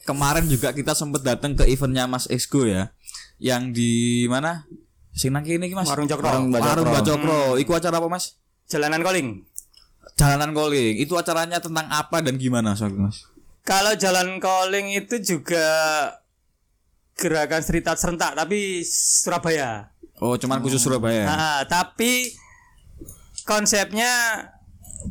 kemarin 0.05 0.45
juga 0.45 0.77
kita 0.77 0.93
sempet 0.93 1.25
datang 1.25 1.57
ke 1.57 1.65
eventnya 1.65 2.05
Mas 2.05 2.29
Exgo 2.29 2.69
ya. 2.69 2.93
Yang 3.41 3.63
di 3.75 3.93
mana? 4.29 4.69
Sing 5.17 5.33
nang 5.33 5.43
kene 5.43 5.67
iki 5.67 5.77
Mas. 5.77 5.89
Warung 5.89 6.07
Cokro. 6.07 6.29
Warung 6.29 6.53
Mbak 6.53 6.61
Warung 6.61 6.85
Cokro. 6.85 6.93
Mbak 6.93 7.05
Cokro. 7.09 7.41
Iku 7.57 7.73
acara 7.73 7.97
apa 7.97 8.09
Mas? 8.13 8.37
jalanan 8.73 9.05
calling 9.05 9.29
Jalanan 10.17 10.53
calling. 10.53 10.95
Itu 11.01 11.17
acaranya 11.17 11.59
tentang 11.59 11.89
apa 11.89 12.21
dan 12.21 12.37
gimana 12.37 12.77
soalnya 12.77 13.11
Mas? 13.11 13.27
Kalau 13.65 13.95
jalan 13.97 14.39
calling 14.43 14.93
itu 14.93 15.19
juga 15.23 15.67
gerakan 17.17 17.63
street 17.63 17.87
art 17.87 17.99
serentak 17.99 18.37
tapi 18.37 18.83
Surabaya. 18.85 19.91
Oh, 20.23 20.37
cuman 20.39 20.63
khusus 20.63 20.79
Surabaya. 20.83 21.27
Nah, 21.27 21.59
tapi 21.67 22.31
konsepnya 23.43 24.11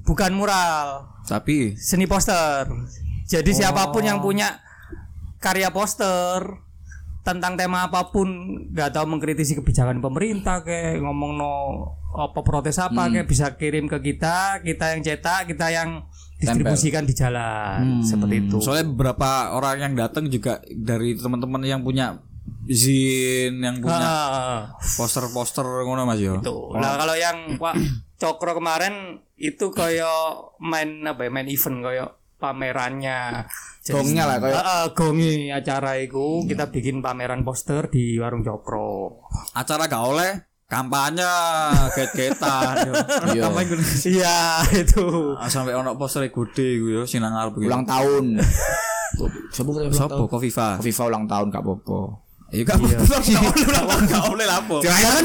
bukan 0.07 0.31
mural, 0.31 1.11
Tapi 1.31 1.79
seni 1.79 2.03
poster. 2.11 2.67
Jadi 3.23 3.55
siapa 3.55 3.87
pun 3.95 4.03
yang 4.03 4.19
punya 4.19 4.59
karya 5.39 5.71
poster 5.71 6.43
tentang 7.23 7.55
tema 7.55 7.87
apa 7.87 8.11
pun 8.11 8.27
nggak 8.73 8.97
tahu 8.97 9.05
mengkritisi 9.15 9.55
kebijakan 9.55 10.01
pemerintah 10.01 10.65
kayak 10.65 10.99
ngomong 11.05 11.37
no 11.37 11.53
apa 12.17 12.41
protes 12.41 12.81
apa 12.81 13.07
kayak 13.13 13.29
bisa 13.29 13.55
kirim 13.55 13.85
ke 13.85 14.01
kita 14.01 14.59
kita 14.65 14.97
yang 14.97 15.01
cetak 15.05 15.47
kita 15.47 15.69
yang 15.71 16.03
distribusikan 16.41 17.05
di 17.05 17.13
jalan. 17.13 18.01
Seperti 18.01 18.49
itu. 18.49 18.57
Soalnya 18.59 18.89
beberapa 18.89 19.53
orang 19.53 19.85
yang 19.85 19.93
datang 19.95 20.27
juga 20.27 20.59
dari 20.67 21.13
teman-teman 21.13 21.61
yang 21.61 21.85
punya 21.85 22.17
zin 22.65 23.61
yang 23.61 23.77
punya 23.77 24.09
poster-poster 24.97 25.63
ngono 25.63 26.03
Mas 26.09 26.19
yo. 26.19 26.41
Tuh. 26.41 26.73
Nah, 26.75 26.97
kalau 26.97 27.15
yang 27.15 27.61
Pak 27.61 27.77
Cokro 28.21 28.57
kemarin 28.57 29.21
itu 29.41 29.65
kayak 29.69 30.21
main 30.57 31.01
apa 31.03 31.25
ya, 31.25 31.29
main 31.29 31.47
event 31.47 31.77
kayak 31.81 32.09
pamerannya. 32.37 33.45
Jadi- 33.81 33.93
Gongnya 33.93 34.23
lah, 34.25 34.37
kayak- 34.37 34.57
Ah, 34.57 34.69
ah, 34.71 34.85
gongi 34.91 35.49
acara 35.49 35.97
itu 35.97 36.45
kita 36.45 36.69
bikin 36.69 37.01
pameran 37.01 37.41
poster 37.41 37.85
di 37.87 38.17
warung 38.17 38.41
Cokro. 38.41 39.25
Acara 39.51 39.85
gak 39.85 40.03
oleh 40.03 40.31
kampanye 40.65 41.33
get-getan. 41.91 42.75
Iya. 43.33 43.49
Iya, 44.05 44.37
itu. 44.75 45.33
Ah, 45.33 45.49
sampai 45.49 45.73
ono 45.73 45.97
poster 45.97 46.25
gede 46.25 46.67
gue 46.77 46.93
yo 46.93 47.03
sing 47.03 47.21
nang 47.21 47.33
iki. 47.51 47.65
Ulang 47.65 47.83
tahun. 47.83 48.37
Sopo 49.51 49.75
tahun? 49.75 50.29
Kofifa. 50.29 50.77
Kofifa 50.77 51.03
ulang 51.05 51.25
tahun 51.25 51.49
gak 51.49 51.61
apa-apa. 51.61 51.99
Iya 52.51 52.63
gak 52.63 52.77
boleh 52.77 52.95
ulang 52.99 53.23
tahun 53.79 54.01
gak 54.07 54.23
boleh 54.27 54.45
lah 54.45 54.57
apa. 54.59 54.75
Jangan 54.81 55.23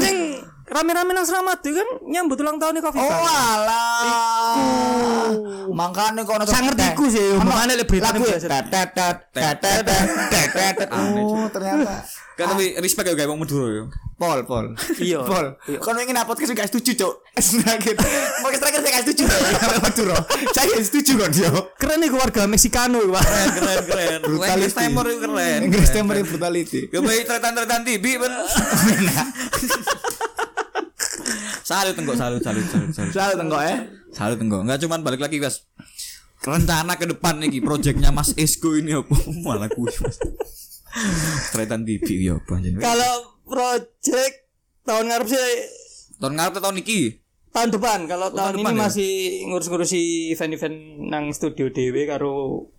rame-rame 0.77 1.11
nang 1.17 1.25
selamat 1.25 1.57
itu 1.65 1.81
kan 1.81 1.89
nyambut 2.05 2.37
ulang 2.37 2.57
tahunnya 2.61 2.81
Kofifa. 2.85 3.01
Oh 3.01 3.25
alah. 3.25 5.29
Makanya 5.73 6.21
kok 6.21 6.35
nonton 6.37 6.53
Saya 6.53 6.61
ngerti 6.69 6.85
iku 6.93 7.05
sih, 7.09 7.25
makanya 7.41 7.73
le 7.77 7.85
berita 7.85 8.13
lagu 8.13 8.25
ya. 8.25 8.37
biasa. 8.37 8.47
Tet, 8.47 8.65
tet, 8.69 8.89
tet, 8.93 9.17
tet, 9.33 9.57
tet, 9.57 9.81
tet, 10.29 10.49
tet, 10.53 10.73
tet. 10.77 10.89
Oh, 11.27 11.49
ternyata. 11.49 12.05
Kan 12.37 12.53
tapi 12.53 12.77
respect 12.77 13.09
ya 13.09 13.25
wong 13.25 13.41
Madura 13.41 13.67
yo. 13.73 13.83
Pol, 14.17 14.45
pol. 14.45 14.73
Iya. 14.97 15.25
Pol. 15.25 15.57
Kalau 15.77 15.99
ingin 16.01 16.17
upload 16.17 16.37
kan 16.37 16.53
gak 16.53 16.69
setuju, 16.69 16.91
Cok. 16.97 17.13
Terakhir. 17.37 17.95
Mau 18.41 18.49
terakhir 18.49 18.81
saya 18.81 18.91
gak 18.97 19.03
setuju. 19.05 19.23
Kalau 19.29 19.79
Madura. 19.81 20.17
Saya 20.53 20.81
setuju 20.81 21.13
kan, 21.21 21.31
yo. 21.33 21.49
Keren 21.77 22.01
nih 22.01 22.09
warga 22.13 22.49
Meksikano, 22.49 22.97
Pak. 23.13 23.23
Keren 23.25 24.21
keren 24.21 24.71
Timur 24.73 25.05
itu 25.05 25.17
keren. 25.21 25.59
Inggris 25.69 25.89
Timur 25.93 26.17
brutality. 26.25 26.89
Kembali 26.89 27.25
tretan-tretan 27.25 27.81
TV 27.85 28.05
ben. 28.21 28.29
Salut 31.67 31.99
tenggok 31.99 32.15
salut 32.15 32.39
salut 32.39 32.63
salut 32.71 32.95
salut. 32.95 33.11
Selalu 33.11 33.33
tenggok 33.43 33.61
ya. 33.67 33.75
Salut 34.15 34.37
tenggok. 34.39 34.61
Enggak 34.63 34.79
cuman 34.87 34.99
balik 35.03 35.19
lagi 35.19 35.43
Mas. 35.43 35.67
Rencana 36.39 36.95
ke 36.95 37.03
depan 37.11 37.43
nih 37.43 37.59
proyeknya 37.59 38.15
Mas 38.15 38.31
Esko 38.39 38.79
ini 38.79 38.95
apa? 38.95 39.11
Malah 39.43 39.67
kuwi 39.75 39.91
Mas. 39.99 40.15
Tretan 41.51 41.83
TV 41.83 42.07
ya 42.23 42.39
apa 42.39 42.55
anjing. 42.55 42.79
Kalau 42.79 43.43
project 43.43 44.47
tahun 44.87 45.11
ngarep 45.11 45.27
sih 45.27 45.43
Tahun 46.23 46.33
ngarep 46.39 46.55
tahun 46.63 46.79
iki? 46.79 46.99
tahun 47.47 47.73
depan 47.73 47.99
kalau 48.05 48.29
tahun, 48.29 48.61
depan 48.61 48.69
ini 48.69 48.77
ya? 48.77 48.83
masih 48.85 49.11
ngurus-ngurusi 49.49 50.29
event-event 50.29 50.77
nang 51.09 51.33
studio 51.33 51.73
DW 51.73 52.05
karo 52.05 52.69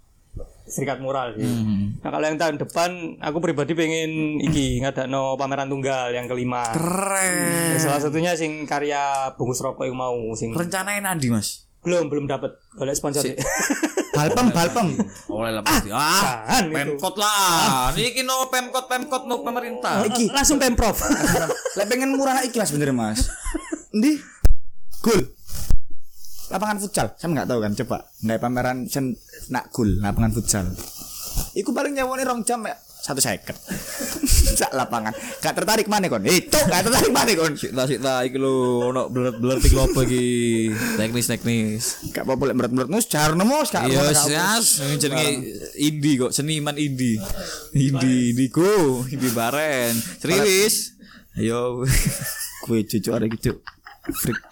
serikat 0.69 1.01
mural 1.01 1.35
sih. 1.35 1.43
Hmm. 1.43 1.99
Nah 1.99 2.11
kalau 2.13 2.25
yang 2.29 2.39
tahun 2.39 2.57
depan 2.61 2.91
aku 3.19 3.39
pribadi 3.41 3.73
pengen 3.73 4.39
iki 4.39 4.79
ngadakno 4.85 5.35
pameran 5.35 5.67
tunggal 5.67 6.13
yang 6.13 6.29
kelima. 6.29 6.69
Keren. 6.77 7.81
Salah 7.81 7.99
satunya 7.99 8.37
sing 8.37 8.69
karya 8.69 9.33
bungkus 9.35 9.65
rokok 9.65 9.89
yang 9.89 9.97
mau 9.97 10.15
sing 10.37 10.53
Rencananya 10.53 11.13
nanti 11.17 11.33
Mas. 11.33 11.67
belum 11.83 12.13
belum 12.13 12.29
dapat 12.29 12.55
oleh 12.79 12.93
sponsor. 12.93 13.25
sih. 13.25 13.35
Balpem, 14.19 14.51
balpem. 14.51 14.99
Oleh 15.31 15.55
lah 15.55 15.63
pasti. 15.63 15.95
Ah, 15.95 16.59
itu. 16.59 16.75
Pemkot 16.75 17.15
lah. 17.23 17.95
Niki 17.95 18.27
no 18.27 18.51
Pemkot 18.51 18.91
Pemkot 18.91 19.31
no 19.31 19.47
pemerintah. 19.47 20.03
Iki 20.03 20.35
langsung 20.35 20.59
pemprov. 20.59 20.99
Lah 21.79 21.87
pengen 21.87 22.19
murah 22.19 22.43
iki 22.43 22.59
Mas 22.59 22.75
bener 22.75 22.91
Mas. 22.91 23.31
Endi? 23.95 24.19
Gul. 25.07 25.38
Lapangan 26.49 26.77
futsal. 26.81 27.07
Saya 27.21 27.29
nggak 27.33 27.49
tahu 27.49 27.61
kan 27.61 27.73
coba. 27.85 27.99
Nggak 28.25 28.39
pameran 28.41 28.79
sen 28.89 29.13
nak 29.53 29.69
gul 29.69 30.01
lapangan 30.01 30.33
futsal. 30.33 30.67
Iku 31.55 31.71
paling 31.77 31.93
nyawone 31.97 32.25
rong 32.25 32.43
jam 32.45 32.65
ya. 32.65 32.77
Satu 32.99 33.23
seket. 33.23 33.55
Sak 34.59 34.75
lapangan. 34.75 35.15
Gak 35.39 35.55
tertarik 35.55 35.87
mana 35.87 36.11
kon? 36.11 36.19
Cok, 36.25 36.65
gak 36.67 36.83
tertarik 36.83 37.13
mana 37.15 37.31
kon? 37.39 37.55
Sita 37.55 37.87
sita 37.87 38.27
iki 38.27 38.37
lho 38.43 38.91
ono 38.91 39.07
blur-blur 39.07 39.63
tik 39.63 39.73
lopo 39.73 40.03
iki. 40.03 40.69
Teknis-teknis. 40.99 42.11
Gak 42.11 42.27
apa-apa 42.27 42.51
lek 42.51 42.57
berat-berat 42.59 42.91
nus 42.91 43.07
jar 43.07 43.39
nemu 43.39 43.65
gak 43.71 43.87
Iya, 43.87 44.13
sias, 44.13 44.83
jenenge 44.99 45.47
indie 45.79 46.19
kok, 46.19 46.35
seniman 46.35 46.75
indie. 46.75 47.23
Indie, 47.71 48.35
indigo, 48.35 49.07
indie 49.07 49.31
baren. 49.31 49.95
Serius. 50.19 50.99
Ayo. 51.39 51.87
Gue 52.67 52.83
cucu 52.83 53.15
ada 53.15 53.31
gitu. 53.31 53.63
Freak. 54.11 54.43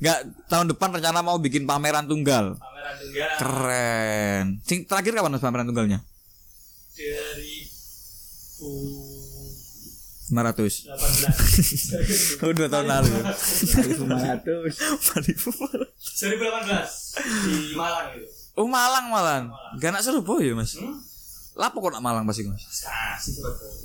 Enggak 0.00 0.18
tahun 0.46 0.66
depan 0.74 0.88
rencana 0.98 1.20
mau 1.22 1.38
bikin 1.38 1.64
pameran 1.64 2.06
tunggal. 2.06 2.54
pameran 2.58 2.94
tunggal 3.00 3.28
Keren. 3.38 4.44
Sing 4.66 4.84
terakhir 4.86 5.14
kapan 5.16 5.32
Mas, 5.34 5.44
pameran 5.44 5.66
tunggalnya? 5.66 6.00
dari 6.96 7.68
500. 10.26 12.40
Oh, 12.42 12.50
dua 12.50 12.66
tahun 12.66 12.86
lalu. 12.88 13.12
500. 13.20 14.74
2018 14.74 15.86
di 17.46 17.76
Malang 17.76 18.08
gitu. 18.16 18.26
Oh, 18.56 18.64
Malang 18.66 19.12
Malang. 19.12 19.52
Gak 19.76 19.92
nak 19.92 20.00
Surabaya, 20.02 20.56
Mas. 20.56 20.72
Lapo 21.56 21.80
kok 21.80 21.96
nak 21.96 22.04
Malang 22.04 22.28
pasti, 22.28 22.44
Mas? 22.44 22.60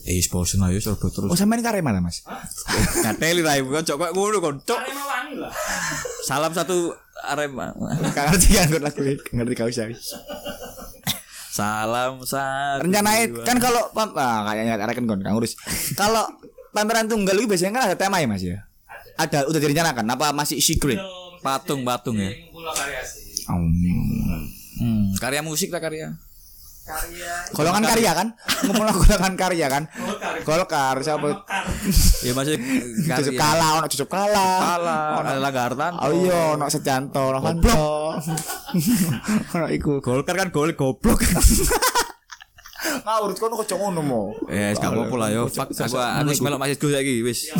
Eh, 0.03 0.19
bosen 0.27 0.59
ayo 0.59 0.75
Surabaya 0.83 1.07
terus. 1.07 1.31
Oh, 1.31 1.37
sama 1.39 1.55
ini 1.55 1.63
karya 1.63 1.79
mana, 1.79 2.03
Mas? 2.03 2.19
Ngateli 2.99 3.39
lah 3.39 3.55
ibu 3.55 3.71
kan 3.71 3.87
cok 3.87 3.95
kok 3.95 4.11
ngono 4.11 4.37
kon 4.43 4.55
cok. 4.59 4.75
Arema 4.75 5.03
wani 5.07 5.33
lah. 5.39 5.51
Salam 6.27 6.51
satu 6.51 6.91
Arema. 7.23 7.71
Gak 8.11 8.25
ngerti 8.27 8.47
kan 8.51 8.67
gue 8.67 8.81
lagu 8.83 8.99
ini, 8.99 9.15
gak 9.15 9.33
ngerti 9.33 9.53
kau 9.55 9.71
usah. 9.71 9.87
Salam 11.51 12.19
satu. 12.27 12.83
Rencananya 12.83 13.23
dua. 13.31 13.43
kan 13.47 13.57
kalau 13.57 13.87
pam- 13.95 14.15
ah, 14.19 14.51
kayaknya 14.51 14.75
arahkan 14.75 15.07
kon, 15.07 15.23
Kang 15.23 15.39
Urus. 15.39 15.55
Kalau 15.95 16.27
pameran 16.75 17.07
tunggal 17.07 17.39
itu 17.39 17.47
biasanya 17.47 17.71
kan 17.71 17.83
ada 17.87 17.95
tema 17.95 18.19
ya, 18.19 18.27
Mas 18.27 18.43
ya? 18.43 18.67
ada 19.15 19.45
udah 19.45 19.59
direncanakan 19.59 20.05
apa 20.07 20.33
masih 20.33 20.57
secret? 20.59 20.97
Patung, 21.39 21.85
patung 21.85 22.17
ya. 22.17 22.31
Sih. 23.05 23.47
Hmm. 23.47 24.43
Hmm, 24.81 25.05
karya 25.21 25.45
musik 25.45 25.69
lah 25.69 25.79
karya. 25.79 26.15
Karya. 26.81 27.33
Golongan 27.53 27.83
karya 27.85 28.11
kan? 28.17 28.27
Ngomong 28.65 28.85
golongan 28.97 29.33
karya 29.37 29.67
kan? 29.69 29.83
Golkar. 30.41 30.97
Siapa? 31.05 31.45
Ya 32.25 32.33
masih 32.33 32.57
Cucuk 32.57 33.37
karya. 33.37 33.39
kalah, 33.39 33.69
ono 33.77 33.85
cucuk 33.85 34.09
kalah. 34.09 34.57
Kalah, 34.59 35.03
ada 35.21 35.37
Lagartan. 35.37 35.93
Oh 36.01 36.09
iya, 36.09 36.57
ono 36.57 36.65
Sejanto, 36.73 37.21
ono 37.31 37.39
Fanto. 37.39 37.81
Ono 39.55 39.67
iku. 39.69 40.01
Golkar 40.01 40.35
kan 40.35 40.49
gol 40.49 40.73
goblok. 40.73 41.21
Ngawur 42.81 43.31
kono 43.37 43.53
kocok 43.61 43.77
ngono 43.77 44.01
mo. 44.01 44.21
Eh, 44.49 44.73
gak 44.73 44.89
apa-apa 44.89 45.15
lah 45.21 45.29
yo. 45.29 45.43
Fuck 45.45 45.69
aku 45.69 46.41
melok 46.41 46.59
Mas 46.59 46.73
Esku 46.73 46.89
saiki 46.89 47.21
wis. 47.21 47.53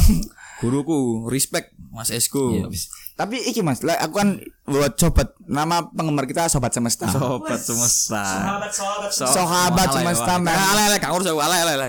Guruku, 0.61 1.25
respect 1.25 1.73
Mas 1.89 2.13
Esku. 2.13 2.69
Tapi 3.17 3.41
iki 3.49 3.65
Mas, 3.65 3.81
lah, 3.81 3.97
aku 3.97 4.21
kan 4.21 4.37
buat 4.69 4.93
sobat 4.93 5.33
nama 5.49 5.89
penggemar 5.89 6.29
kita 6.29 6.45
sobat 6.47 6.69
semesta. 6.69 7.09
Sobat 7.09 7.57
semesta. 7.57 8.21
Sahabat 8.21 8.71
sahabat. 8.71 9.09
Sahabat 9.11 9.87
semesta. 9.89 10.33
Ale 10.37 10.81
ale 10.85 10.95
gak 11.01 11.09
ngurus 11.09 11.27
aku 11.33 11.41
ale 11.41 11.57
ale 11.65 11.71
ale. 11.75 11.87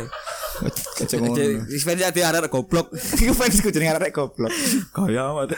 Respect 1.69 1.99
jadi 2.01 2.21
ada 2.25 2.49
goblok. 2.49 2.93
Iku 3.23 3.33
fansku 3.37 3.69
jenenge 3.69 3.99
arek 3.99 4.13
goblok. 4.17 4.53
Kaya 4.93 5.33
amat. 5.33 5.53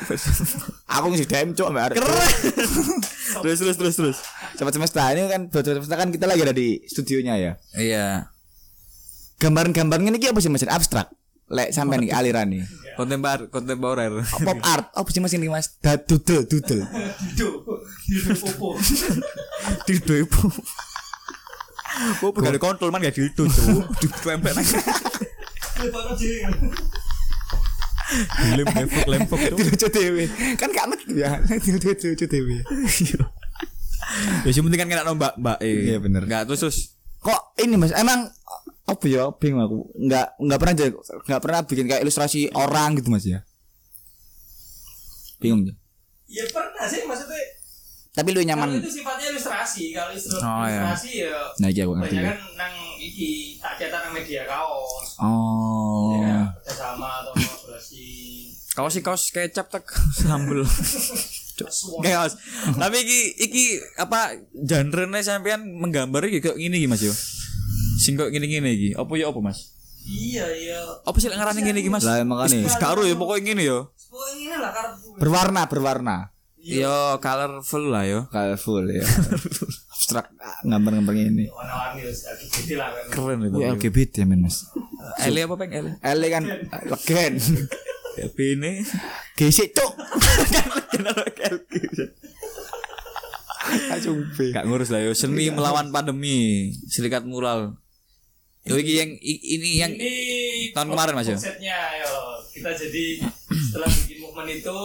Aku 0.90 1.06
ngisi 1.10 1.26
DM 1.26 1.54
cok 1.54 1.68
mbak 1.70 1.82
arek. 1.92 1.96
Terus 3.44 3.58
terus 3.58 3.76
terus 3.76 3.94
terus. 3.98 4.18
Sobat 4.54 4.72
semesta 4.74 5.10
ini 5.10 5.26
kan 5.26 5.50
buat 5.50 5.66
sobat 5.66 5.82
semesta 5.82 5.96
kan 5.98 6.08
kita 6.14 6.24
lagi 6.30 6.40
ada 6.46 6.54
di 6.54 6.82
studionya 6.86 7.34
ya. 7.34 7.52
Iya. 7.74 8.06
Gambaran-gambaran 9.42 10.06
ini 10.06 10.22
apa 10.30 10.38
sih 10.38 10.50
Mas? 10.50 10.62
Abstrak. 10.62 11.10
Lek 11.50 11.74
sampai 11.74 12.00
nih 12.00 12.14
aliran 12.14 12.48
nih. 12.48 12.62
Kontemporer, 12.94 13.50
kontemporer. 13.50 14.10
Pop 14.22 14.58
art, 14.62 14.86
apa 14.94 15.08
sih 15.10 15.18
Mas 15.18 15.34
ini 15.34 15.50
Mas? 15.50 15.78
Dudel, 15.82 16.46
dudel. 16.46 16.86
Dido. 17.20 17.66
Dido 18.06 18.34
popo. 18.38 18.78
Oh, 22.22 22.34
gak 22.34 22.50
ada 22.50 22.58
kontrol 22.58 22.90
man 22.90 22.98
gak 23.02 23.14
dildo 23.14 23.46
tuh. 23.46 23.86
Ditempel 24.02 24.50
nang. 24.50 24.66
Lempok 28.58 29.06
lempok 29.06 29.38
tuh. 29.38 29.58
Lucu 29.62 29.86
dewe. 29.94 30.26
Kan 30.58 30.74
gak 30.74 30.90
ngerti 30.90 31.14
ya. 31.22 31.38
Lucu 31.38 32.06
lucu 32.14 32.26
dewe. 32.26 32.66
Ya 34.42 34.50
sing 34.50 34.62
penting 34.66 34.80
kan 34.82 34.90
kena 34.90 35.14
mbak 35.14 35.38
mbak. 35.38 35.58
Iya, 35.62 36.02
bener. 36.02 36.26
Enggak 36.26 36.50
terus 36.50 36.60
terus. 36.66 36.78
Kok 37.24 37.56
ini 37.62 37.80
Mas? 37.80 37.94
Emang 37.96 38.28
apa 38.94 39.04
ya 39.04 39.28
bingung 39.32 39.60
aku 39.60 39.76
nggak 39.98 40.26
nggak 40.38 40.58
pernah 40.58 40.72
aja 40.72 40.84
nggak 41.20 41.40
pernah 41.40 41.60
bikin 41.62 41.84
kayak 41.84 42.02
ilustrasi 42.02 42.40
orang 42.52 42.94
gitu 42.94 43.08
mas 43.08 43.24
ya 43.24 43.42
bingung 45.36 45.64
ya 45.64 45.74
Ya 46.24 46.42
pernah 46.48 46.82
sih 46.84 47.04
maksudnya. 47.04 47.36
tapi 48.10 48.30
lu 48.30 48.38
Kalau 48.38 48.48
nyaman 48.48 48.68
itu 48.76 48.90
sifatnya 48.92 49.26
ilustrasi. 49.28 49.90
Kalau 49.90 50.10
ilustrasi, 50.10 50.40
Oh, 50.40 50.64
iya. 50.64 50.80
ilustrasi 50.80 51.10
ya. 51.20 51.36
nah 51.54 51.68
iya 51.68 51.82
aku 51.82 51.92
ngerti 51.94 52.08
Banyak 52.08 52.22
ya. 52.22 52.30
kan 52.32 52.38
nang 52.56 52.74
iki 52.96 53.30
tak 53.58 53.72
cetak 53.76 54.00
nang 54.00 54.12
media 54.12 54.42
kaos. 54.44 55.06
oh 55.16 56.16
Ya, 56.16 56.38
kerjasama 56.56 57.08
atau 57.20 57.32
kolaborasi. 57.34 58.06
Kaos 58.72 58.92
sih 58.92 59.02
kaos 59.02 59.22
kecap 59.28 59.66
tak 59.68 59.84
sambel. 60.18 60.64
Kaos. 62.00 62.34
Tapi 62.72 62.96
iki 62.98 63.20
iki 63.40 63.64
apa 63.94 64.32
genre-ne 64.56 65.20
sampean 65.20 65.60
menggambar 65.68 66.24
iki 66.24 66.38
kayak 66.40 66.56
ngene 66.56 66.76
iki 66.76 66.88
Mas 66.88 66.98
yo. 67.00 67.12
Sing 67.98 68.18
kok 68.18 68.30
ngene-ngene 68.30 68.70
iki. 68.74 68.88
Apa 68.94 69.12
ya 69.14 69.30
apa 69.30 69.40
Mas? 69.40 69.74
Iya 70.04 70.44
iya. 70.52 70.78
Apa 71.06 71.16
sih 71.16 71.32
lek 71.32 71.38
ngarane 71.40 71.60
ngene 71.64 71.78
iki 71.80 71.90
Mas? 71.90 72.04
Lah, 72.04 72.20
makanya. 72.26 72.66
Wis 72.66 72.76
karo 72.76 73.02
ya 73.08 73.16
pokoknya 73.16 73.42
ngene 73.52 73.62
yo. 73.64 73.78
Pokoknya 74.12 74.34
ini 74.36 74.56
lah 74.60 74.70
karena 74.70 74.90
berwarna 75.18 75.62
berwarna 75.66 76.16
Yo 76.64 77.20
colorful 77.20 77.92
lah 77.92 78.08
yo. 78.08 78.24
colorful 78.32 78.88
ya 78.88 79.04
abstrak 79.92 80.32
ah, 80.40 80.64
gambar-gambar 80.64 81.12
ini 81.12 81.44
warna-warni 81.52 82.08
LGBT 82.08 82.68
lah 82.80 82.88
kan. 82.88 83.04
Keren 83.12 83.38
itu. 83.44 83.56
Wih, 83.60 83.68
LGBT 83.76 84.24
ya 84.24 84.26
men 84.28 84.40
mas 84.48 84.64
Ele 85.20 85.44
apa 85.44 85.54
peng 85.60 85.68
ele? 85.76 85.90
Ele 86.00 86.26
kan 86.32 86.44
legen 86.88 87.32
Ya 88.14 88.26
bene. 88.32 88.80
gesek 89.36 89.76
cuk 89.76 89.92
B 94.32 94.38
Gak 94.52 94.64
ngurus 94.64 94.88
lah 94.88 95.00
yo. 95.04 95.12
Seni 95.12 95.48
melawan 95.52 95.88
pandemi. 95.92 96.72
Serikat 96.88 97.24
mural. 97.24 97.76
Yo 98.64 98.80
iki 98.80 98.96
yang 98.96 99.10
ini 99.20 99.70
yang 99.76 99.92
Ini 99.92 100.12
tahun 100.72 100.88
kemarin, 100.96 101.12
Mas, 101.12 101.28
ya? 101.28 101.36
Konsepnya 101.36 101.78
yo 102.00 102.40
kita 102.48 102.70
jadi 102.72 103.20
setelah 103.52 103.90
bikin 103.92 104.24
movement 104.24 104.48
itu 104.48 104.78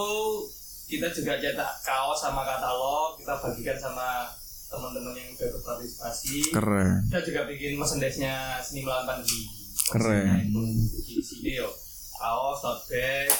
kita 0.89 1.07
juga 1.15 1.39
cetak 1.39 1.71
kaos 1.85 2.19
sama 2.19 2.43
katalog 2.43 3.15
kita 3.15 3.39
bagikan 3.39 3.77
sama 3.79 4.27
teman-teman 4.67 5.15
yang 5.15 5.31
udah 5.31 5.47
berpartisipasi. 5.55 6.51
keren. 6.51 7.07
Kita 7.07 7.19
juga 7.23 7.41
bikin 7.47 7.79
merchandise-nya 7.79 8.59
seni 8.59 8.83
melawan 8.83 9.05
pandemi. 9.07 9.47
Keren. 9.89 10.27
Nah, 10.27 10.37
itu 10.43 10.61
di 11.07 11.23
sini 11.23 11.51
yo 11.57 11.71
kaos, 12.19 12.59
tote 12.59 12.83
bag, 12.91 13.31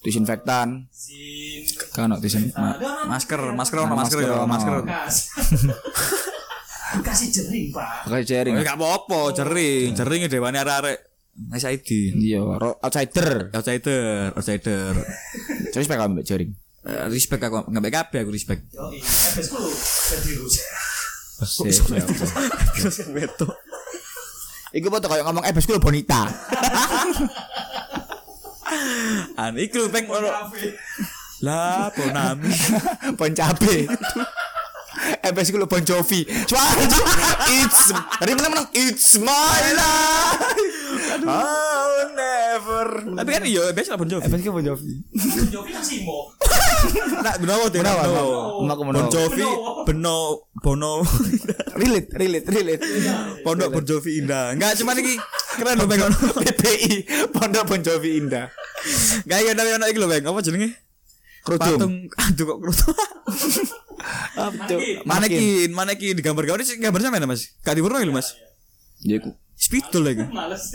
disinfektan 0.00 0.88
kan 1.92 2.08
no 2.08 2.16
disin 2.18 2.48
Ada, 2.50 2.74
ada, 2.74 2.90
Masker, 3.04 3.40
masker 3.52 3.78
Masker 3.84 4.18
masker 4.48 4.74
masker. 4.88 5.76
Kasih 7.00 7.28
jering 7.30 7.70
pak. 7.70 8.04
pakai 8.04 8.22
jaring 8.22 8.54
Oh, 8.54 8.60
gak 8.60 8.74
apa-apa, 8.74 9.20
jering, 9.32 9.94
jering 9.94 10.20
dewane 10.26 10.58
arek-arek 10.58 10.98
SID. 11.52 11.88
iya 12.18 12.42
outsider 12.76 13.48
Outsider, 13.50 14.34
outsider. 14.34 14.92
terus 15.72 15.86
pakai 15.86 16.04
ambek 16.04 16.24
jaring 16.24 16.50
Eh, 16.80 17.06
respect 17.06 17.44
aku, 17.44 17.68
nggak 17.68 17.82
baik 17.82 17.92
kabeh 17.94 18.18
aku 18.24 18.32
respect. 18.32 18.64
Yo, 18.72 18.88
FS 18.96 19.52
ku 19.52 19.60
jadi 19.60 20.30
rusak. 20.34 20.64
Terus 22.72 22.96
beto. 23.14 23.44
Iku 24.72 24.88
foto 24.88 25.04
kayak 25.04 25.28
ngomong 25.28 25.44
eh 25.44 25.52
bosku 25.52 25.76
bonita. 25.76 26.24
An 29.36 29.60
iku 29.60 29.92
peng. 29.92 30.08
Lah, 31.40 31.92
Bonami. 31.92 32.48
Bon 33.12 33.32
Eh 35.18 35.30
bosku 35.34 35.58
lo 35.58 35.66
Bon 35.66 35.82
Jovi. 35.82 36.22
It's 37.58 37.90
tadi 37.90 38.30
mana 38.38 38.48
menang 38.54 38.68
It's 38.70 39.18
my 39.18 39.62
life. 39.74 40.42
I'll 41.26 42.14
never. 42.14 42.86
Tapi 43.18 43.30
kan 43.34 43.42
iya, 43.46 43.74
biasa 43.74 43.98
Bon 43.98 44.06
Jovi. 44.06 44.22
Eh 44.22 44.30
bosku 44.30 44.48
Bon 44.54 44.62
Jovi. 44.62 44.94
Jovi 45.50 45.70
kan 45.74 45.82
Simo. 45.82 46.30
Nah, 47.20 47.36
deh, 47.36 47.44
Benawa, 47.44 47.66
benawa. 47.68 48.02
benawa. 48.08 48.38
Aku 48.70 48.82
Bon. 48.86 49.06
Jovi, 49.12 49.46
Beno, 49.84 50.18
Bono. 50.62 51.04
Relate, 51.80 52.08
relate, 52.12 52.46
relate. 52.48 52.82
Pondok 53.44 53.68
Bon 53.72 53.84
Jovi 53.84 54.20
indah. 54.20 54.52
Enggak 54.52 54.76
cuma 54.80 54.92
iki 54.96 55.16
keren 55.56 55.80
peng 55.84 56.02
ono. 56.08 56.18
PPI 56.44 56.92
Pondok 57.32 57.64
Bon 57.68 57.80
Jovi 57.80 58.20
Indah. 58.20 58.52
Enggak 59.24 59.40
iya 59.44 59.52
tapi 59.56 59.70
ono 59.76 59.86
iki 59.88 59.98
lho 60.00 60.08
peng, 60.08 60.24
apa 60.28 60.38
jenenge? 60.44 60.89
Patung 61.40 61.94
aduh 62.22 62.44
kok 62.46 62.58
kerudung. 62.60 62.94
Manekin. 65.04 65.70
Manekin, 65.72 66.14
digambar-gambar 66.16 66.60
ini 66.62 66.80
gambar 66.80 67.00
sama 67.00 67.26
Mas. 67.26 67.52
Gak 67.60 67.76
diwarna 67.76 68.00
lho 68.00 68.12
Mas. 68.12 68.36
Ya 69.00 69.16
iku. 69.16 69.32
Spidol 69.56 70.02
lagi. 70.04 70.24
Males. 70.24 70.72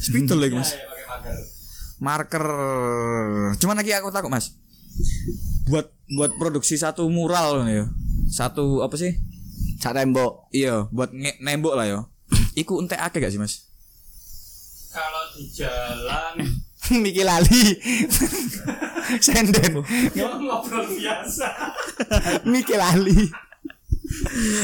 Spidol 0.00 0.40
lagi 0.40 0.54
Mas. 0.56 0.72
Ya, 0.72 0.88
pakai 0.88 1.04
masker. 1.06 1.36
Marker. 2.00 2.46
Cuman 3.60 3.76
lagi 3.76 3.92
aku 3.92 4.08
takut 4.08 4.32
Mas. 4.32 4.56
Buat 5.68 5.92
buat 6.12 6.32
produksi 6.36 6.76
satu 6.76 7.08
mural 7.08 7.64
nih 7.64 7.84
ya. 7.84 7.84
Satu 8.28 8.80
apa 8.80 8.96
sih? 8.96 9.16
Sak 9.80 9.92
tembok. 9.92 10.48
Iya, 10.50 10.88
buat 10.88 11.12
nge- 11.12 11.40
nembok 11.40 11.74
lah 11.76 11.86
ya. 11.86 12.00
Iku 12.54 12.80
entek 12.80 13.00
akeh 13.00 13.20
gak 13.20 13.32
sih 13.32 13.40
Mas? 13.40 13.68
Kalau 14.92 15.24
di 15.32 15.48
jalan 15.48 16.36
Miki 17.02 17.22
lali. 17.22 17.78
Senden. 19.24 19.82
ya 20.12 20.26
ngobrol 20.32 20.86
biasa. 20.88 21.46
Miki 22.52 22.74
lali. 22.74 23.28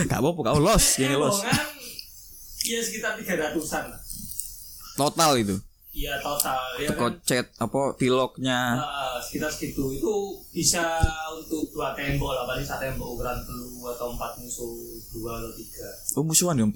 Gak 0.05 0.19
apa-apa, 0.19 0.41
kau 0.45 0.61
los, 0.61 0.85
gini 0.95 1.15
los. 1.15 1.41
Rombongan 1.41 1.67
ya 2.61 2.81
sekitar 2.81 3.17
300-an 3.17 3.85
lah. 3.89 4.01
Total 4.95 5.33
itu. 5.39 5.57
Iya 5.89 6.15
total 6.21 6.59
ya 6.79 6.95
Teko 6.95 7.11
kan. 7.11 7.13
chat 7.25 7.47
apa 7.59 7.97
piloknya. 7.97 8.77
Eh, 8.77 9.19
sekitar 9.19 9.49
segitu 9.49 9.91
itu 9.91 10.13
bisa 10.53 10.85
untuk 11.33 11.65
dua 11.73 11.91
tembok 11.91 12.31
lah 12.31 12.45
paling 12.45 12.63
satu 12.63 12.85
tembok 12.85 13.19
ukuran 13.19 13.35
telu 13.43 13.67
atau 13.89 14.13
empat 14.13 14.39
musuh 14.39 14.79
dua 15.11 15.43
atau 15.43 15.51
tiga 15.57 15.89
Oh 16.15 16.23
musuhan 16.23 16.55
ya. 16.55 16.67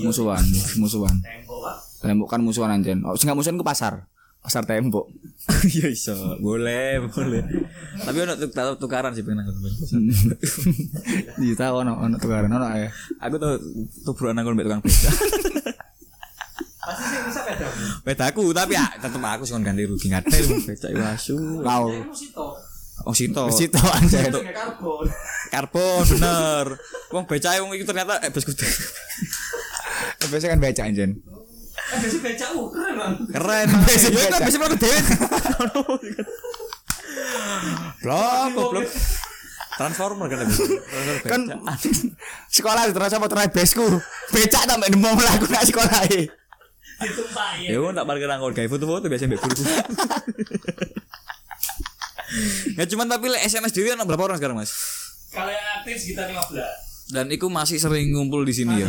Musuhan, 0.00 0.40
musuhan. 0.78 1.16
tembok 1.20 1.58
pak 1.60 1.76
Tembok 2.00 2.28
kan 2.30 2.40
musuhan 2.40 2.70
anjen. 2.70 3.02
Oh, 3.02 3.12
sing 3.12 3.26
gak 3.26 3.36
musuhan 3.36 3.58
ku 3.58 3.66
pasar. 3.66 4.06
Pasar 4.46 4.62
tembok. 4.62 5.10
Iya 5.74 5.90
iso. 5.90 6.14
Boleh, 6.38 7.02
boleh. 7.10 7.42
Tapi 8.02 8.18
ono 8.22 8.34
tuk 8.38 8.54
tahu 8.54 8.78
tukaran 8.78 9.10
sih 9.10 9.26
pengen 9.26 9.42
aku. 9.42 9.50
Iya 11.42 11.54
tahu 11.58 11.82
ono 11.82 11.98
ono 11.98 12.14
tukaran 12.14 12.50
ono 12.54 12.66
ya. 12.70 12.86
Aku 13.26 13.42
tuh 13.42 13.58
tubrukan 14.06 14.38
aku 14.38 14.54
mbek 14.54 14.70
tukang 14.70 14.82
beca. 14.86 15.10
pasti 16.86 17.02
sih 17.10 17.18
bisa 17.26 17.42
Bedaku 18.06 18.54
tapi 18.54 18.78
ya 18.78 18.86
tetep 19.02 19.18
aku 19.18 19.42
sih 19.42 19.58
ganti 19.58 19.82
rugi 19.90 20.06
ngatel 20.14 20.46
becak 20.70 20.90
iku 20.94 21.02
asu. 21.02 21.36
Mau. 21.66 21.90
Oh 23.02 23.14
Sinto. 23.14 23.50
Situ 23.50 23.82
anjay. 23.82 24.30
karbon. 24.30 25.10
Karbon 25.50 26.02
bener. 26.06 26.66
Wong 27.10 27.26
becake 27.26 27.58
wong 27.58 27.74
iki 27.74 27.82
ternyata 27.82 28.22
eh 28.22 28.30
bes 28.30 28.46
kudu. 28.46 28.62
Biasa 30.26 30.46
kan 30.54 30.62
baca 30.62 30.82
anjen. 30.86 31.18
Biasa 31.86 32.18
becak 32.18 32.50
uh 32.50 32.66
keren. 32.74 33.14
Keren. 33.30 33.66
Besi 33.86 34.08
Ya 34.10 34.26
becak. 34.26 34.78
dhewe. 34.78 34.98
Blok 38.02 38.48
goblok. 38.54 38.86
Transformer 39.76 40.26
kan. 40.32 40.38
Kan 41.28 41.40
sekolah 42.56 42.88
terus 42.90 43.12
apa 43.12 43.26
terakhir 43.28 43.52
besku. 43.52 43.86
Becak 44.32 44.64
tambah 44.66 44.88
nemu 44.88 45.10
mlaku 45.14 45.46
nak 45.46 45.64
sekolah 45.68 46.00
e. 46.10 46.26
Ditumpahin. 46.96 47.68
Ya 47.68 47.78
udah 47.78 48.08
parkir 48.08 48.24
angkot 48.24 48.56
gawe 48.56 48.68
foto-foto 48.72 49.04
biasa 49.06 49.28
mbek 49.28 49.40
guru. 49.44 49.62
Ya 52.74 52.84
cuman 52.88 53.06
tapi 53.06 53.28
le 53.28 53.38
SMS 53.38 53.70
dhewe 53.70 53.92
ana 53.92 54.08
berapa 54.08 54.26
orang 54.26 54.40
sekarang 54.40 54.56
Mas? 54.56 54.72
Kalau 55.28 55.52
yang 55.52 55.68
aktif 55.76 56.00
sekitar 56.00 56.32
15. 56.32 57.12
Dan 57.12 57.30
iku 57.30 57.46
masih 57.46 57.78
sering 57.78 58.10
ngumpul 58.10 58.42
di 58.42 58.56
sini 58.56 58.82
ya. 58.82 58.88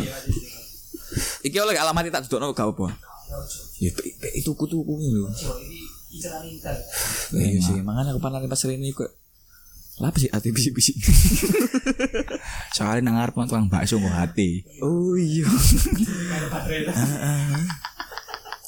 Iya. 1.18 1.50
Iki 1.50 1.56
oleh 1.58 1.74
alamat 1.74 2.06
tak 2.14 2.22
dudukno 2.30 2.54
gak 2.54 2.70
apa. 2.70 2.86
Ya 3.82 3.90
itu 4.34 4.50
kutu 4.54 4.80
lho. 4.82 5.26
Oh, 5.26 5.30
inceran 6.08 6.46
intel. 6.48 6.76
Iya 7.34 7.58
sih, 7.60 7.78
makanya 7.84 8.16
aku 8.16 8.20
pernah 8.22 8.40
pas 8.40 8.62
ini 8.70 8.94
kok 8.94 9.10
lah 9.98 10.14
apa 10.14 10.18
sih 10.22 10.30
hati 10.30 10.54
bisi-bisi. 10.54 10.94
Soalnya 12.70 13.10
nang 13.10 13.18
ngarep 13.18 13.34
tukang 13.34 13.66
bakso 13.66 13.98
kok 13.98 14.14
hati. 14.14 14.62
oh 14.78 15.18
iya. 15.18 15.42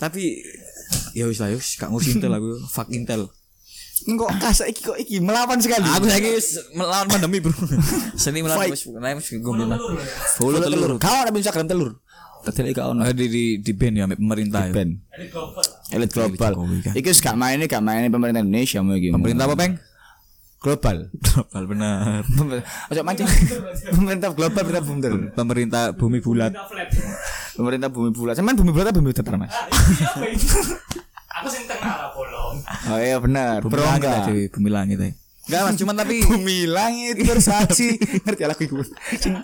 Tapi 0.03 0.42
ya 1.14 1.30
wis 1.30 1.38
lah 1.38 1.55
wis 1.55 1.78
gak 1.78 1.86
ngurus 1.94 2.11
Intel 2.11 2.34
aku. 2.34 2.51
Fuck 2.66 2.90
Intel. 2.90 3.30
Kok 4.01 4.30
kasak 4.42 4.74
iki 4.74 4.82
kok 4.82 4.98
iki 4.98 5.22
melawan 5.22 5.62
sekali. 5.62 5.86
Aku 5.86 6.11
saiki 6.11 6.34
wis 6.34 6.59
melawan 6.74 7.07
pandemi, 7.07 7.38
Bro. 7.38 7.55
Seni 8.18 8.42
melawan 8.42 8.66
Fight. 8.66 8.74
wis 8.74 8.90
nah 8.90 9.14
wis 9.14 9.30
Full 9.30 10.55
telur. 10.59 10.66
telur. 10.66 10.92
Kau 10.98 11.14
ada 11.14 11.30
Instagram 11.30 11.70
telur. 11.70 11.94
Tadi 12.51 12.74
iki 12.74 12.82
ono. 12.82 13.01
Oh, 13.07 13.14
di 13.14 13.26
di 13.30 13.44
di 13.59 13.72
band 13.72 13.94
ya 13.96 14.05
pemerintah 14.11 14.62
ya. 14.68 14.72
Ben. 14.74 14.90
Ini 14.98 15.26
global. 15.30 15.64
Elit 15.90 16.11
global. 16.11 16.53
Kan. 16.84 16.92
Iki 16.98 17.09
wis 17.11 17.20
gak 17.22 17.36
main 17.38 17.59
gak 17.64 17.82
main 17.82 18.11
pemerintah 18.11 18.42
Indonesia 18.42 18.78
mau 18.82 18.94
iki. 18.94 19.11
Pemerintah 19.14 19.46
apa, 19.46 19.57
Peng? 19.57 19.74
global. 20.61 21.09
Global 21.09 21.62
benar. 21.64 22.20
Ojo 22.92 23.01
mancing. 23.01 23.28
Pemerintah 23.96 24.28
global 24.36 24.61
pemerintah 24.61 24.84
bundel. 24.84 25.14
Pemerintah 25.32 25.82
bumi 25.96 26.20
bulat. 26.20 26.53
Pemerintah 27.57 27.88
bumi 27.88 28.12
bulat. 28.12 28.36
Cuman 28.36 28.55
bumi 28.55 28.70
bulat 28.70 28.92
apa 28.92 29.01
bumi 29.01 29.16
datar, 29.16 29.40
Mas? 29.40 29.48
Ah? 29.48 29.66
Aku 31.40 31.48
sing 31.48 31.64
tengah 31.64 31.96
lah 31.96 32.11
bolong. 32.12 32.61
Oh 32.92 33.01
iya 33.01 33.16
benar. 33.16 33.64
Bumi 33.64 33.80
langit 33.80 34.09
aja, 34.12 34.32
bumi 34.53 34.68
langit 34.68 34.98
aja. 35.01 35.20
Enggak 35.51 35.66
Mas, 35.66 35.76
cuman 35.82 35.94
tapi 35.98 36.22
Bumi 36.22 36.70
langit 36.70 37.18
bersaksi. 37.26 37.98
Ngerti 37.98 38.42
lagu. 38.46 38.86
Sing 39.18 39.34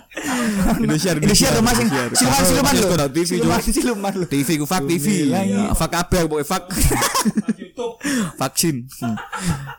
Indonesia 0.79 1.11
Indonesia 1.19 1.47
rumah 1.59 1.73
sing 1.75 1.87
siluman 2.15 2.43
siluman 2.47 3.11
TV 3.11 3.27
Siluman 3.27 3.59
siluman 3.59 4.13
lho. 4.15 4.25
TV 4.31 4.47
ku 4.55 4.63
fuck 4.63 4.87
TV. 4.87 5.27
Ya, 5.27 5.75
Fuck 5.75 5.91
kabeh 5.91 6.23
pokoknya 6.31 6.47
fuck. 6.47 6.63
YouTube. 7.59 7.99
vaksin. 8.39 8.87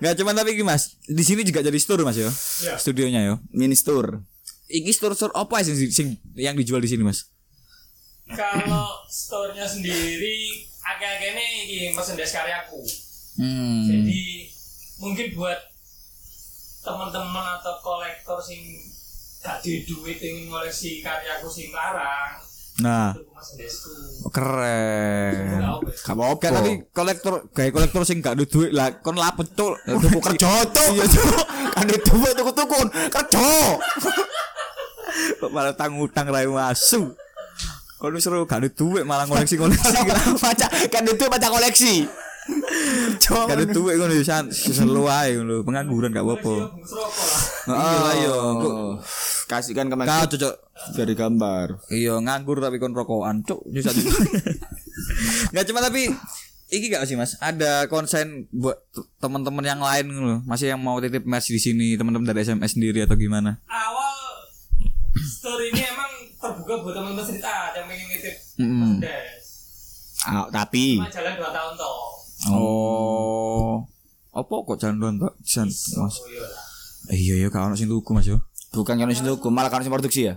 Enggak 0.05 0.15
cuman 0.21 0.37
tapi 0.37 0.53
Mas, 0.61 1.01
di 1.09 1.25
sini 1.25 1.49
juga 1.49 1.65
jadi 1.65 1.81
store 1.81 2.05
Mas 2.05 2.21
ya. 2.21 2.29
Iya. 2.29 2.75
Studionya 2.77 3.21
ya. 3.25 3.35
Minister. 3.49 4.21
Iki 4.69 4.93
store-store 4.93 5.33
apa 5.33 5.65
sih 5.65 5.73
sing, 5.89 6.21
yang 6.37 6.53
dijual 6.53 6.85
di 6.85 6.93
sini 6.93 7.01
Mas? 7.01 7.33
Kalau 8.29 8.85
store-nya 9.09 9.65
sendiri 9.65 10.61
agak-agak 10.85 11.41
ini 11.41 11.97
merchandise 11.97 12.37
karyaku. 12.37 12.85
Hmm. 13.41 13.89
Jadi 13.89 14.53
mungkin 15.01 15.33
buat 15.33 15.57
teman-teman 16.89 17.47
atau 17.61 17.75
kolektor 17.85 18.41
sing 18.41 18.65
gak 19.45 19.61
di 19.63 19.85
duit 19.87 20.19
ingin 20.19 20.51
ngoleksi 20.51 21.05
karyaku 21.05 21.47
sing 21.47 21.71
larang 21.71 22.49
Nah, 22.79 23.11
keren. 24.31 25.59
Gak 25.99 26.15
apa-apa. 26.15 26.39
Kan 26.39 26.53
tapi 26.63 26.73
kolektor 26.95 27.51
kayak 27.51 27.75
kolektor 27.75 28.07
sing 28.07 28.23
gak 28.23 28.39
duit 28.39 28.71
lah 28.71 29.03
kon 29.03 29.19
lah 29.19 29.35
pecul. 29.35 29.75
tuku 29.83 30.19
kerja 30.23 30.63
tuh. 30.71 30.89
Iya 30.95 31.05
tuh. 31.11 31.27
Kan 31.75 31.87
itu 31.91 32.15
tuku-tuku 32.15 32.79
kerja. 33.11 33.47
Kok 35.43 35.51
malah 35.51 35.75
tanggung 35.75 36.07
utang 36.07 36.31
rai 36.31 36.47
masuk. 36.47 37.19
Kon 37.99 38.15
seru 38.23 38.47
gak 38.47 38.63
duit 38.79 39.03
malah 39.03 39.27
koleksi-koleksi. 39.27 39.99
Baca 40.39 40.67
kan 40.87 41.03
itu 41.03 41.25
baca 41.27 41.49
koleksi. 41.51 42.07
Gak 43.19 43.57
ada 43.61 43.67
duit 43.69 43.95
kon 44.01 44.13
bisa 44.13 44.45
selalu 44.51 45.05
ae 45.09 45.31
ngono. 45.37 45.63
Pengangguran 45.65 46.11
gak 46.13 46.25
apa-apa. 46.25 46.55
Lah. 46.57 46.69
Iya 47.69 47.99
lah 48.01 48.15
yo. 48.17 48.35
Oh. 48.37 48.93
Kasihkan 49.49 49.89
ke 49.89 49.97
Mas 49.97 50.09
Kau 50.09 50.29
cocok 50.29 50.55
dari 50.97 51.15
gambar. 51.17 51.67
Iya 51.93 52.21
nganggur 52.21 52.61
tapi 52.61 52.81
kon 52.81 52.97
rokokan 52.97 53.45
cuk 53.45 53.65
nyusah 53.69 53.93
Enggak 55.53 55.65
cuma 55.69 55.81
tapi 55.81 56.09
iki 56.69 56.93
gak 56.93 57.09
sih 57.09 57.17
Mas? 57.17 57.37
Ada 57.41 57.89
konsen 57.89 58.49
buat 58.53 58.77
teman-teman 59.21 59.65
yang 59.65 59.81
lain 59.81 60.07
loh. 60.13 60.41
Masih 60.45 60.73
yang 60.73 60.81
mau 60.81 61.01
titip 61.01 61.25
mes 61.25 61.45
di 61.49 61.61
sini, 61.61 61.97
teman-teman 61.97 62.29
dari 62.29 62.45
SMS 62.45 62.77
sendiri 62.77 63.05
atau 63.05 63.17
gimana? 63.17 63.61
Awal 63.69 64.17
store 65.17 65.65
ini 65.73 65.81
emang 65.85 66.13
terbuka 66.37 66.85
buat 66.85 66.95
teman-teman 66.97 67.25
street 67.25 67.45
art 67.45 67.73
yang 67.77 67.87
pengen 67.89 68.07
nitip 68.13 68.37
merchandise. 68.61 69.49
Ah, 70.27 70.47
tapi 70.51 70.99
Cuma 70.99 71.09
jalan 71.09 71.35
2 71.39 71.57
tahun 71.57 71.73
toh. 71.79 72.08
Oh. 72.53 73.85
Apa 74.33 74.55
kok 74.65 74.79
jalan 74.79 74.97
doang 75.01 75.17
Pak? 75.19 75.33
Jan, 75.43 75.69
Mas. 75.69 75.97
Oh 75.99 76.09
iya. 76.31 76.47
Eh, 77.09 77.19
iya 77.19 77.35
iya 77.41 77.49
gak 77.49 77.73
ono 77.73 77.75
sing 77.75 77.89
tuku 77.89 78.11
Mas 78.13 78.29
yo. 78.29 78.39
bukan 78.69 79.01
kan 79.01 79.09
situ 79.09 79.33
malah 79.49 79.73
kan 79.73 79.81
produksi 79.81 80.29
ya. 80.29 80.37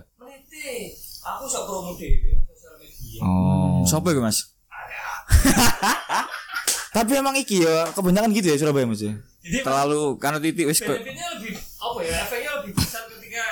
Aku 1.22 1.44
sok 1.46 1.68
promo 1.70 1.94
dhewe 1.94 2.34
nang 2.34 2.42
sosial 2.50 2.74
media. 2.80 3.20
Oh. 3.22 3.84
Sopo 3.86 4.10
iku 4.10 4.24
Mas? 4.24 4.56
Tapi 6.96 7.12
emang 7.16 7.36
iki 7.38 7.62
ya 7.62 7.88
kebanyakan 7.94 8.32
gitu 8.34 8.52
ya 8.52 8.56
Surabaya 8.58 8.88
Mas 8.88 9.04
ya. 9.04 9.14
Jadi 9.42 9.62
Terlalu 9.62 10.16
karena 10.22 10.38
titik 10.38 10.66
wis 10.70 10.80
kok 10.82 10.92
benefitnya 10.96 11.26
lebih 11.38 11.54
apa 11.58 11.98
ya 12.02 12.14
efeknya 12.26 12.50
lebih 12.62 12.72
besar 12.78 13.02
ketika 13.10 13.44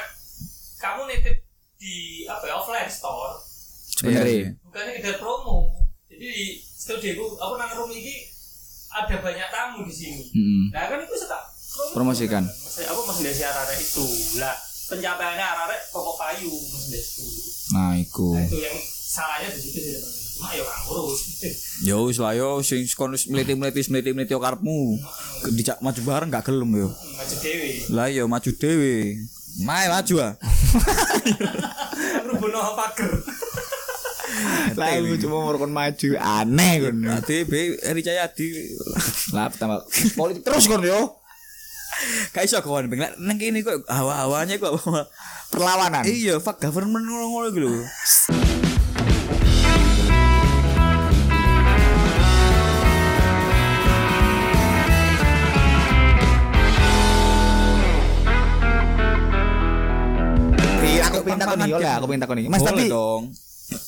kamu 0.79 1.01
nitip 1.11 1.37
di 1.77 1.95
apa 2.31 2.45
ya 2.47 2.55
offline 2.57 2.87
store 2.87 3.35
Sebenarnya. 3.91 4.23
Iya, 4.23 4.39
iya. 4.39 4.51
bukannya 4.65 4.93
sekedar 4.97 5.17
promo 5.19 5.57
jadi 6.07 6.27
di 6.31 6.47
studioku 6.63 7.27
aku 7.37 7.55
nang 7.59 7.75
room 7.75 7.91
ini 7.91 8.30
ada 8.93 9.15
banyak 9.17 9.49
tamu 9.49 9.79
di 9.83 9.93
sini 9.93 10.23
Hmm. 10.31 10.65
nah 10.71 10.87
kan 10.87 10.99
itu 10.99 11.15
suka 11.17 11.39
promo 11.91 12.11
Promosikan. 12.11 12.45
Aku 12.83 13.01
masih 13.07 13.23
dari 13.25 13.43
arah 13.43 13.65
itu 13.73 14.05
lah 14.37 14.55
pencapaiannya 14.87 15.47
arah 15.47 15.67
pokok 15.89 16.17
payu 16.17 16.51
masih 16.51 16.89
dari 16.91 17.03
itu 17.03 17.25
Nah, 17.71 17.95
nah, 18.35 18.43
itu 18.43 18.59
yang 18.59 18.75
salahnya 18.83 19.49
di 19.49 19.61
situ 19.61 19.79
sih 19.79 19.93
teman-teman 19.95 20.19
cuma 20.35 20.49
ya 20.51 20.65
ngurus 20.83 21.21
Yo 21.89 21.97
wis 22.05 22.19
lah 22.19 22.33
yo 22.33 22.59
sing 22.61 22.83
kon 22.91 23.13
wis 23.13 23.29
yo 24.29 24.41
karepmu. 24.41 24.99
Ke- 25.41 25.53
Dijak 25.53 25.79
maju 25.79 26.01
bareng 26.01 26.29
gak 26.29 26.45
gelem 26.45 26.71
yo. 26.75 26.89
ngajak 26.91 27.39
dewi 27.41 27.71
Lah 27.89 28.07
yo 28.09 28.27
maju 28.27 28.51
dhewe. 28.51 29.21
Mae 29.61 29.87
maju 29.87 30.15
ah. 30.21 30.33
rubono 32.27 32.59
pager 32.75 33.11
Lah 34.79 34.89
iku 34.99 35.15
cuma 35.27 35.45
merokon 35.45 35.73
maju 35.75 36.09
aneh 36.19 36.73
kon. 36.83 36.97
ATB 37.07 37.53
Eri 37.83 38.03
Cahyadi. 38.05 38.47
Lah 39.37 39.51
tambah 39.51 39.85
politik 40.15 40.47
terus 40.47 40.67
kon 40.71 40.83
yo. 40.83 41.19
Gak 42.33 42.49
iso 42.49 42.63
kawan 42.65 42.89
beng 42.89 43.05
nang 43.21 43.37
kene 43.37 43.61
kok 43.61 43.85
hawa-hawanya 43.85 44.57
kok 44.57 44.73
Perlawanan. 45.51 46.07
Iya, 46.07 46.39
fuck 46.39 46.63
government 46.63 47.03
ngono-ngono 47.11 47.51
gitu 47.51 47.67
lho. 47.67 47.83
Iya, 60.87 61.03
aku 61.11 61.19
pengen 61.27 61.39
takon 61.43 61.59
iki, 61.67 61.75
oleh 61.75 61.91
aku 61.91 62.07
pengen 62.07 62.23
takon 62.23 62.39
iki. 62.39 62.49
Mas 62.49 62.63
Boleh 62.63 62.71
tapi 62.71 62.85
dong. 62.87 63.23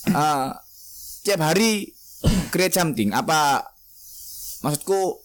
Eh, 0.08 0.48
tiap 1.22 1.40
hari 1.40 1.90
create 2.50 2.74
something 2.74 3.10
apa 3.10 3.66
maksudku 4.62 5.18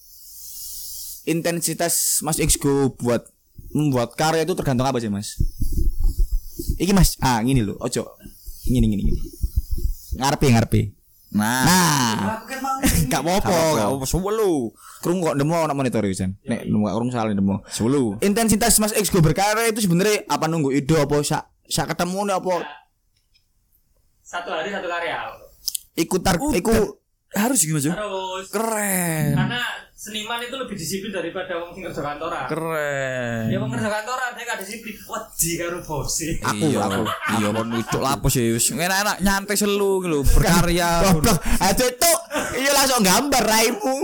intensitas 1.28 2.24
Mas 2.24 2.40
Xgo 2.40 2.96
buat 2.96 3.28
membuat 3.76 4.16
karya 4.16 4.48
itu 4.48 4.56
tergantung 4.56 4.88
apa 4.88 4.98
sih 4.98 5.12
Mas? 5.12 5.36
Iki 6.80 6.94
Mas, 6.96 7.20
ah 7.20 7.44
gini 7.44 7.62
loh, 7.62 7.76
ojo. 7.84 8.16
Gini 8.64 8.88
gini 8.88 9.04
gini. 9.12 9.20
Ngarepe 10.18 10.48
ngarepe. 10.56 10.82
Nah, 11.28 11.68
Nah, 11.68 12.40
mau 12.64 12.80
gak 13.12 13.22
apa-apa. 13.22 13.58
gak 13.76 13.88
apa 14.00 14.06
semua 14.08 14.32
lu. 14.32 14.72
Krung 15.04 15.20
kok 15.20 15.36
demo 15.36 15.60
nak 15.68 15.76
monitor 15.76 16.08
Jan. 16.16 16.40
Nek 16.48 16.66
nemu 16.66 16.88
krung 16.88 17.12
salah 17.12 17.36
demo. 17.36 17.62
Sebelu. 17.68 18.18
Intensitas 18.24 18.80
Mas 18.80 18.96
Xgo 18.96 19.20
berkarya 19.20 19.68
itu 19.70 19.84
sebenarnya 19.84 20.24
apa 20.32 20.48
nunggu 20.48 20.72
ide 20.72 20.96
apa 20.96 21.20
sak 21.22 21.44
sak 21.68 21.92
ketemu 21.94 22.32
nih 22.32 22.36
apa 22.40 22.54
satu 24.28 24.52
hari 24.52 24.76
satu 24.76 24.92
karya 24.92 25.32
ikut 25.96 26.22
tar 26.22 26.36
iku 26.52 27.00
harus 27.36 27.60
gitu 27.60 27.76
Mas. 27.76 27.86
yo. 27.86 27.94
Harus. 27.94 28.46
Keren. 28.50 29.36
Karena 29.36 29.62
seniman 29.98 30.40
itu 30.40 30.56
lebih 30.56 30.76
disiplin 30.80 31.12
daripada 31.12 31.60
wong 31.60 31.76
sing 31.76 31.84
kerja 31.84 32.02
kantoran. 32.02 32.48
Keren. 32.48 33.52
Ya 33.52 33.58
wong 33.60 33.72
kerja 33.76 33.90
kantoran 33.92 34.30
dia 34.34 34.44
gak 34.48 34.60
disiplin. 34.64 34.96
Wedi 34.96 35.50
karo 35.60 35.78
bose. 35.84 36.28
Aku 36.40 36.66
iya, 36.72 36.80
aku. 36.88 37.04
Iya 37.38 37.48
kon 37.52 37.70
itu 37.76 37.98
lapo 38.00 38.28
sih 38.32 38.56
wis 38.56 38.72
enak-enak 38.72 39.18
nyantai 39.20 39.58
selu 39.60 39.92
gitu 40.08 40.20
berkarya. 40.24 40.90
Goblok. 41.04 41.38
Aja 41.60 41.84
itu 41.84 42.12
iya 42.64 42.72
langsung 42.72 43.04
gambar 43.04 43.44
raimu. 43.44 43.96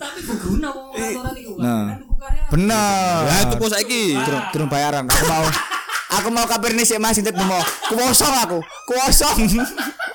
Tapi 0.00 0.20
berguna 0.24 0.68
wong 0.72 0.88
kantoran 0.96 1.34
iku. 1.36 1.52
Nah. 1.60 1.84
Kan. 1.94 2.48
Bener. 2.50 3.20
Ya 3.28 3.36
itu 3.44 3.66
saiki. 3.68 4.04
Turun, 4.16 4.42
turun 4.56 4.68
bayaran. 4.72 5.04
Aku 5.04 5.24
mau 5.28 5.44
Aku 6.10 6.28
mau 6.28 6.42
kabar 6.44 6.74
nih 6.74 6.82
sih 6.82 6.98
Mas 6.98 7.16
Intet 7.16 7.36
mau. 7.36 7.62
Kosong 7.86 8.34
aku. 8.42 8.58
Kosong. 8.84 9.38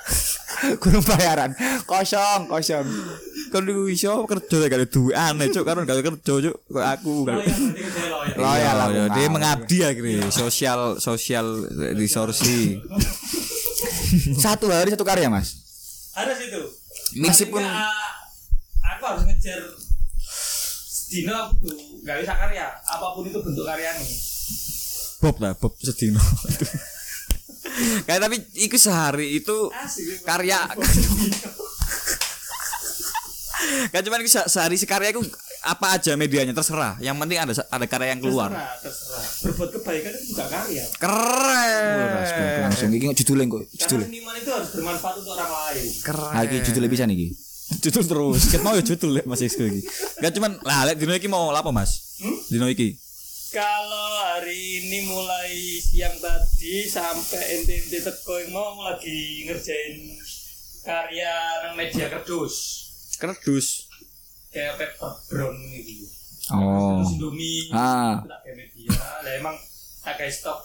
Kurang 0.82 1.04
bayaran. 1.06 1.52
Kosong, 1.84 2.48
kosong. 2.48 2.88
Kon 3.52 3.64
iku 3.64 3.88
iso 3.88 4.26
kerja 4.26 4.66
gak 4.66 4.80
ada 4.82 4.88
duit 4.90 5.16
aneh 5.16 5.48
cuk 5.48 5.64
karo 5.64 5.86
gak 5.86 5.96
ada 5.96 6.04
kerja 6.04 6.20
cuk 6.42 6.56
kok 6.66 6.84
aku 6.84 7.24
Oh 7.24 7.24
gak 7.24 7.40
iya, 7.40 7.56
loyal. 8.10 8.36
Loyal 8.36 8.78
aku. 8.82 9.02
Dia 9.14 9.28
mengabdi 9.30 9.78
akhirnya 9.82 10.28
sosial 10.30 10.80
sosial 10.98 11.46
resource 11.96 12.44
Satu 14.36 14.72
hari 14.72 14.92
satu 14.92 15.06
karya, 15.06 15.28
Mas. 15.30 15.56
Harus 16.16 16.40
itu. 16.42 16.62
Meskipun- 17.16 17.64
aku 18.82 19.04
harus 19.06 19.24
ngejar 19.28 19.60
Dino 21.06 21.32
aku 21.32 21.70
gak 22.02 22.18
bisa 22.20 22.34
karya 22.34 22.66
apa 22.82 23.06
pun 23.14 23.24
itu 23.24 23.38
bentuk 23.40 23.64
karyanya 23.64 24.04
Bob 25.26 25.42
lah 25.42 25.58
Bob 25.58 25.74
sedino. 25.82 26.22
Kayak 28.06 28.30
tapi 28.30 28.38
iku 28.62 28.78
sehari 28.78 29.42
itu 29.42 29.74
asik 29.74 30.22
karya 30.22 30.62
kan 33.92 34.06
cuman 34.06 34.22
iku 34.22 34.30
se- 34.30 34.46
sehari 34.46 34.78
sekarya 34.78 35.10
itu 35.10 35.26
apa 35.66 35.98
aja 35.98 36.14
medianya? 36.14 36.54
Terserah. 36.54 37.02
Yang 37.02 37.18
penting 37.26 37.38
ada 37.42 37.54
ada 37.58 37.86
karya 37.90 38.14
yang 38.14 38.22
keluar. 38.22 38.54
Terserah 38.54 38.78
terserah. 38.86 39.26
Berbuat 39.50 39.70
kebaikan 39.82 40.14
itu 40.14 40.38
juga 40.38 40.46
karya. 40.46 40.86
Keren. 41.02 42.70
Langsung. 42.70 42.94
Iki 42.94 43.06
judulnya 43.26 43.46
kok, 43.50 43.66
karena 43.66 43.82
judulnya. 43.82 44.06
seniman 44.06 44.36
itu 44.38 44.50
harus 44.54 44.70
bermanfaat 44.78 45.16
untuk 45.26 45.34
orang 45.34 45.50
lain. 45.50 45.90
Keren. 46.06 46.32
Nah, 46.38 46.42
iki 46.46 46.58
judulnya 46.70 46.90
bisa 46.94 47.04
nih 47.10 47.34
judul 47.82 48.04
terus. 48.06 48.42
Ket 48.54 48.62
mau 48.62 48.78
ya 48.78 48.86
judul 48.86 49.10
lek 49.18 49.26
Mas 49.26 49.42
Isko 49.42 49.66
iki. 49.66 49.82
Gak 50.22 50.38
cuman 50.38 50.62
lah 50.62 50.94
dino 50.94 51.18
iki 51.18 51.26
mau 51.26 51.50
apa 51.50 51.74
Mas? 51.74 52.22
Dino 52.46 52.70
iki 52.70 52.94
kalau 53.56 54.08
hari 54.20 54.84
ini 54.84 55.08
mulai 55.08 55.80
siang 55.80 56.20
tadi 56.20 56.84
sampai 56.92 57.56
ente-ente 57.56 58.04
teko 58.04 58.36
yang 58.44 58.52
mau 58.52 58.84
lagi 58.84 59.48
ngerjain 59.48 60.12
karya 60.84 61.64
nang 61.64 61.80
media 61.80 62.12
kerdus. 62.12 62.56
Kerdus? 63.16 63.88
Kayak 64.52 64.76
paper 64.76 65.12
brown 65.32 65.56
gitu. 65.72 66.04
Oh. 66.52 67.00
Terus 67.00 67.16
Indomie 67.16 67.72
Ah. 67.72 68.20
tak 68.28 68.44
kayak 68.44 68.60
media. 68.60 68.92
Lah 69.24 69.34
emang 69.40 69.56
tak 70.04 70.20
kayak 70.20 70.36
stok. 70.36 70.60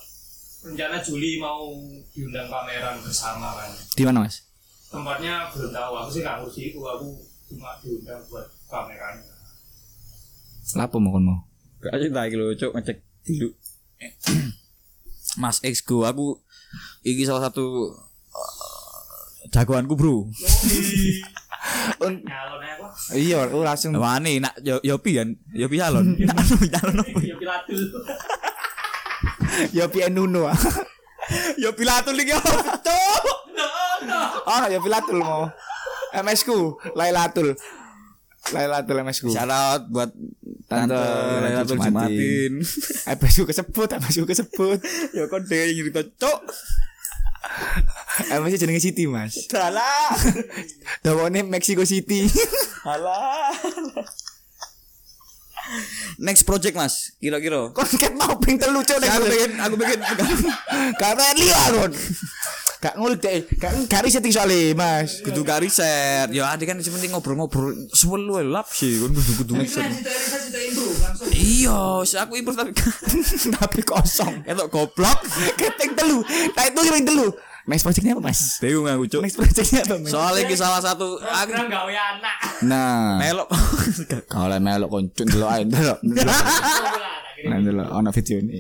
Rencana 0.66 0.98
Juli 0.98 1.38
mau 1.38 1.70
diundang 2.10 2.50
pameran 2.50 2.98
bersama 3.06 3.54
kan. 3.54 3.70
Di 3.94 4.02
mana, 4.02 4.26
Mas? 4.26 4.50
tempatnya 4.90 5.46
belum 5.54 5.70
tahu. 5.70 5.92
Aku 5.94 6.08
sih 6.10 6.26
nggak 6.26 6.42
ngurusi 6.42 6.74
itu 6.74 6.82
aku 6.82 7.14
cuma 7.46 7.78
diundang 7.78 8.18
buat 8.26 8.50
pameran. 8.66 9.22
Lapo 10.74 10.98
mau 10.98 11.14
kon 11.14 11.22
mau? 11.22 11.49
Gak 11.80 11.94
sih 11.96 12.08
tak 12.12 12.24
iki 12.28 12.36
lho 12.36 12.52
cuk 12.56 12.72
ngecek 12.76 12.98
dulu. 13.26 13.48
Mas 15.42 15.58
X 15.64 15.80
go 15.84 16.04
aku 16.04 16.36
iki 17.04 17.24
salah 17.24 17.48
satu 17.48 17.96
uh, 18.32 19.30
jagoanku 19.52 19.94
bro. 19.96 20.16
Iya, 23.14 23.46
langsung 23.52 23.94
Wani 24.00 24.40
nak 24.42 24.56
yo 24.64 24.80
Yopi 24.82 25.20
kan? 25.20 25.28
Yopi 25.54 25.76
salon 25.78 26.16
Nak 26.18 26.82
anu 26.82 27.04
pilatul 27.38 27.80
ya 29.76 29.84
pian 29.90 30.12
nuno. 30.16 30.48
Yopi 31.62 31.82
latul 31.84 32.16
iki 32.18 32.32
apa 32.34 32.80
cuk? 32.80 33.22
Oh, 34.48 34.64
ya 34.66 34.78
pilatul 34.80 35.20
mau. 35.20 35.46
MS 36.10 36.42
ku, 36.42 36.74
Lailatul. 36.98 37.54
Lailatul 38.50 38.96
MS 39.04 39.18
ku. 39.20 39.28
Syarat 39.28 39.84
buat 39.92 40.10
Tante 40.66 40.96
Tante 40.96 41.44
Lailatul 41.44 41.76
Jumatin 41.78 42.52
MS 43.06 43.34
ku 43.36 43.44
kesebut, 43.44 43.88
MS 43.92 44.16
ku 44.24 44.26
kesebut. 44.26 44.78
Ya 45.12 45.28
kon 45.28 45.44
dhewe 45.44 45.76
nyerita 45.76 46.02
cuk 46.16 46.40
MS 48.30 48.60
jenenge 48.60 48.80
Siti, 48.80 49.04
Mas. 49.04 49.48
Dalah 49.48 50.12
Dawane 51.04 51.44
Mexico 51.44 51.84
City. 51.84 52.26
Alah 52.92 53.52
Next 56.18 56.42
project 56.42 56.74
mas 56.74 57.14
Kira-kira 57.22 57.70
Kon 57.70 57.86
ket 57.94 58.10
mau 58.18 58.34
ping 58.42 58.58
telu 58.58 58.82
cuk 58.82 58.98
nek 58.98 59.10
Aku 59.14 59.24
pengen 59.30 59.52
Aku 59.62 59.74
pengen 59.78 60.00
Karena 61.02 61.26
liya 61.38 61.60
kon. 61.70 61.92
Gak 62.80 62.96
ngulik 62.96 63.20
deh, 63.20 63.44
gak 63.60 63.92
gak 63.92 64.08
riset 64.08 64.24
soalnya, 64.24 64.72
Mas. 64.72 65.20
Kudu 65.20 65.44
gak 65.44 65.60
riset 65.60 66.32
Ya 66.32 66.48
adik 66.48 66.72
kan 66.72 66.80
penting 66.80 67.12
ngobrol-ngobrol 67.12 67.76
Semua 67.92 68.40
lap 68.40 68.72
sih 68.72 68.96
Kan 69.04 69.12
riset 69.60 69.84
Risa 69.84 70.38
cita 70.40 70.56
improve 70.64 70.96
langsung 71.04 71.28
Iya 71.28 71.80
si 72.08 72.16
aku 72.16 72.40
improve 72.40 72.56
tapi 72.56 72.72
Tapi 73.60 73.80
kosong. 73.84 74.48
Etok 74.48 74.72
goblok 74.72 75.20
Keteng 75.60 75.92
telu. 75.92 76.24
Nah 76.56 76.64
itu 76.64 76.80
yang 76.88 77.04
telu. 77.04 77.28
Next 77.68 77.84
projectnya 77.84 78.16
apa, 78.16 78.24
Mas? 78.24 78.56
Bingung 78.64 78.88
aku 78.88 79.04
cuk 79.06 79.20
Next 79.28 79.36
projectnya 79.36 79.84
apa, 79.84 79.94
Mas? 80.00 80.08
Soalnya 80.08 80.40
iki 80.48 80.56
salah 80.56 80.80
satu 80.80 81.20
Aku 81.20 81.52
program 81.52 81.68
gawe 81.68 81.92
anak 82.16 82.36
Nah, 82.64 83.20
Melok 83.20 83.48
kalau 84.32 84.56
melok 84.56 84.88
koncun. 84.88 85.28
Gawe 85.28 85.60
anak 85.68 86.00
gini. 86.00 86.24
Nah, 87.44 87.58
delok 87.60 87.88
ono 87.92 88.08
video 88.08 88.36
ini. 88.40 88.58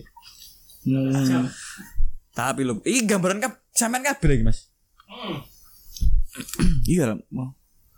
Tapi 2.40 2.64
lo 2.64 2.80
Ini 2.80 3.04
gambaran 3.04 3.38
kap 3.44 3.52
Sampean 3.76 4.00
kabeh 4.00 4.28
lagi 4.32 4.44
mas 4.48 4.60
Hmm. 5.10 5.42
Iya 6.86 7.10
lah, 7.10 7.18
mau. 7.34 7.50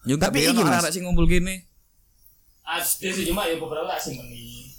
Tapi 0.02 0.42
iki, 0.42 0.56
iki 0.56 0.62
Mas. 0.64 0.88
sing 0.90 1.04
ngumpul 1.06 1.28
gini 1.28 1.62
Ada 2.64 2.88
sih 2.88 3.28
cuma 3.28 3.44
ya 3.46 3.60
beberapa 3.60 3.84
lah 3.84 4.00
sih 4.00 4.16
meni. 4.16 4.72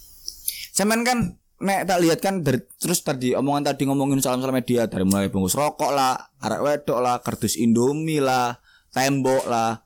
Cuman 0.73 1.05
kan 1.05 1.17
nek 1.63 1.85
tak 1.85 1.99
lihat 2.01 2.19
kan 2.19 2.41
dari 2.41 2.59
terus 2.81 3.05
tadi 3.05 3.37
omongan 3.37 3.71
tadi 3.71 3.85
ngomongin 3.85 4.19
soal-soal 4.19 4.51
media 4.51 4.89
dari 4.89 5.05
mulai 5.05 5.29
bungkus 5.29 5.53
rokok 5.53 5.91
lah, 5.93 6.17
arek 6.41 6.63
wedok 6.63 6.99
lah, 6.99 7.21
kardus 7.21 7.55
Indomie 7.55 8.23
lah, 8.23 8.57
tembok 8.89 9.45
lah. 9.45 9.85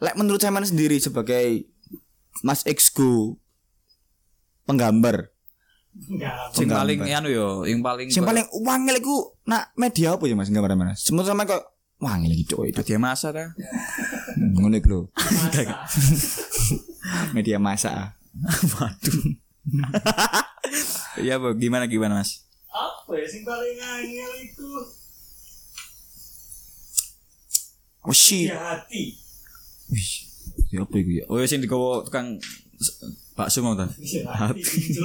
Lek 0.00 0.16
menurut 0.16 0.40
saya 0.40 0.54
sendiri 0.62 0.96
sebagai 1.02 1.68
Mas 2.46 2.62
Exgo 2.64 3.36
penggambar. 4.64 5.28
Sing 5.90 6.70
Penggambar. 6.70 6.86
paling 6.86 6.98
anu 7.02 7.28
yo 7.28 7.48
Yang 7.66 7.82
paling 7.82 8.06
sing 8.14 8.22
paling 8.22 8.46
wangil 8.62 8.94
iku 8.94 9.34
nak 9.42 9.74
media 9.74 10.14
apa 10.14 10.22
ya 10.24 10.38
Mas 10.38 10.46
gambar 10.46 10.78
mana? 10.78 10.94
Semut 10.94 11.26
sama 11.26 11.42
kok 11.44 11.66
wangil 11.98 12.30
iki 12.30 12.54
itu. 12.54 12.80
Dia 12.86 12.96
masa 13.02 13.34
dah 13.34 13.50
Ngono 14.54 14.78
iku 14.78 14.88
lho. 14.88 15.00
Masa. 15.12 15.62
Media 17.34 17.58
masa. 17.58 18.14
Waduh 18.78 19.18
Ya 21.18 21.36
bu 21.36 21.52
gimana 21.58 21.90
gimana 21.90 22.22
mas 22.22 22.46
Apa 22.70 23.18
ya 23.18 23.26
sing 23.26 23.42
paling 23.42 23.76
angel 23.76 24.32
itu? 24.46 24.70
Oh 28.00 28.14
shit. 28.14 28.48
Ya 28.48 28.56
hati. 28.78 29.18
Wih, 29.90 30.10
ya 30.72 30.86
apa 30.86 30.94
iku 30.96 31.10
ya? 31.20 31.24
Oh 31.28 31.36
ya 31.36 31.50
sing 31.50 31.60
digowo 31.60 32.06
tukang 32.06 32.38
bakso 33.40 33.64
mau 33.64 33.72
Ya 33.74 34.28
hati. 34.28 35.00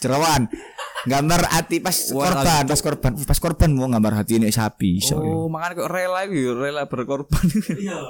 Cerawan. 0.00 0.42
Gambar 1.04 1.52
hati 1.52 1.84
pas 1.84 1.92
Wah, 2.16 2.32
korban, 2.32 2.64
pas 2.64 2.80
korban, 2.80 3.12
pas 3.28 3.36
korban 3.36 3.68
mau 3.76 3.84
gambar 3.92 4.24
hati 4.24 4.40
ini 4.40 4.48
sapi. 4.48 5.04
iso. 5.04 5.20
Oh 5.20 5.52
makanya 5.52 5.84
kok 5.84 5.90
rela 5.92 6.24
gitu 6.32 6.56
rela 6.56 6.88
berkorban 6.88 7.44
Iya. 7.76 8.00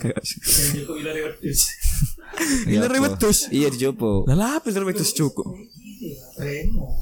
Kayak 0.00 0.16
Yang 0.24 0.72
cukup 0.80 0.96
ilare 0.96 1.20
wedhus. 3.04 3.38
Iya, 3.52 3.68
dijopo. 3.68 4.24
Lah 4.32 4.56
apa 4.56 4.72
itu 4.72 4.80
wedhus 4.80 5.12
cukup. 5.12 5.44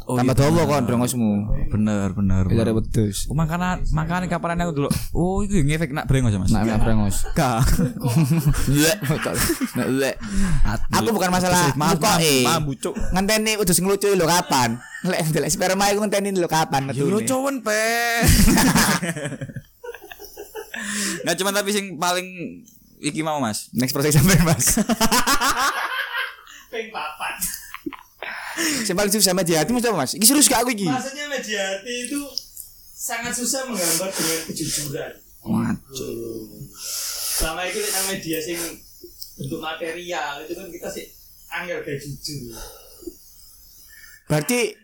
Oh 0.04 0.18
Tambah 0.18 0.34
iya, 0.34 0.42
dawa 0.44 0.62
kon 0.64 0.84
brengosmu. 0.84 1.32
bener 1.70 2.10
bener 2.10 2.42
Iya 2.44 2.66
bener. 2.66 2.74
wedhus. 2.74 3.26
Oh, 3.26 3.36
makanya 3.36 3.78
makanya 3.90 4.26
kapan 4.26 4.58
aku 4.58 4.74
dulu 4.74 4.88
oh 5.12 5.38
itu 5.40 5.54
ngefek 5.56 5.92
nak 5.92 6.04
brengos 6.04 6.30
ya 6.30 6.38
mas 6.38 6.50
Nak 6.50 6.66
nak 6.66 6.82
brengos. 6.82 7.16
Kak 7.30 7.62
Lek, 8.66 8.98
nak 9.74 9.88
lek. 9.92 10.16
Aku 10.90 11.08
bukan 11.10 11.30
masalah 11.30 11.70
muka 11.72 12.18
eh. 12.18 12.42
Mambu 12.42 12.74
cuk 12.74 12.94
Ngenteni 13.12 13.54
wedhus 13.54 13.78
ngelucu 13.78 14.10
lho 14.10 14.26
kapan? 14.26 14.82
Lek 15.00 15.30
lek 15.32 15.46
sperma 15.48 15.88
iku 15.88 16.02
ngenteni 16.02 16.34
lho 16.34 16.50
kapan 16.50 16.90
Yo 16.90 17.06
metune. 17.06 17.22
cowen 17.24 17.56
pe. 17.62 17.78
Nggak 21.20 21.36
cuma 21.36 21.50
tapi 21.52 21.70
sing 21.70 21.94
paling 21.96 22.26
iki 22.98 23.22
mau 23.22 23.38
Mas. 23.38 23.70
Next 23.70 23.92
proses 23.92 24.10
sampai 24.12 24.42
Mas. 24.42 24.74
Ping 26.68 26.90
papat. 26.90 27.34
Sing 28.58 28.94
paling 28.98 29.12
susah 29.12 29.32
media 29.34 29.62
hati 29.62 29.70
apa 29.70 29.94
Mas? 29.94 30.18
Iki 30.18 30.26
serius 30.26 30.50
gak 30.50 30.66
aku 30.66 30.74
iki? 30.74 30.88
Maksudnya 30.88 31.30
mediati 31.30 31.94
itu 32.10 32.20
sangat 32.98 33.32
susah 33.32 33.66
menggambar 33.70 34.10
dengan 34.10 34.40
kejujuran. 34.50 35.12
Waduh. 35.48 36.66
selama 37.38 37.62
itu 37.70 37.78
nang 37.78 38.06
media 38.10 38.42
sing 38.42 38.58
bentuk 39.38 39.62
material 39.62 40.42
itu 40.42 40.58
kan 40.58 40.66
kita 40.66 40.88
sih 40.90 41.06
angel 41.54 41.78
kayak 41.86 42.02
jujur 42.02 42.50
Berarti 44.26 44.74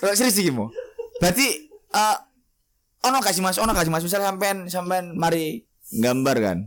Kalau 0.00 0.16
serius 0.16 0.40
iki 0.40 0.48
mo. 0.48 0.72
Berarti 1.20 1.68
eh 1.68 2.16
ono 3.04 3.20
gak 3.20 3.36
sih 3.36 3.44
Mas? 3.44 3.60
Ono 3.60 3.68
gak 3.76 3.84
sih 3.84 3.92
Mas? 3.92 4.00
Misal 4.00 4.24
sampean 4.24 4.64
sampean 4.72 5.12
mari 5.12 5.68
gambar 5.92 6.36
kan. 6.40 6.58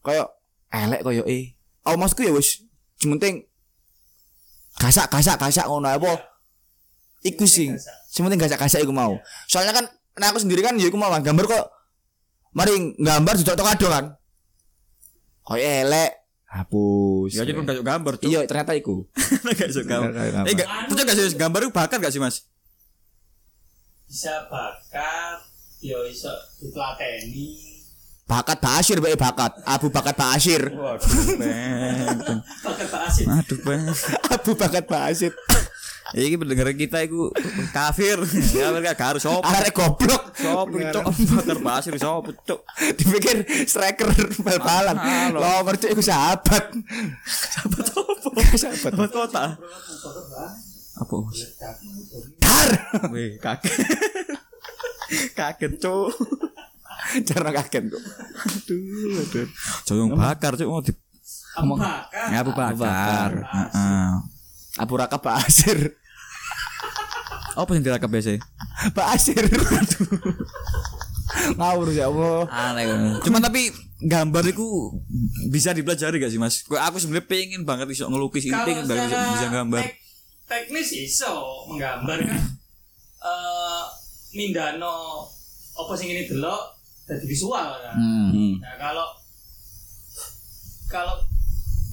Kayak 0.00 0.32
elek 0.72 1.04
koyo 1.04 1.22
eh. 1.28 1.52
Oh 1.84 2.00
maksudku 2.00 2.24
ya 2.24 2.32
wis 2.32 2.64
sementing 2.96 3.44
gasak 4.82 5.06
gasak 5.06 5.38
gasak 5.38 5.66
ngono 5.70 5.86
apa? 5.86 6.18
Iku 7.22 7.46
sih. 7.46 7.70
Sementing 8.10 8.42
gasak 8.42 8.58
gasak 8.58 8.82
iku 8.82 8.90
mau. 8.90 9.22
Soalnya 9.46 9.70
kan 9.78 9.84
nah 10.18 10.34
aku 10.34 10.42
sendiri 10.42 10.66
kan 10.66 10.74
ya 10.74 10.90
iku 10.90 10.98
mau 10.98 11.14
gambar 11.14 11.46
kok 11.46 11.64
mari 12.52 12.98
gambar 12.98 13.34
dicocok 13.38 13.66
kado 13.66 13.86
kan. 13.86 14.04
Koyo 15.46 15.62
elek 15.62 16.10
hapus. 16.50 17.38
Ya 17.38 17.46
jadi 17.46 17.56
pun 17.56 17.64
gak 17.64 17.78
suka 17.80 17.88
gambar 17.96 18.12
tuh. 18.20 18.28
Iya, 18.28 18.44
ternyata 18.44 18.76
iku. 18.76 19.08
gak 19.58 19.70
suka 19.72 19.86
gambar. 19.88 20.44
Eh 20.50 20.54
gak, 20.58 21.16
sih 21.16 21.32
gambar 21.38 21.60
itu 21.64 21.72
bakat 21.72 21.98
gak 22.02 22.12
sih 22.12 22.20
mas? 22.20 22.52
bisa 24.12 24.44
bakat 24.52 25.40
yo 25.80 26.04
iso 26.04 26.28
ditelateni 26.60 27.71
Bakat 28.26 28.58
Basir 28.62 28.98
bae 29.02 29.18
bakat. 29.18 29.52
Abu 29.66 29.92
bakat 29.92 30.16
Basir. 30.16 30.62
Waduh, 30.72 32.38
bakat 32.64 32.86
Pak 32.88 33.02
Aduh. 33.12 33.58
Abu 34.32 34.50
bakat 34.56 34.84
Basir. 34.88 35.32
Iki 36.12 36.36
pendengar 36.36 36.68
kita 36.76 37.00
iku 37.08 37.32
kafir. 37.72 38.20
Kafir 38.20 38.84
gak 38.84 39.00
harus 39.00 39.24
sopo. 39.24 39.48
Arek 39.48 39.72
goblok. 39.72 40.34
Sopo 40.36 40.76
cok 40.76 41.04
bakar 41.08 41.58
pasir 41.64 41.94
sopo 41.96 42.36
cok. 42.36 42.60
Dipikir 43.00 43.48
striker 43.64 44.12
bal-balan. 44.44 44.98
Halo. 45.00 45.40
Lo 45.40 45.64
mercuk 45.64 45.88
iku 45.88 46.04
sahabat. 46.04 46.68
Sahabat 47.24 47.84
sopo? 47.88 48.28
Sahabat. 48.28 48.92
Sahabat 48.92 49.10
kota. 49.14 49.44
Apa? 51.00 51.16
Dar. 52.44 52.68
Wih, 53.08 53.40
kaget. 53.40 53.72
kaget 55.38 55.72
cok. 55.80 56.12
Jarno 57.26 57.50
kaget 57.50 57.84
kok. 57.88 57.98
Aduh, 57.98 59.20
aduh. 59.20 59.46
Joyong 59.84 60.10
bakar 60.14 60.54
cok 60.54 60.66
mau 60.66 60.80
di 60.80 60.92
Abu 61.52 61.76
Bakar 61.76 62.32
Abu 62.32 62.50
Bakar. 62.78 63.30
Heeh. 63.44 64.08
Abu 64.78 64.92
Raka 64.96 65.18
Basir. 65.18 65.78
Apa 67.52 67.68
yang 67.76 67.84
dirakap 67.84 68.08
biasa? 68.08 68.40
Basir. 68.90 69.44
Ngawur 71.58 71.88
ya 71.92 72.08
Allah. 72.08 72.48
Aneh. 72.48 73.20
Cuma 73.20 73.40
tapi 73.40 73.68
gambar 74.00 74.44
itu 74.48 74.92
bisa 75.48 75.72
dipelajari 75.72 76.16
gak 76.16 76.32
sih 76.32 76.40
mas? 76.40 76.64
Aku 76.64 76.96
sebenarnya 76.96 77.28
pengen 77.28 77.62
banget 77.62 77.88
bisa 77.88 78.08
ngelukis 78.08 78.44
ini, 78.44 78.56
pengen 78.56 78.88
banget 78.88 79.12
bisa, 79.12 79.46
gambar. 79.48 79.82
tek- 79.84 80.00
teknis 80.42 80.90
iso 80.92 81.32
menggambar 81.70 82.18
kan 82.28 82.42
eh 83.22 83.84
mindano 84.34 85.22
apa 85.72 85.92
sing 85.94 86.10
ini 86.10 86.26
delok 86.26 86.81
jadi 87.14 87.26
visual 87.26 87.66
kan 87.74 87.94
Hmm. 87.94 88.56
nah 88.58 88.74
kalau 88.76 89.06
kalau 90.86 91.16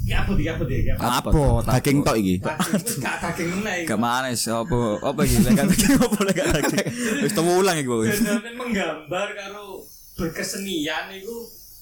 ya 0.04 0.24
apa 0.24 0.32
dia 0.34 0.52
apa 0.52 0.64
dia 0.66 0.94
Apa? 0.96 1.30
Daging 1.68 2.02
tok 2.02 2.16
iki. 2.18 2.36
daging 2.38 2.74
itu 2.76 2.94
gak 2.98 3.16
daging 3.22 3.50
meneh 3.56 3.78
Gak 3.86 3.98
manis 3.98 4.42
apa 4.46 4.76
apa 5.00 5.20
gitu 5.22 5.46
lek 5.46 5.60
lagi 5.62 5.86
apa 5.94 6.20
lek 6.26 6.40
lagi. 6.42 6.78
Wis 7.22 7.32
temu 7.32 7.52
ulang 7.56 7.78
iku. 7.78 8.04
Bener 8.04 8.42
menggambar 8.52 9.28
karo 9.32 9.86
berkesenian 10.16 11.14
itu 11.14 11.36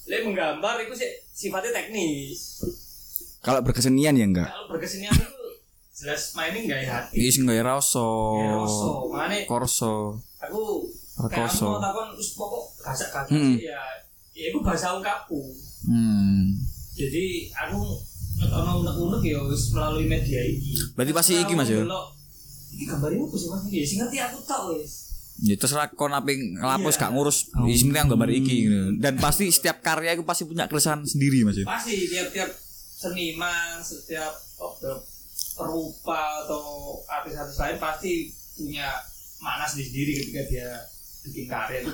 lek 0.06 0.22
menggambar 0.24 0.78
itu 0.80 0.94
sih 0.94 1.10
sifatnya 1.32 1.72
teknis 1.74 2.62
Kalau 3.40 3.62
berkesenian 3.62 4.14
ya 4.14 4.26
enggak. 4.26 4.50
kalau 4.50 4.68
berkesenian 4.70 5.14
itu 5.14 5.34
jelas 5.96 6.36
mainin 6.36 6.68
gak 6.68 6.84
hati 6.84 7.16
Iki 7.16 7.30
sing 7.32 7.44
gawe 7.44 7.64
rasa. 7.66 8.06
Ya, 8.38 8.50
rasa. 8.60 8.90
Korso. 9.48 9.96
aku 10.38 10.64
Rekoso. 11.20 11.66
aku 11.68 11.82
takon 11.82 12.08
wis 12.14 12.30
pokok 12.34 12.64
gasak-gasak 12.80 13.30
Hmm. 13.30 13.56
sih 13.56 13.66
ya 13.66 13.82
ya 14.32 14.46
itu 14.48 14.60
bahasa 14.60 14.94
ungkapku 14.94 15.42
Hmm. 15.84 16.62
jadi 16.94 17.26
aku 17.56 17.80
ngetokno 18.36 18.72
unek-unek 18.80 19.22
ya 19.24 19.40
wis 19.44 19.72
melalui 19.72 20.06
media 20.06 20.40
iki 20.40 20.78
Berarti 20.94 21.12
pasti 21.12 21.34
iki, 21.36 21.54
Mas, 21.54 21.68
ya? 21.68 21.80
Delok, 21.80 22.14
iki 22.70 22.86
gambarnya 22.86 23.18
apa 23.20 23.36
sih 23.36 23.48
mas 23.48 23.62
ya 23.68 23.84
sing 23.84 23.98
ngerti 24.00 24.18
aku 24.20 24.38
tau 24.44 24.72
wis 24.72 24.94
Ya 25.38 25.54
terserah 25.54 25.86
kon 25.88 26.10
apa 26.10 26.26
yang 26.28 26.58
ngelapus 26.58 26.98
Iya. 26.98 27.00
gak 27.00 27.12
ngurus. 27.14 27.38
Ya 27.56 27.74
penting 27.78 27.94
aku 27.96 28.10
gambar 28.12 28.30
iki 28.32 28.56
gitu. 28.60 28.82
Dan 28.98 29.14
pasti 29.18 29.46
setiap 29.48 29.78
karya 29.80 30.12
itu 30.12 30.24
pasti 30.24 30.44
punya 30.44 30.66
keresahan 30.66 31.02
sendiri 31.04 31.42
Mas 31.42 31.54
ya. 31.56 31.66
pasti 31.68 31.94
tiap-tiap 32.08 32.50
seniman 32.92 33.78
setiap 33.80 34.34
oh, 34.58 34.74
perupa 35.54 36.22
atau 36.42 36.62
artis-artis 37.06 37.54
lain 37.56 37.78
pasti 37.78 38.12
punya 38.56 38.90
makna 39.38 39.66
sendiri 39.66 40.14
ketika 40.16 40.42
dia 40.48 40.70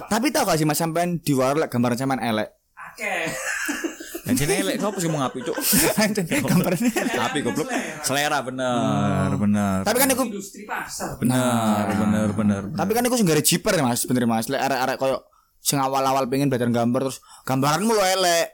Tapi 0.09 0.27
tau 0.29 0.43
gak 0.45 0.57
sih 0.59 0.67
Mas 0.67 0.79
sampean 0.79 1.19
di 1.19 1.33
warung 1.33 1.65
gambaran 1.65 1.97
sampean 1.97 2.21
elek. 2.21 2.49
akeh 2.73 3.31
Dan 4.23 4.39
sini 4.39 4.63
elek 4.63 4.79
kok 4.79 4.95
sih 5.03 5.11
mau 5.11 5.19
ngapi 5.19 5.43
cuk. 5.43 5.57
Gambarnya. 6.47 6.95
Tapi 7.11 7.43
goblok. 7.43 7.67
Selera 8.07 8.39
bener, 8.39 9.35
bener. 9.35 9.79
Tapi 9.83 9.97
kan 9.99 10.07
iku 10.15 10.23
industri 10.31 10.63
pasar 10.63 11.19
bener, 11.19 11.91
bener, 11.91 12.29
bener. 12.31 12.61
Tapi 12.71 12.91
kan 12.95 13.03
iku 13.03 13.19
sing 13.19 13.27
gare 13.27 13.43
jiper 13.43 13.75
ya, 13.75 13.83
Mas, 13.83 14.07
bener 14.07 14.23
Mas. 14.23 14.47
Lek 14.47 14.63
arek-arek 14.63 14.95
koyo 14.95 15.27
sing 15.59 15.75
awal-awal 15.75 16.23
pengen 16.31 16.47
belajar 16.47 16.71
gambar 16.71 17.11
terus 17.11 17.19
gambaranmu 17.43 17.91
lo 17.91 17.99
elek. 17.99 18.47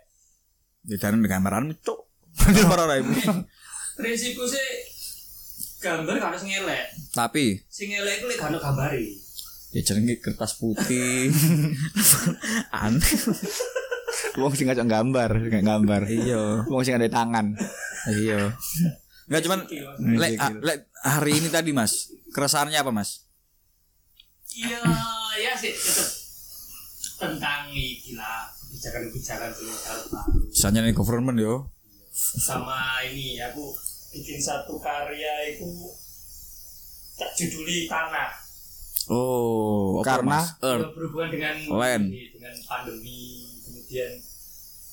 Di 0.81 0.97
dalam 0.97 1.21
gambaran 1.21 1.77
cuk. 1.85 1.99
Bener 2.39 2.65
ora 2.71 2.87
ora 2.87 2.95
ibu. 2.97 3.11
prinsipku 3.99 4.47
sih 4.47 4.67
gambar 5.83 6.15
kan 6.19 6.31
harus 6.31 6.43
ngelek 6.47 6.83
Tapi 7.11 7.59
sing 7.67 7.91
ngelek 7.91 8.23
itu 8.23 8.25
lek 8.31 8.37
gak 8.39 8.49
ono 8.55 8.59
gambari 8.63 9.11
ya 9.69 9.81
jenenge 9.85 10.17
kertas 10.21 10.57
putih. 10.57 11.29
Aneh. 12.83 13.13
Wong 14.41 14.53
sing 14.57 14.67
ngajak 14.67 14.87
gambar, 14.89 15.29
nggak 15.49 15.65
gambar. 15.65 16.01
Iya. 16.09 16.65
Wong 16.65 16.81
sing 16.81 16.97
ada 16.97 17.09
tangan. 17.09 17.53
Iya. 18.09 18.53
Enggak 19.29 19.41
cuman 19.45 19.59
lek, 20.17 20.33
ah, 20.41 20.49
lek 20.57 20.89
hari 21.05 21.37
ini 21.37 21.53
tadi 21.53 21.69
Mas, 21.69 22.09
keresahannya 22.33 22.81
apa 22.81 22.89
Mas? 22.89 23.29
iya 24.59 24.81
ya 25.37 25.53
sih 25.53 25.71
tetep 25.71 26.09
tentang 27.19 27.69
iki 27.69 28.17
lah 28.17 28.49
kebijakan-kebijakan 28.49 29.51
baru 30.09 30.31
Misalnya 30.49 30.79
nih 30.83 30.95
government 30.95 31.37
yo. 31.39 31.55
sama 32.19 32.99
ini 33.07 33.39
aku 33.39 33.71
bikin 34.11 34.41
satu 34.41 34.75
karya 34.81 35.55
itu 35.55 35.69
tak 37.15 37.31
juduli 37.37 37.87
tanah 37.87 38.33
Oh, 39.09 40.05
Karena- 40.05 40.37
Mas? 40.39 40.53
Earth. 40.61 40.93
berhubungan 40.93 41.29
dengan 41.29 41.55
Land. 41.67 42.05
ini, 42.07 42.29
dengan 42.29 42.53
pandemi 42.63 43.19
kemudian 43.59 44.11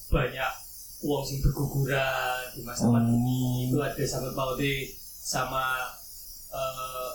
banyak 0.09 0.53
uang 0.99 1.23
sing 1.23 1.39
berguguran 1.39 2.41
di 2.51 2.61
masa 2.62 2.89
Oh. 2.89 2.97
pandemi 2.97 3.69
itu 3.69 3.77
ada 3.77 4.01
sama 4.03 4.33
paute 4.33 4.75
sama 5.21 5.64
eh, 6.49 7.11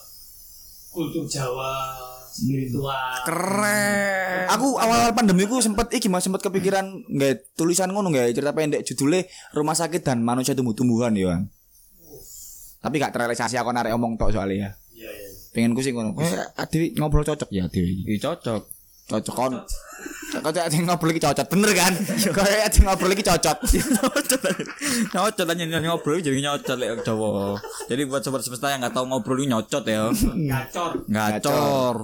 kultur 0.89 1.26
Jawa 1.26 1.97
spiritual 2.30 3.26
Keren. 3.26 4.45
Aku 4.49 4.78
awal-awal 4.78 5.12
pandemi 5.12 5.43
ku 5.43 5.58
sempet 5.58 5.89
iki 5.89 6.06
Mas 6.06 6.22
sempet 6.22 6.39
kepikiran 6.39 6.86
nggak 7.08 7.56
tulisan 7.56 7.89
ngono 7.89 8.08
nggak 8.08 8.32
cerita 8.32 8.52
pendek 8.52 8.84
judulnya 8.84 9.26
Rumah 9.52 9.74
Sakit 9.74 10.02
dan 10.02 10.22
Manusia 10.22 10.54
Tumbuh-tumbuhan 10.54 11.12
ya. 11.14 11.34
Bang. 11.34 11.43
Tapi 12.82 12.97
gak 12.97 13.14
terrealisasi 13.14 13.56
aku 13.56 13.70
narik 13.70 13.93
omong 13.93 14.18
tok 14.18 14.32
soalnya 14.32 14.56
ya. 14.58 14.70
Iya 15.52 15.68
iya 15.68 15.70
Pengen 15.70 15.76
sih 15.84 15.91
ngono. 15.91 16.16
Eh, 16.16 16.47
Adi 16.56 16.95
ngobrol 16.95 17.28
cocok 17.28 17.49
ya 17.52 17.68
Adi 17.68 17.80
iki. 17.84 18.04
Ih, 18.16 18.20
cocok. 18.20 18.62
Cocok 19.12 19.36
kon. 19.36 19.54
Cocok 20.32 20.64
adi 20.64 20.80
ngobrol 20.80 21.12
iki 21.12 21.20
cocok 21.20 21.45
bener 21.52 21.76
kan? 21.76 21.91
Kayak 22.32 22.72
adi 22.72 22.80
ngobrol 22.88 23.12
iki 23.12 23.28
cocok. 23.28 23.58
nyocot 23.99 24.41
nyocot 25.12 25.47
aja 25.52 25.80
ngobrol 25.84 26.24
jadi 26.24 26.39
nyocot 26.39 26.78
lek 26.80 27.04
Jawa. 27.04 27.60
Jadi 27.91 28.02
buat 28.08 28.24
sobat 28.24 28.39
semesta 28.39 28.72
yang 28.72 28.80
nggak 28.80 28.95
tahu 28.95 29.12
ngobrol 29.12 29.43
ini 29.43 29.52
nyocot 29.52 29.84
ya. 29.84 30.08
gacor 30.47 31.04
Gacor, 31.12 31.95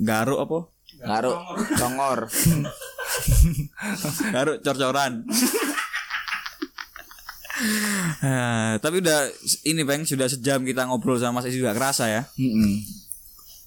garuk 0.00 0.38
apa? 0.40 0.58
Garuk, 0.98 1.38
congor. 1.78 2.18
Garuk 4.34 4.56
cor-coran. 4.64 5.22
Ah, 8.18 8.78
tapi 8.78 8.98
udah 8.98 9.28
ini 9.64 9.82
Bang 9.82 10.02
sudah 10.02 10.26
sejam 10.26 10.62
kita 10.62 10.84
ngobrol 10.84 11.16
sama 11.16 11.38
Mas 11.38 11.46
Is 11.46 11.54
juga 11.54 11.72
kerasa 11.72 12.06
ya. 12.06 12.22
Heeh. 12.34 12.82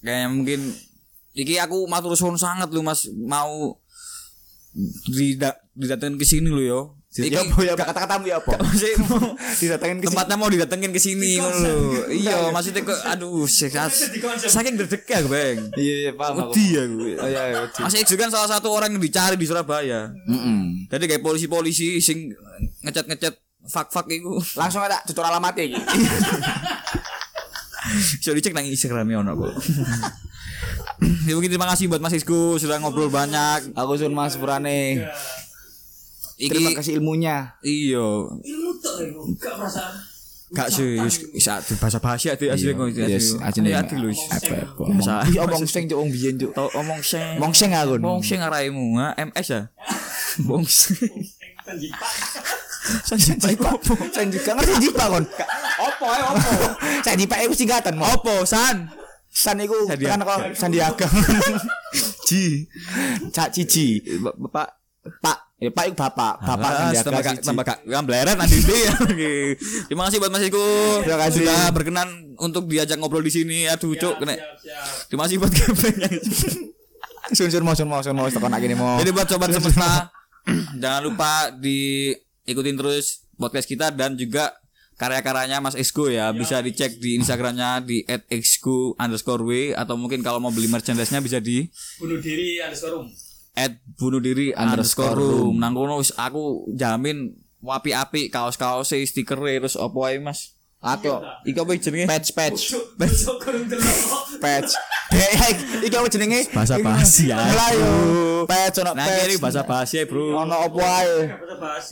Kayak 0.01 0.29
mungkin 0.29 0.59
iki 1.31 1.55
aku 1.55 1.85
matur 1.85 2.13
suwun 2.13 2.35
sangat 2.35 2.67
lu 2.69 2.81
Mas 2.81 3.05
mau 3.11 3.77
dida- 5.05 5.59
didatengin 5.73 6.15
ke 6.15 6.25
sini 6.25 6.47
lu 6.47 6.61
yo. 6.61 6.81
Iki- 7.11 7.27
Ya 7.27 7.43
ya 7.43 7.73
apa? 7.75 7.91
kata-katamu 7.91 8.23
ya 8.23 8.39
apa? 8.39 8.55
Masih 8.63 8.95
mau 9.03 9.19
Didatengin 9.59 9.99
ke 9.99 10.07
tempatnya 10.07 10.35
mau 10.39 10.47
didatengin 10.47 10.95
ke 10.95 10.99
sini 10.99 11.43
ngono 11.43 11.59
lho. 11.59 11.75
Iya, 12.07 12.55
maksudnya 12.55 12.87
kok 12.87 12.95
aduh. 13.03 13.43
Saking 13.43 14.79
gredeg 14.79 15.03
ya, 15.03 15.19
Bang. 15.27 15.57
Iya, 15.75 15.93
iya, 16.07 16.11
paham 16.15 16.47
aku. 16.47 16.55
Wedi 16.55 16.79
aku. 16.79 16.95
Oh 17.19 17.27
iya, 17.27 17.41
iya. 17.51 17.59
wedi. 17.67 17.79
Mas 17.83 17.95
X 17.99 18.07
kan 18.15 18.31
salah 18.31 18.47
satu 18.49 18.71
orang 18.71 18.95
yang 18.95 19.03
dicari 19.03 19.35
di 19.35 19.43
Surabaya. 19.43 20.07
Mm-mm. 20.23 20.87
Jadi 20.87 21.03
kayak 21.05 21.19
polisi-polisi 21.19 21.99
sing 21.99 22.31
ngecat-ngecat 22.81 23.35
fak-fak 23.67 24.05
iku. 24.09 24.41
Langsung 24.57 24.81
ada 24.81 25.01
tutur 25.05 25.25
alamatnya 25.25 25.63
iki. 25.67 25.79
Bisa 28.21 28.31
dicek 28.31 28.53
nang 28.53 28.65
Instagramnya 28.65 29.25
ono 29.25 29.31
kok. 29.35 29.53
ya 31.27 31.33
mungkin 31.33 31.49
terima 31.49 31.67
kasih 31.73 31.89
buat 31.89 31.97
Mas 31.99 32.13
Isku 32.13 32.61
sudah 32.61 32.77
ngobrol 32.77 33.09
banyak. 33.09 33.73
Aku 33.73 33.97
sun 33.97 34.13
Mas 34.13 34.37
Purane. 34.37 35.09
Iki 36.41 36.49
Terima 36.49 36.71
kasih 36.73 36.97
ilmunya. 36.97 37.53
iya 37.61 38.01
ilmu 38.01 39.37
gak 39.37 39.61
perasaan 39.61 40.11
gak 40.51 40.67
sih 40.67 40.99
bisa 41.31 41.63
bahasa 41.79 41.97
bahasa 42.03 42.35
itu 42.35 42.51
asli 42.51 42.75
kok 42.75 42.87
itu. 42.91 42.99
Yes, 43.07 43.39
ajene. 43.39 43.71
Ya 43.71 43.87
wis. 43.87 44.19
Apa? 44.27 45.23
Iya, 45.31 45.47
omong 45.47 45.63
sing 45.63 45.87
cuk 45.87 45.95
wong 45.95 46.11
biyen 46.11 46.35
cuk. 46.35 46.51
Tau 46.51 46.67
omong 46.75 46.99
sing. 46.99 47.39
Omong 47.39 47.55
sing 47.55 47.71
aku. 47.71 47.95
Wong 48.03 48.19
sing 48.19 48.43
araimu? 48.43 48.99
MS 49.15 49.47
ya. 49.47 49.61
Wong 50.43 50.67
sing. 50.67 51.07
Sanjipa 52.81 53.47
iku 53.53 53.63
opo? 53.77 53.93
Saya 54.09 54.25
juga 54.25 54.51
ngerti 54.57 54.73
jipa 54.89 55.03
kon. 55.05 55.25
Opo 55.77 56.05
ae 56.09 56.21
opo? 56.25 56.51
Saya 57.05 57.15
jipa 57.17 57.35
iku 57.45 57.53
singkatan 57.53 57.93
mau. 57.97 58.09
Opo 58.17 58.41
san? 58.43 58.89
San 59.31 59.61
iku 59.61 59.87
kan 59.87 60.21
kok 60.25 60.57
Sandiaga. 60.57 61.07
Ji. 62.27 62.65
Cak 63.31 63.53
Cici. 63.53 64.01
Bapak 64.21 64.81
Pak, 65.01 65.57
ya 65.57 65.73
Pak 65.73 65.97
bapak, 65.97 66.33
bapak 66.45 66.71
Ah, 66.77 66.93
Sandiaga 66.93 67.33
kak, 67.33 67.41
tambah 67.41 67.65
kak, 67.65 67.79
nanti 67.89 68.57
deh 68.61 68.79
ya. 68.85 68.93
Terima 69.89 70.05
kasih 70.05 70.17
buat 70.21 70.29
Mas 70.29 70.45
Iku. 70.45 70.61
Terima 71.01 71.19
kasih. 71.25 71.41
Sudah 71.41 71.73
berkenan 71.73 72.37
untuk 72.37 72.69
diajak 72.69 73.01
ngobrol 73.01 73.25
di 73.25 73.33
sini. 73.33 73.65
Aduh, 73.65 73.97
cuk, 73.97 74.21
kena. 74.21 74.37
siap 74.37 74.61
siap 74.61 75.09
Terima 75.09 75.21
kasih 75.25 75.37
buat 75.41 75.51
Gepeng 75.53 75.97
Sun 77.31 77.47
sun 77.47 77.63
mau 77.63 77.73
sun 77.73 77.87
mau 77.87 78.03
sun 78.03 78.13
mau 78.13 78.27
tekan 78.27 78.51
lagi 78.51 78.67
nih 78.67 78.77
mau. 78.77 78.99
Jadi 78.99 79.09
buat 79.09 79.25
sobat 79.25 79.49
semesta, 79.55 80.11
jangan 80.77 81.01
lupa 81.01 81.49
diikutin 82.45 82.77
terus 82.77 83.25
podcast 83.37 83.67
kita 83.69 83.93
dan 83.93 84.17
juga 84.17 84.53
karya-karyanya 85.01 85.57
Mas 85.65 85.73
Exco 85.73 86.05
ya. 86.13 86.29
Bisa 86.29 86.61
dicek 86.61 87.01
di 87.01 87.17
Instagramnya 87.17 87.81
di 87.81 88.05
@exco 88.05 88.93
underscore 89.01 89.41
w 89.41 89.51
atau 89.73 89.97
mungkin 89.97 90.21
kalau 90.21 90.37
mau 90.37 90.53
beli 90.53 90.69
merchandise-nya 90.69 91.25
bisa 91.25 91.41
di 91.41 91.65
bunuh 91.97 92.21
diri 92.21 92.61
underscore 92.61 92.93
room. 93.01 93.07
At 93.57 93.81
bunuh 93.97 94.21
diri 94.21 94.53
underscore 94.53 95.17
room. 95.17 95.57
nang 95.57 95.73
kono 95.73 95.97
wis 95.97 96.13
aku 96.13 96.69
jamin 96.77 97.33
wapi-api 97.61 98.29
kaos-kaos 98.29 98.93
stiker 98.93 99.41
terus 99.41 99.73
opo 99.73 100.05
ae 100.05 100.21
Mas? 100.21 100.53
Aku 100.81 101.21
iki 101.45 101.61
apa 101.61 101.77
jenenge? 101.77 102.09
Patch 102.09 102.33
patch. 102.33 102.73
Patch 102.97 103.21
patch. 104.41 104.73
Hei, 105.11 105.53
iki 105.83 105.91
apa 105.91 106.07
jenenge? 106.07 106.47
Bahasa 106.55 106.79
basi 106.79 107.27
ya. 107.27 107.35
Melayu. 107.35 107.91
Patch 108.47 108.79
ono 108.81 108.95
nah 108.95 109.05
patch. 109.05 109.27
ini 109.27 109.35
bahasa 109.37 109.61
basi 109.67 110.01
ya 110.01 110.03
bro 110.07 110.39
Ono 110.39 110.55
opo 110.65 110.79
ae? 110.79 111.29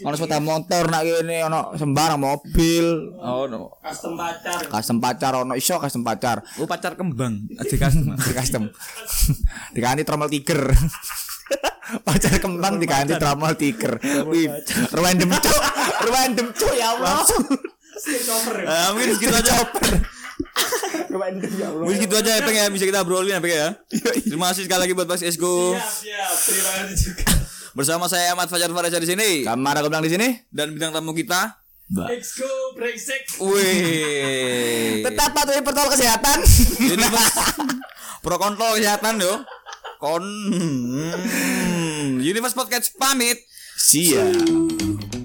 Ono 0.08 0.16
sepeda 0.16 0.40
motor 0.40 0.88
nak 0.88 1.04
kene, 1.04 1.44
ono 1.46 1.76
sembarang 1.76 2.18
mobil. 2.18 2.86
oh 3.20 3.46
no 3.46 3.76
custom 3.84 4.16
pacar 4.16 4.60
Custom 4.66 4.98
pacar 4.98 5.32
ono 5.36 5.54
iso 5.54 5.76
custom 5.78 6.02
pacar. 6.02 6.42
oh 6.58 6.66
pacar 6.66 6.96
kembang 6.96 7.44
adik 7.60 7.78
custom 7.78 8.16
Di 8.28 8.34
custom. 8.34 8.64
Diganti 9.76 10.02
trommel 10.08 10.32
tiger. 10.32 10.62
pacar 12.08 12.34
kembang 12.40 12.80
diganti 12.80 13.20
trommel 13.20 13.54
tiger. 13.60 14.00
Wih, 14.26 14.48
random 14.96 15.30
cuk. 15.38 15.62
Random 16.08 16.48
cuk 16.56 16.74
ya 16.74 16.96
Allah. 16.96 17.20
Ah, 18.64 18.96
mungkin 18.96 19.12
segitu 19.12 19.36
aja 19.36 19.60
Random 21.20 21.52
ya 21.54 21.68
Allah. 21.68 21.84
Mungkin 21.84 22.00
gitu 22.00 22.16
aja 22.16 22.32
ya 22.38 22.42
Peng 22.42 22.56
ya 22.56 22.66
bisa 22.70 22.86
kita 22.86 23.02
obrolin 23.02 23.34
ya 23.34 23.42
Peng 23.42 23.52
ya. 23.52 23.68
Terima 24.22 24.50
kasih 24.50 24.66
sekali 24.66 24.82
lagi 24.88 24.94
buat 24.94 25.08
Mas 25.08 25.22
Esko 25.22 25.74
siap 25.74 25.90
siap 26.06 26.34
terima 26.46 26.72
kasih 26.86 26.98
juga 27.12 27.26
bersama 27.70 28.06
saya 28.06 28.34
Ahmad 28.34 28.50
Fajar 28.50 28.70
Faresa 28.70 28.98
di 28.98 29.06
sini 29.06 29.30
Kamar 29.46 29.78
aku 29.78 29.88
bilang 29.88 30.02
di 30.02 30.10
sini. 30.10 30.42
dan 30.50 30.74
bintang 30.74 30.90
tamu 30.92 31.14
kita. 31.14 31.60
Exco 31.90 32.46
brengsek 32.74 33.42
Wih. 33.42 35.02
Tetap 35.02 35.34
patuhi 35.34 35.62
protokol 35.62 35.90
kesehatan. 35.92 36.38
Ini 36.78 37.06
pro 38.24 38.38
kontrol 38.38 38.78
kesehatan 38.78 39.18
yo. 39.18 39.42
Kon. 39.98 40.22
Hmm. 40.54 42.22
Universe 42.22 42.54
Podcast 42.54 42.94
pamit. 42.94 43.42
Siap. 43.76 45.18